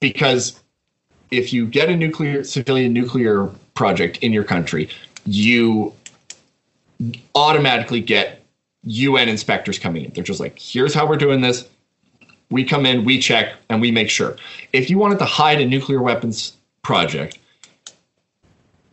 [0.00, 0.60] because
[1.30, 4.88] if you get a nuclear civilian nuclear project in your country,
[5.24, 5.92] you
[7.34, 8.42] automatically get
[8.84, 10.12] UN inspectors coming in.
[10.12, 11.66] They're just like, here's how we're doing this.
[12.50, 14.36] We come in, we check, and we make sure.
[14.72, 16.55] If you wanted to hide a nuclear weapons
[16.86, 17.38] project,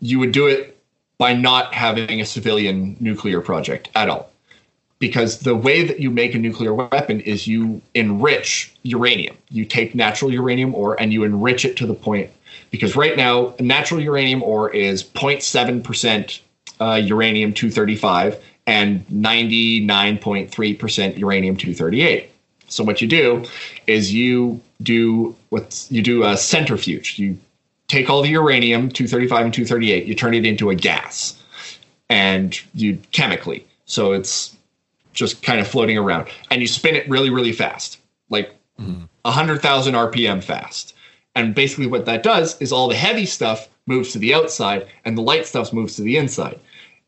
[0.01, 0.81] you would do it
[1.19, 4.33] by not having a civilian nuclear project at all.
[5.03, 9.35] because the way that you make a nuclear weapon is you enrich uranium.
[9.49, 12.31] You take natural uranium ore and you enrich it to the point
[12.71, 16.39] because right now natural uranium ore is 0.7%
[16.79, 22.29] uh, uranium 235 and 99.3% uranium 238.
[22.69, 23.43] So what you do
[23.87, 27.19] is you do what's you do a centrifuge.
[27.19, 27.37] You
[27.93, 31.39] take all the uranium 235 and 238, you turn it into a gas,
[32.09, 33.65] and you chemically.
[33.85, 34.57] So it's
[35.13, 37.99] just kind of floating around, and you spin it really, really fast,
[38.29, 39.03] like mm-hmm.
[39.29, 40.95] hundred thousand RPM fast.
[41.35, 45.15] And basically, what that does is all the heavy stuff moves to the outside, and
[45.15, 46.59] the light stuff moves to the inside.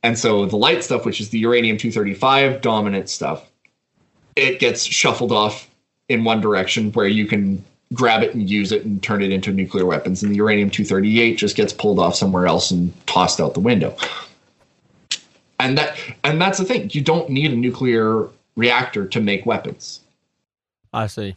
[0.04, 3.50] And so the light stuff, which is the uranium 235 dominant stuff,
[4.36, 5.68] it gets shuffled off
[6.10, 7.64] in one direction where you can
[7.94, 10.24] grab it and use it and turn it into nuclear weapons.
[10.24, 13.96] And the uranium 238 just gets pulled off somewhere else and tossed out the window.
[15.60, 16.90] And that and that's the thing.
[16.92, 20.02] You don't need a nuclear reactor to make weapons.
[20.94, 21.36] I see.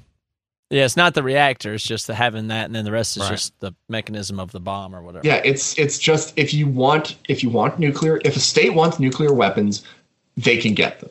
[0.70, 3.22] Yeah, it's not the reactor; it's just the having that, and then the rest is
[3.22, 3.30] Right.
[3.30, 5.26] just the mechanism of the bomb or whatever.
[5.26, 8.98] Yeah, it's it's just if you want if you want nuclear if a state wants
[9.00, 9.82] nuclear weapons,
[10.36, 11.10] they can get them.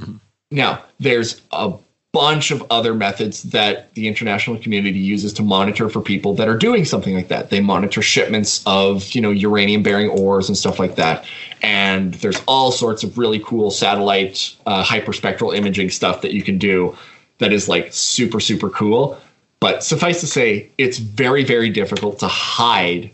[0.00, 0.16] Mm-hmm.
[0.50, 1.72] Now, there's a
[2.12, 6.56] bunch of other methods that the international community uses to monitor for people that are
[6.56, 7.50] doing something like that.
[7.50, 11.26] They monitor shipments of, you know, uranium bearing ores and stuff like that.
[11.60, 16.56] And there's all sorts of really cool satellite uh, hyperspectral imaging stuff that you can
[16.56, 16.96] do
[17.38, 19.20] that is like super super cool.
[19.60, 23.10] But suffice to say, it's very very difficult to hide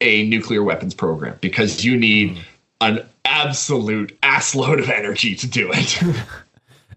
[0.00, 2.38] a nuclear weapons program because you need
[2.80, 6.02] an absolute assload of energy to do it.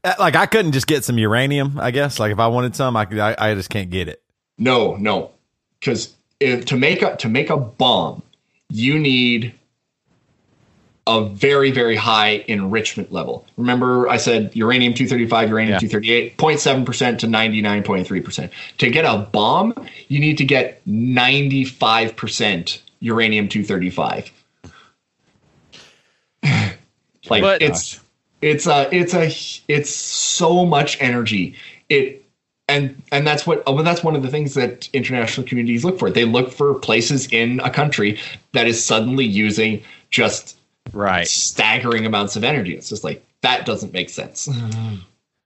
[0.03, 1.79] Uh, Like I couldn't just get some uranium.
[1.79, 3.19] I guess like if I wanted some, I could.
[3.19, 4.21] I, I just can't get it.
[4.57, 5.31] no, no,
[5.79, 8.23] because to make a to make a bomb,
[8.69, 9.53] you need
[11.07, 13.45] a very very high enrichment level.
[13.57, 15.79] Remember, I said uranium two thirty five, uranium Yeah.
[15.79, 18.51] two thirty eight, 0.7 percent to ninety nine point three percent.
[18.79, 19.73] To get a bomb,
[20.07, 24.31] you need to get ninety five percent uranium two thirty five.
[26.43, 27.99] like But- it's
[28.41, 29.27] it's a it's a
[29.71, 31.55] it's so much energy
[31.89, 32.25] it
[32.67, 36.09] and and that's what well, that's one of the things that international communities look for
[36.09, 38.19] they look for places in a country
[38.53, 40.57] that is suddenly using just
[40.93, 41.27] Right.
[41.27, 44.49] staggering amounts of energy it's just like that doesn't make sense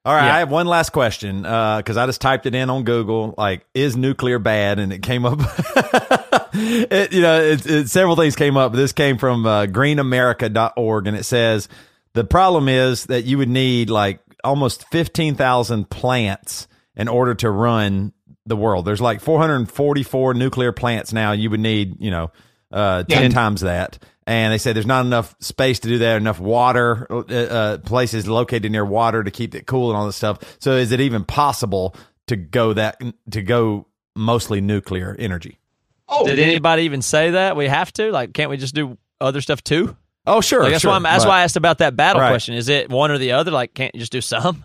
[0.06, 3.34] All right, I have one last question because I just typed it in on Google.
[3.40, 4.78] Like, is nuclear bad?
[4.78, 5.40] And it came up.
[6.54, 8.74] it, you know, it, it, several things came up.
[8.74, 11.68] This came from uh, greenamerica.org, and it says
[12.16, 17.50] the problem is that you would need like almost fifteen thousand plants in order to
[17.52, 18.12] run
[18.48, 18.86] the world.
[18.86, 21.32] There's like 444 nuclear plants now.
[21.32, 22.32] You would need, you know,
[22.72, 23.30] uh, ten Yeah.
[23.30, 23.98] times that.
[24.28, 28.28] And they say there's not enough space to do that, enough water, uh, uh, places
[28.28, 30.40] located near water to keep it cool and all this stuff.
[30.60, 31.96] So is it even possible
[32.28, 33.00] to go that
[33.32, 35.60] to go mostly nuclear energy?
[36.08, 38.12] oh Did anybody even say that we have to?
[38.12, 39.96] Like, can't we just do other stuff too?
[40.28, 40.64] Oh, sure.
[40.64, 42.30] Like, that's sure, why I'm, that's but- why I asked about that battle Right.
[42.30, 42.56] question.
[42.56, 43.52] Is it one or the other?
[43.52, 44.64] Like, can't you just do some?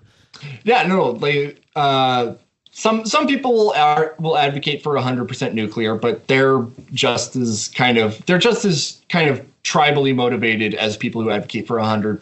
[0.65, 1.11] Yeah, no, no.
[1.11, 2.35] Like, uh,
[2.73, 7.99] some some people will are, will advocate for 100% nuclear, but they're just as kind
[7.99, 12.19] of they're just as kind of tribally motivated as people who advocate for 100%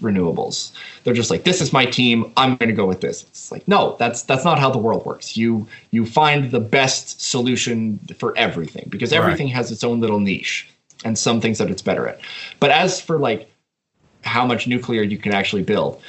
[0.00, 0.72] renewables.
[1.04, 2.32] They're just like, this is my team.
[2.36, 3.22] I'm going to go with this.
[3.22, 5.36] It's like, no, that's that's not how the world works.
[5.36, 10.68] You you find the best solution for everything because everything has its own little niche
[11.04, 12.20] and some things that it's better at.
[12.60, 13.50] But as for like
[14.24, 16.00] how much nuclear you can actually build,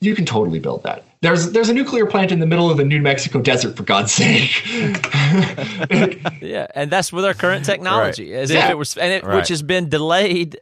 [0.00, 1.04] you can totally build that.
[1.20, 4.12] There's there's a nuclear plant in the middle of the New Mexico desert, for God's
[4.12, 4.66] sake.
[6.40, 9.36] Yeah, and that's with our current technology, as if it was, and it, Right.
[9.36, 10.58] which has been delayed,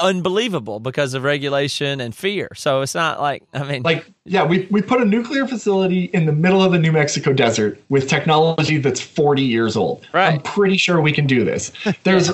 [0.00, 2.48] unbelievable because of regulation and fear.
[2.56, 6.24] So it's not like I mean, like, yeah, we we put a nuclear facility in
[6.26, 10.06] the middle of the New Mexico desert with technology that's 40 years old.
[10.14, 11.70] I'm pretty sure we can do this.
[12.04, 12.32] There's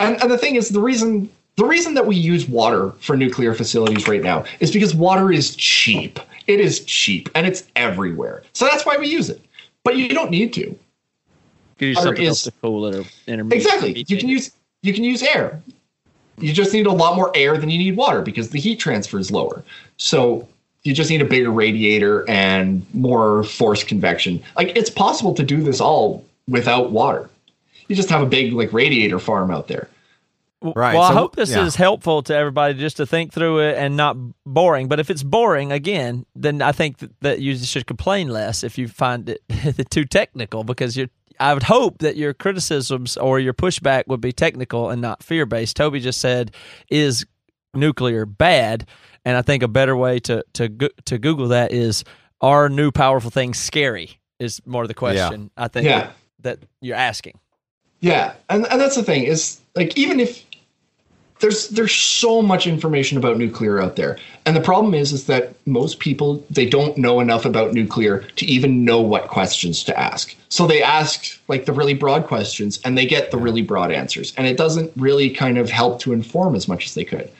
[0.00, 3.52] and, and the thing is the reason the reason that we use water for nuclear
[3.52, 6.20] facilities right now is because water is cheap.
[6.46, 8.44] It is cheap and it's everywhere.
[8.52, 9.44] So that's why we use it.
[9.82, 10.78] But you don't need to.
[11.80, 13.64] Use Or something else is- to cool it or intermediate.
[13.64, 14.04] Exactly.
[14.06, 14.52] You can use
[14.82, 15.60] you can use air.
[16.38, 19.18] You just need a lot more air than you need water because the heat transfer
[19.18, 19.64] is lower.
[19.96, 20.46] So
[20.84, 24.40] you just need a bigger radiator and more forced convection.
[24.56, 27.28] Like it's possible to do this all without water.
[27.88, 29.88] You just have a big like radiator farm out there.
[30.60, 31.64] Right, Well, I hope this yeah.
[31.64, 34.88] is helpful to everybody just to think through it and not boring.
[34.88, 38.76] But if it's boring again, then I think th- that you should complain less if
[38.76, 39.40] you find it
[39.90, 41.08] too technical because you're.
[41.40, 45.46] I would hope that your criticisms or your pushback would be technical and not fear
[45.46, 45.76] based.
[45.76, 46.50] Toby just said,
[46.90, 47.24] "Is
[47.74, 48.88] nuclear bad?
[49.24, 50.68] And I think a better way to to
[51.04, 52.02] to Google that is
[52.40, 54.18] are new powerful things scary?
[54.40, 56.10] Is more of the question I think Yeah.
[56.40, 57.38] that, that you're asking.
[58.00, 60.44] Yeah, and and that's the thing is like even if
[61.40, 65.54] there's there's so much information about nuclear out there, and the problem is is that
[65.66, 70.36] most people they don't know enough about nuclear to even know what questions to ask.
[70.48, 74.32] So they ask like the really broad questions, and they get the really broad answers,
[74.36, 77.30] and it doesn't really kind of help to inform as much as they could.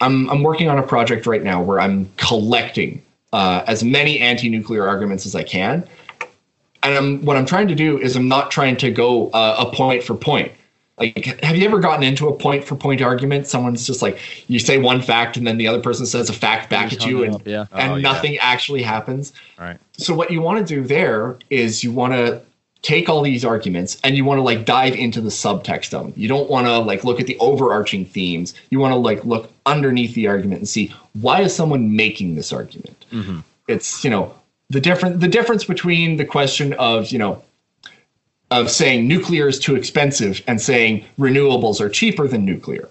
[0.00, 3.02] I'm I'm working on a project right now where I'm collecting
[3.32, 5.86] uh, as many anti-nuclear arguments as I can,
[6.82, 9.74] and I'm, what I'm trying to do is I'm not trying to go uh, a
[9.74, 10.52] point for point.
[10.98, 13.46] Like, have you ever gotten into a point for point argument?
[13.46, 14.18] Someone's just like,
[14.48, 17.22] you say one fact, and then the other person says a fact back at you,
[17.22, 17.66] and, up, yeah.
[17.72, 18.02] and Oh, yeah.
[18.02, 19.32] nothing actually happens.
[19.58, 19.78] Right.
[19.96, 22.42] So what you want to do there is you want to
[22.82, 26.12] take all these arguments and you want to like dive into the subtext of them.
[26.16, 28.54] You don't want to like look at the overarching themes.
[28.70, 32.52] You want to like look underneath the argument and see why is someone making this
[32.52, 33.04] argument.
[33.66, 34.34] It's you know
[34.70, 37.42] the different the difference between the question of you know
[38.50, 42.88] of saying nuclear is too expensive and saying renewables are cheaper than nuclear.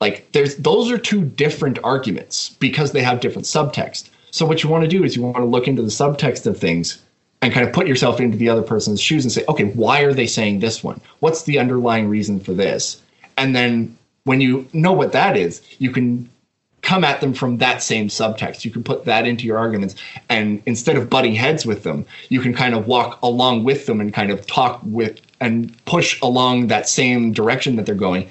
[0.00, 4.08] Like there's those are two different arguments because they have different subtext.
[4.30, 6.58] So what you want to do is you want to look into the subtext of
[6.58, 7.02] things
[7.42, 10.12] and kind of put yourself into the other person's shoes and say, okay, why are
[10.12, 11.00] they saying this one?
[11.20, 13.00] What's the underlying reason for this?
[13.36, 16.28] And then when you know what that is, you can
[16.82, 18.64] come at them from that same subtext.
[18.64, 19.94] You can put that into your arguments.
[20.28, 24.00] And instead of butting heads with them, you can kind of walk along with them
[24.00, 28.28] and kind of talk with and push along that same direction that they're going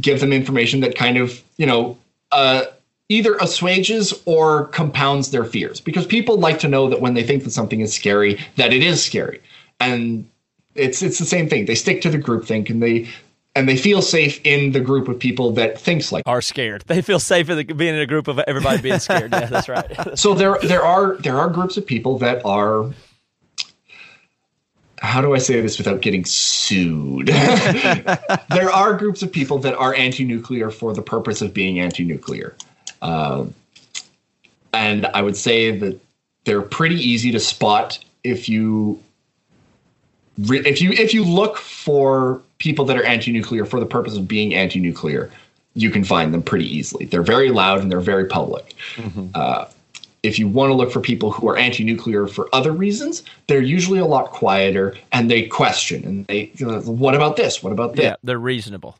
[0.00, 1.98] give them information that kind of you know
[2.30, 2.64] uh,
[3.08, 7.44] either assuages or compounds their fears because people like to know that when they think
[7.44, 9.40] that something is scary that it is scary
[9.80, 10.26] and
[10.74, 13.06] it's it's the same thing they stick to the group think and they
[13.54, 16.84] and they feel safe in the group of people that thinks like are scared.
[16.86, 19.30] They feel safe in the, being in a group of everybody being scared.
[19.30, 19.94] Yeah, that's right.
[20.18, 22.90] so there there are there are groups of people that are
[25.02, 27.26] how do I say this without getting sued?
[28.50, 32.56] there are groups of people that are anti-nuclear for the purpose of being anti-nuclear,
[33.02, 33.52] um,
[34.72, 36.00] and I would say that
[36.44, 39.02] they're pretty easy to spot if you
[40.38, 44.54] if you if you look for people that are anti-nuclear for the purpose of being
[44.54, 45.30] anti-nuclear,
[45.74, 47.06] you can find them pretty easily.
[47.06, 48.74] They're very loud and they're very public.
[49.34, 49.66] Uh,
[50.22, 53.98] if you want to look for people who are anti-nuclear for other reasons, they're usually
[53.98, 57.62] a lot quieter and they question and they, you know, what about this?
[57.62, 58.20] What about yeah, that?
[58.22, 58.96] they're reasonable.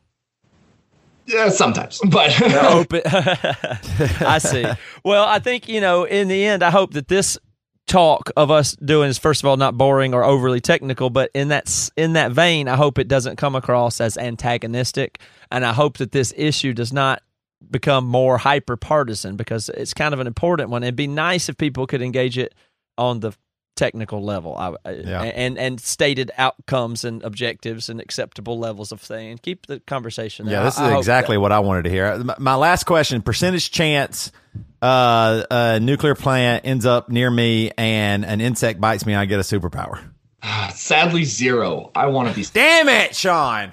[1.25, 3.01] Yeah, sometimes, but open.
[3.05, 4.65] I see.
[5.05, 6.03] Well, I think you know.
[6.03, 7.37] In the end, I hope that this
[7.87, 11.47] talk of us doing is first of all not boring or overly technical, but in
[11.47, 15.19] that in that vein, I hope it doesn't come across as antagonistic,
[15.49, 17.23] and I hope that this issue does not
[17.69, 20.83] become more hyper partisan because it's kind of an important one.
[20.83, 22.53] It'd be nice if people could engage it
[22.97, 23.33] on the
[23.75, 24.55] technical level.
[24.55, 25.23] I, I- Yeah.
[25.23, 29.39] and and stated outcomes and objectives and acceptable levels of thing.
[29.39, 30.45] Keep the conversation.
[30.45, 30.53] There.
[30.55, 32.17] Yeah, this I- I is exactly that- what I wanted to hear.
[32.19, 34.31] My- My last question: percentage chance
[34.81, 39.25] uh, a nuclear plant ends up near me and an insect bites me, and I
[39.25, 39.99] get a superpower.
[40.75, 41.89] Sadly, zero.
[41.95, 42.45] I want to be.
[42.53, 43.71] Damn it, Sean!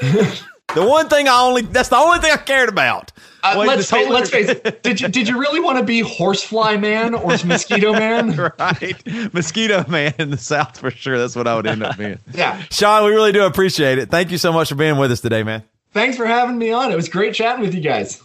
[0.74, 3.12] the one thing I only—that's the only thing I cared about.
[3.44, 4.48] Uh, Wait, let's face, let's face.
[4.50, 8.36] it, Did you did you really want to be horsefly man or mosquito man?
[8.36, 11.18] right, mosquito man in the south for sure.
[11.18, 12.18] That's what I would end up being.
[12.32, 12.62] Yeah.
[12.70, 14.10] Sean, we really do appreciate it.
[14.10, 15.64] Thank you so much for being with us today, man.
[15.92, 16.92] Thanks for having me on.
[16.92, 18.22] It was great chatting with you guys.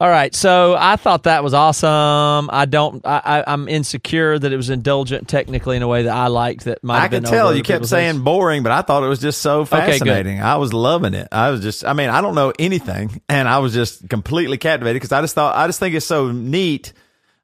[0.00, 2.48] All right, so I thought that was awesome.
[2.50, 3.04] I don't.
[3.06, 6.64] I, I, I'm insecure that it was indulgent technically in a way that I liked.
[6.64, 6.96] That might.
[6.96, 8.18] I have could been tell you kept saying heads.
[8.20, 9.68] boring, but I thought it was just so Okay,
[9.98, 10.40] fascinating.
[10.40, 11.28] I was loving it.
[11.30, 14.94] I was just, I mean, I don't know anything, and I was just completely captivated
[14.96, 16.94] because I just thought, I just think it's so neat.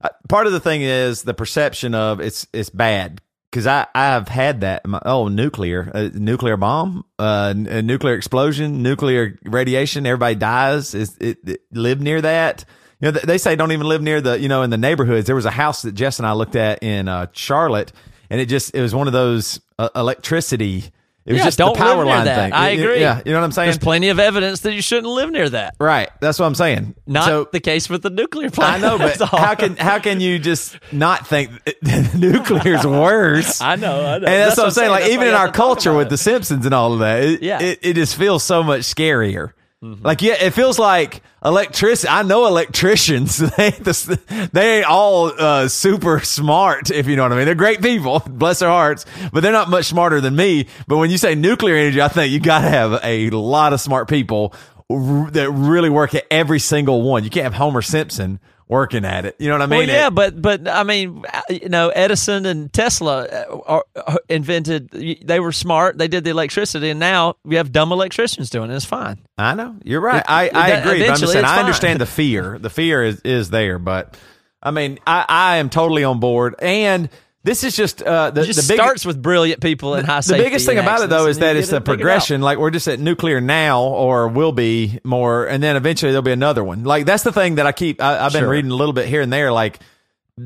[0.01, 3.21] Uh, Part of the thing is the perception of it's it's bad
[3.51, 4.87] because I I've had that.
[4.87, 10.07] my- Oh, nuclear, a nuclear bomb, uh, a nuclear explosion, nuclear radiation.
[10.07, 10.95] Everybody dies.
[10.95, 12.65] Is it, it live near that?
[13.01, 15.27] You know, th- they say don't even live near the, you know, in the neighborhoods.
[15.27, 17.93] There was a house that Jess and I looked at in uh, Charlotte,
[18.31, 20.85] and it just, it was one of those uh, electricity.
[21.27, 22.37] It was Yeah, just don't the power live near line that.
[22.37, 22.53] thing.
[22.53, 23.01] I agree.
[23.01, 23.67] Yeah, you know what I'm saying?
[23.67, 25.75] There's plenty of evidence that you shouldn't live near that.
[25.81, 26.09] right.
[26.21, 26.95] That's what I'm saying.
[27.07, 28.75] Not so, the case with the nuclear plant.
[28.75, 31.51] I know, but That's how can how can you just not think
[32.15, 33.61] nuclear's worse?
[33.61, 34.27] I know, I know.
[34.27, 34.91] And that's, what I'm saying.
[34.91, 36.11] Like even in our have to talk culture with it.
[36.11, 37.61] The Simpsons and all of that, it, Yeah.
[37.61, 39.53] It, it just feels so much scarier.
[39.83, 42.09] Like yeah, it feels like electricity.
[42.09, 43.39] I know electricians.
[43.57, 47.45] They the, they ain't all uh, super smart, if you know what I mean.
[47.45, 50.67] They're great people, bless their hearts, but they're not much smarter than me.
[50.89, 53.81] But when you say nuclear energy, I think you got to have a lot of
[53.81, 54.55] smart people
[54.91, 57.25] r- that really work at every single one.
[57.25, 59.37] You can't have Homer Simpson working at it.
[59.39, 59.79] You know what I mean?
[59.79, 63.85] Well, yeah, It- but but I mean, uh, you know, Edison and Tesla uh, are,
[63.97, 64.91] are invented.
[64.91, 65.99] They were smart.
[65.99, 68.75] They did the electricity, and now we have dumb electricians doing it.
[68.75, 69.19] It's fine.
[69.39, 70.19] I know you're right.
[70.19, 71.01] It- I, I agree.
[71.01, 72.59] But I'm just saying I understand the fear.
[72.59, 74.17] The fear is is there, but
[74.63, 76.55] I mean I, I am totally on board.
[76.61, 77.09] And
[77.47, 80.21] this is just uh, the It just the big, starts with brilliant people and high
[80.21, 80.37] school.
[80.37, 81.97] the biggest thing about it though is that it's the it figured out.
[81.99, 82.43] progression.
[82.43, 86.33] Like we're just at nuclear now, or will be more, and then eventually there'll be
[86.33, 86.85] another one.
[86.85, 88.03] Like that's the thing that I keep.
[88.03, 88.51] I, I've been Sure.
[88.51, 89.79] reading a little bit here and there, like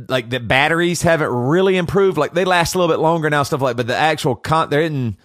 [0.08, 2.16] like the batteries haven't really improved.
[2.16, 3.76] Like they last a little bit longer now, stuff like.
[3.76, 5.16] But the actual con, there hadn't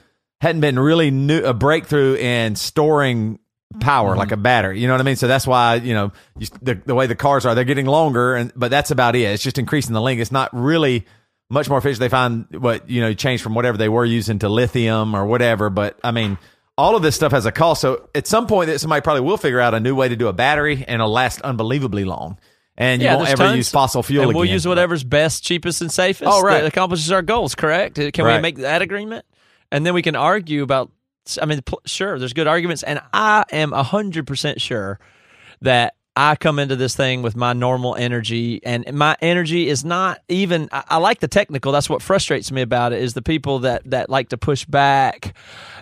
[0.42, 3.38] hadn't been really new a breakthrough in storing
[3.80, 4.20] power Mm-hmm.
[4.20, 4.80] like a battery.
[4.80, 5.18] You know what I mean?
[5.18, 8.34] So that's why you know you, the the way the cars are, they're getting longer,
[8.36, 9.22] and but that's about it.
[9.24, 10.22] It's just increasing the length.
[10.22, 11.06] It's not really
[11.50, 12.00] much more efficient.
[12.00, 15.70] They find what you know change from whatever they were using to lithium or whatever.
[15.70, 16.38] But I mean.
[16.78, 17.80] All of this stuff has a cost.
[17.80, 20.28] So at some point, that somebody probably will figure out a new way to do
[20.28, 22.38] a battery, and it'll last unbelievably long.
[22.78, 23.56] And you Yeah, won't ever tons.
[23.56, 24.38] use fossil fuel and again.
[24.42, 26.30] we'll use whatever's best, cheapest, and safest.
[26.30, 26.56] Oh, right.
[26.60, 27.56] That accomplishes our goals.
[27.56, 27.96] Correct?
[27.96, 28.36] Can Right.
[28.36, 29.24] we make that agreement?
[29.72, 30.92] And then we can argue about.
[31.42, 35.00] I mean, pl- sure, there's good arguments, and I am hundred percent sure
[35.62, 40.22] that I come into this thing with my normal energy, and my energy is not
[40.30, 40.70] even.
[40.72, 41.72] I, I like the technical.
[41.72, 45.36] That's what frustrates me about it is the people that that like to push back.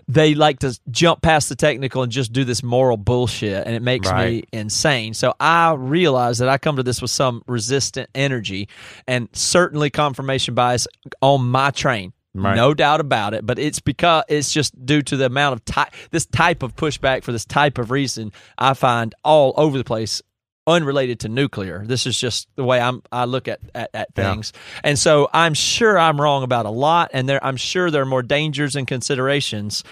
[0.07, 3.81] They like to jump past the technical and just do this moral bullshit, and it
[3.81, 5.13] makes me insane.
[5.13, 8.69] So I realize that I come to this with some resistant energy,
[9.07, 10.87] and certainly confirmation bias
[11.21, 12.11] on my train.
[12.35, 12.55] Right.
[12.55, 15.91] No doubt about it, but it's because it's just due to the amount of ty-
[16.11, 20.21] this type of pushback for this type of reason I find all over the place,
[20.65, 21.83] unrelated to nuclear.
[21.85, 24.31] This is just the way I'm I look at at, at Yeah.
[24.33, 24.51] things,
[24.83, 28.05] and so I'm sure I'm wrong about a lot, and there I'm sure there are
[28.05, 29.83] more dangers and considerations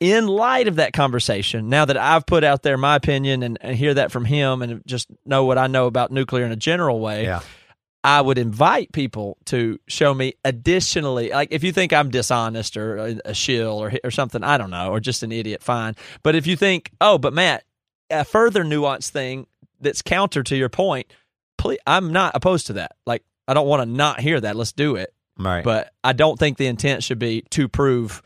[0.00, 3.74] in light of that conversation, now that I've put out there my opinion and, and
[3.76, 7.00] hear that from him and just know what I know about nuclear in a general
[7.00, 7.40] way, Yeah.
[8.06, 13.18] I would invite people to show me additionally, like if you think I'm dishonest or
[13.24, 15.96] a, shill or, or something, I don't know, or just an idiot, fine.
[16.22, 17.64] But if you think, oh, but Matt,
[18.08, 19.48] a further nuanced thing
[19.80, 21.12] that's counter to your point,
[21.58, 22.92] please, I'm not opposed to that.
[23.06, 24.54] Like, I don't want to not hear that.
[24.54, 25.12] Let's do it.
[25.36, 25.64] Right.
[25.64, 28.22] But I don't think the intent should be to prove.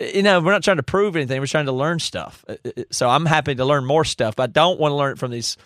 [0.00, 1.38] You know, we're not trying to prove anything.
[1.38, 2.46] We're trying to learn stuff.
[2.48, 4.36] Uh, uh, So I'm happy to learn more stuff.
[4.36, 5.58] But I don't want to learn it from these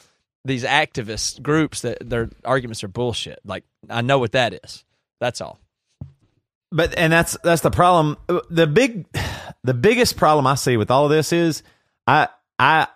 [0.47, 3.40] these activist groups that their arguments are bullshit.
[3.44, 4.85] Like I know what that is.
[5.20, 5.59] That's all.
[6.73, 8.16] But and that's that's the problem.
[8.51, 9.06] The big,
[9.62, 11.62] the biggest problem I see with all of this is
[12.06, 12.28] I
[12.59, 12.89] I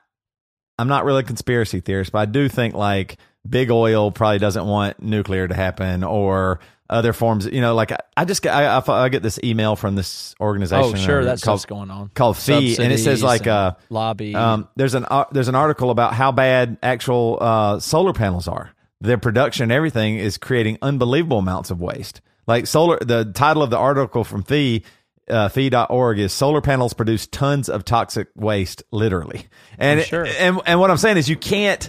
[0.78, 3.18] I'm not really a conspiracy theorist, but I do think like
[3.48, 6.60] big oil probably doesn't want nuclear to happen or
[6.90, 7.46] other forms.
[7.46, 10.34] You know, like I, I just get I, I, I get this email from this
[10.40, 10.94] organization.
[10.94, 12.10] Oh, sure, uh, that's called what's going on.
[12.14, 14.34] called Fee, and it says like uh lobby.
[14.34, 18.72] um, there's an uh, there's an article about how bad actual uh, solar panels are.
[19.00, 22.20] Their production and everything is creating unbelievable amounts of waste.
[22.46, 24.84] Like solar, the title of the article from Fee,
[25.30, 29.46] uh, fee.org is solar panels produce tons of toxic waste, literally.
[29.78, 30.26] And, sure.
[30.26, 31.88] and, and what I'm saying is you can't,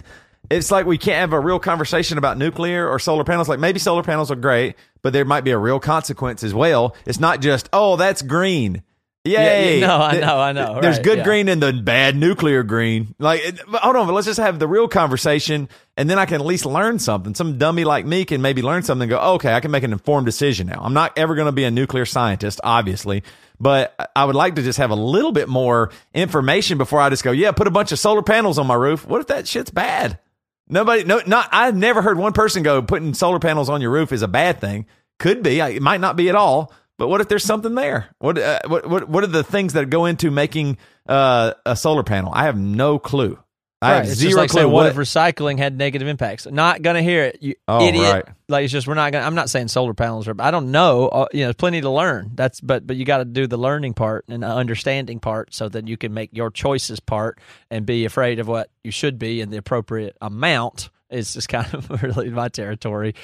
[0.52, 3.48] it's like we can't have a real conversation about nuclear or solar panels.
[3.48, 6.94] Like maybe solar panels are great, but there might be a real consequence as well.
[7.06, 8.82] It's not just, oh, that's green.
[9.24, 9.78] Yay.
[9.78, 11.24] yeah, yeah, no, I know, I know, There's right, good yeah.
[11.24, 13.14] green and the bad nuclear green.
[13.20, 16.44] Like, hold on, but let's just have the real conversation and then I can at
[16.44, 17.36] least learn something.
[17.36, 19.92] Some dummy like me can maybe learn something and go, okay, I can make an
[19.92, 20.80] informed decision now.
[20.82, 23.22] I'm not ever going to be a nuclear scientist, obviously,
[23.60, 27.22] but I would like to just have a little bit more information before I just
[27.22, 29.06] go, yeah, put a bunch of solar panels on my roof.
[29.06, 30.18] What if that shit's bad?
[30.68, 34.12] Nobody, no, not, I've never heard one person go, putting solar panels on your roof
[34.12, 34.86] is a bad thing.
[35.18, 36.72] Could be, it might not be at all.
[36.98, 38.10] But what if there's something there?
[38.18, 40.78] What uh, what what what are the things that go into making
[41.08, 42.30] uh, a solar panel?
[42.32, 43.38] I have no clue.
[43.82, 44.60] I Right, have it's zero like clue.
[44.60, 46.46] saying, what what if recycling had negative impacts?
[46.46, 48.12] Not gonna hear it, you Oh, idiot.
[48.14, 48.24] right.
[48.48, 49.26] Like it's just we're not gonna.
[49.26, 50.34] I'm not saying solar panels are.
[50.38, 51.08] I don't know.
[51.08, 52.30] Uh, you know, there's plenty to learn.
[52.34, 55.68] That's but but you got to do the learning part and the understanding part so
[55.70, 57.38] that you can make your choices part
[57.70, 61.72] and be afraid of what you should be and the appropriate amount is just kind
[61.74, 63.14] of really my territory.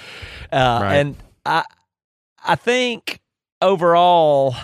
[0.50, 0.94] Uh, Right.
[0.96, 1.16] And
[1.46, 1.64] I
[2.44, 3.20] I think
[3.62, 4.54] overall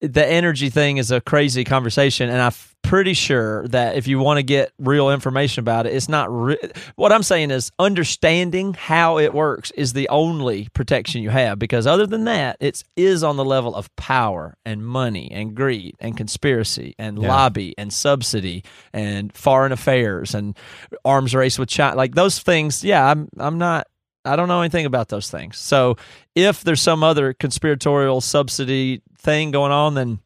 [0.00, 2.52] the energy thing is a crazy conversation and i'm
[2.88, 6.56] pretty sure that if you want to get real information about it it's not re-
[6.96, 11.86] what i'm saying is understanding how it works is the only protection you have because
[11.86, 16.16] other than that it is on the level of power and money and greed and
[16.16, 17.28] conspiracy and Yeah.
[17.28, 20.56] lobby and subsidy and foreign affairs and
[21.04, 23.86] arms race with china like those things yeah i'm i'm not
[24.24, 25.56] I don't know anything about those things.
[25.56, 25.96] So
[26.34, 30.18] if there's some other conspiratorial subsidy thing going on, then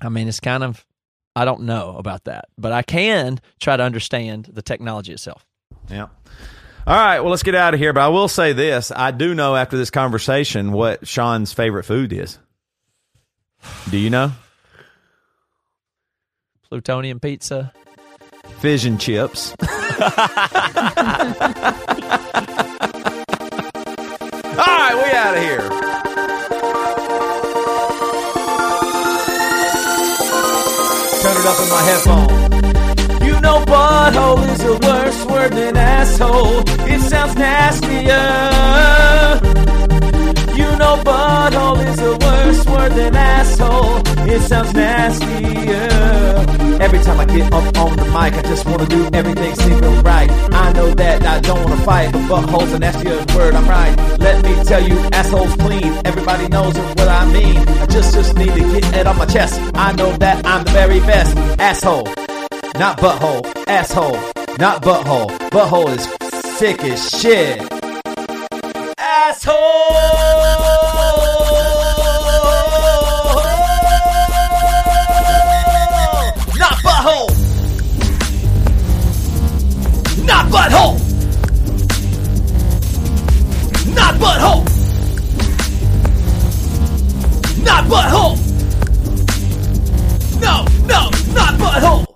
[0.00, 0.84] I mean, it's kind of,
[1.36, 5.44] I don't know about that, but I can try to understand the technology itself.
[5.90, 6.08] Yeah.
[6.86, 7.20] All right.
[7.20, 7.92] Well, let's get out of here.
[7.92, 12.12] But I will say this: I do know after this conversation what Sean's favorite food
[12.12, 12.38] is.
[13.90, 14.32] Do you know?
[16.68, 17.72] Plutonium pizza.
[18.60, 19.54] fission chips.
[24.56, 25.83] All right, we out of here.
[31.44, 32.28] Turn it up in my headphone.
[33.26, 36.62] You know, butthole is a worse word than asshole.
[36.88, 38.94] It sounds nastier.
[40.78, 44.02] Know, butthole is a worse word than asshole.
[44.28, 45.88] It sounds nastier.
[46.80, 50.30] Every time I get up on the mic, I just wanna do everything seeming right.
[50.52, 53.54] I know that I don't wanna fight, but butthole's a nastier word.
[53.54, 53.96] I'm right.
[54.18, 55.92] Let me tell you, assholes clean.
[56.04, 57.56] Everybody knows what I mean.
[57.56, 59.60] I just just need to get it on my chest.
[59.74, 62.06] I know that I'm the very best asshole,
[62.78, 63.46] not butthole.
[63.68, 64.18] Asshole,
[64.58, 65.30] not butthole.
[65.50, 66.04] Butthole is
[66.58, 67.83] sick as shit
[69.14, 69.54] asshole.
[76.58, 77.28] Not butthole.
[80.26, 80.94] Not butthole.
[83.94, 84.62] Not butthole.
[87.64, 88.36] Not butthole.
[90.40, 91.00] No, no,
[91.34, 92.13] not butthole.